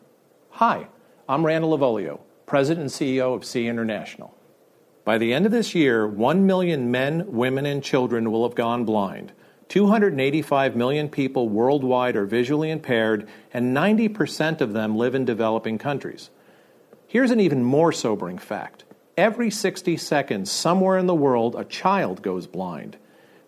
Hi, 0.51 0.87
I'm 1.28 1.45
Randall 1.45 1.76
Lavolio, 1.76 2.20
President 2.47 2.83
and 2.83 2.91
CEO 2.91 3.35
of 3.35 3.45
SEE 3.45 3.66
International. 3.66 4.37
By 5.05 5.18
the 5.18 5.33
end 5.33 5.47
of 5.47 5.53
this 5.53 5.74
year, 5.74 6.07
1 6.07 6.47
million 6.47 6.93
men, 6.93 7.33
women, 7.33 7.66
and 7.66 7.83
children 7.83 8.30
will 8.30 8.47
have 8.47 8.55
gone 8.55 8.85
blind. 8.85 9.33
285 9.68 10.76
million 10.76 11.09
people 11.09 11.49
worldwide 11.49 12.14
are 12.14 12.26
visually 12.26 12.70
impaired, 12.70 13.26
and 13.53 13.76
90% 13.76 14.61
of 14.61 14.74
them 14.74 14.97
live 14.97 15.16
in 15.16 15.24
developing 15.24 15.78
countries. 15.78 16.30
Here's 17.09 17.33
an 17.33 17.41
even 17.41 17.64
more 17.64 17.91
sobering 17.91 18.39
fact 18.39 18.85
every 19.16 19.51
60 19.51 19.97
seconds, 19.97 20.51
somewhere 20.51 20.97
in 20.97 21.07
the 21.07 21.14
world, 21.14 21.57
a 21.57 21.64
child 21.64 22.22
goes 22.22 22.47
blind. 22.47 22.97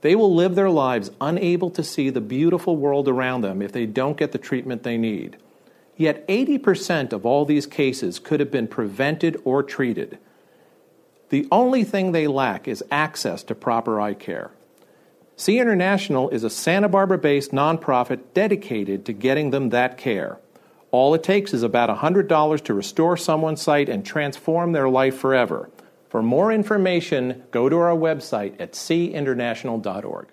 They 0.04 0.14
will 0.14 0.34
live 0.34 0.54
their 0.54 0.68
lives 0.68 1.10
unable 1.18 1.70
to 1.70 1.82
see 1.82 2.10
the 2.10 2.20
beautiful 2.20 2.76
world 2.76 3.08
around 3.08 3.40
them 3.40 3.62
if 3.62 3.72
they 3.72 3.86
don't 3.86 4.18
get 4.18 4.32
the 4.32 4.38
treatment 4.38 4.82
they 4.82 4.98
need. 4.98 5.38
Yet 5.96 6.28
80% 6.28 7.14
of 7.14 7.24
all 7.24 7.46
these 7.46 7.66
cases 7.66 8.18
could 8.18 8.38
have 8.38 8.50
been 8.50 8.68
prevented 8.68 9.40
or 9.46 9.62
treated. 9.62 10.18
The 11.30 11.48
only 11.50 11.84
thing 11.84 12.12
they 12.12 12.26
lack 12.26 12.68
is 12.68 12.84
access 12.90 13.42
to 13.44 13.54
proper 13.54 13.98
eye 13.98 14.12
care. 14.12 14.50
SEE 15.36 15.58
International 15.58 16.28
is 16.28 16.44
a 16.44 16.50
Santa 16.50 16.90
Barbara 16.90 17.16
based 17.16 17.52
nonprofit 17.52 18.20
dedicated 18.34 19.06
to 19.06 19.14
getting 19.14 19.52
them 19.52 19.70
that 19.70 19.96
care. 19.96 20.38
All 20.90 21.14
it 21.14 21.22
takes 21.22 21.54
is 21.54 21.62
about 21.62 21.88
$100 21.88 22.64
to 22.64 22.74
restore 22.74 23.16
someone's 23.16 23.62
sight 23.62 23.88
and 23.88 24.04
transform 24.04 24.72
their 24.72 24.90
life 24.90 25.16
forever. 25.16 25.70
For 26.14 26.22
more 26.22 26.52
information, 26.52 27.42
go 27.50 27.68
to 27.68 27.76
our 27.76 27.96
website 27.96 28.60
at 28.60 28.74
seeinternational.org. 28.74 30.28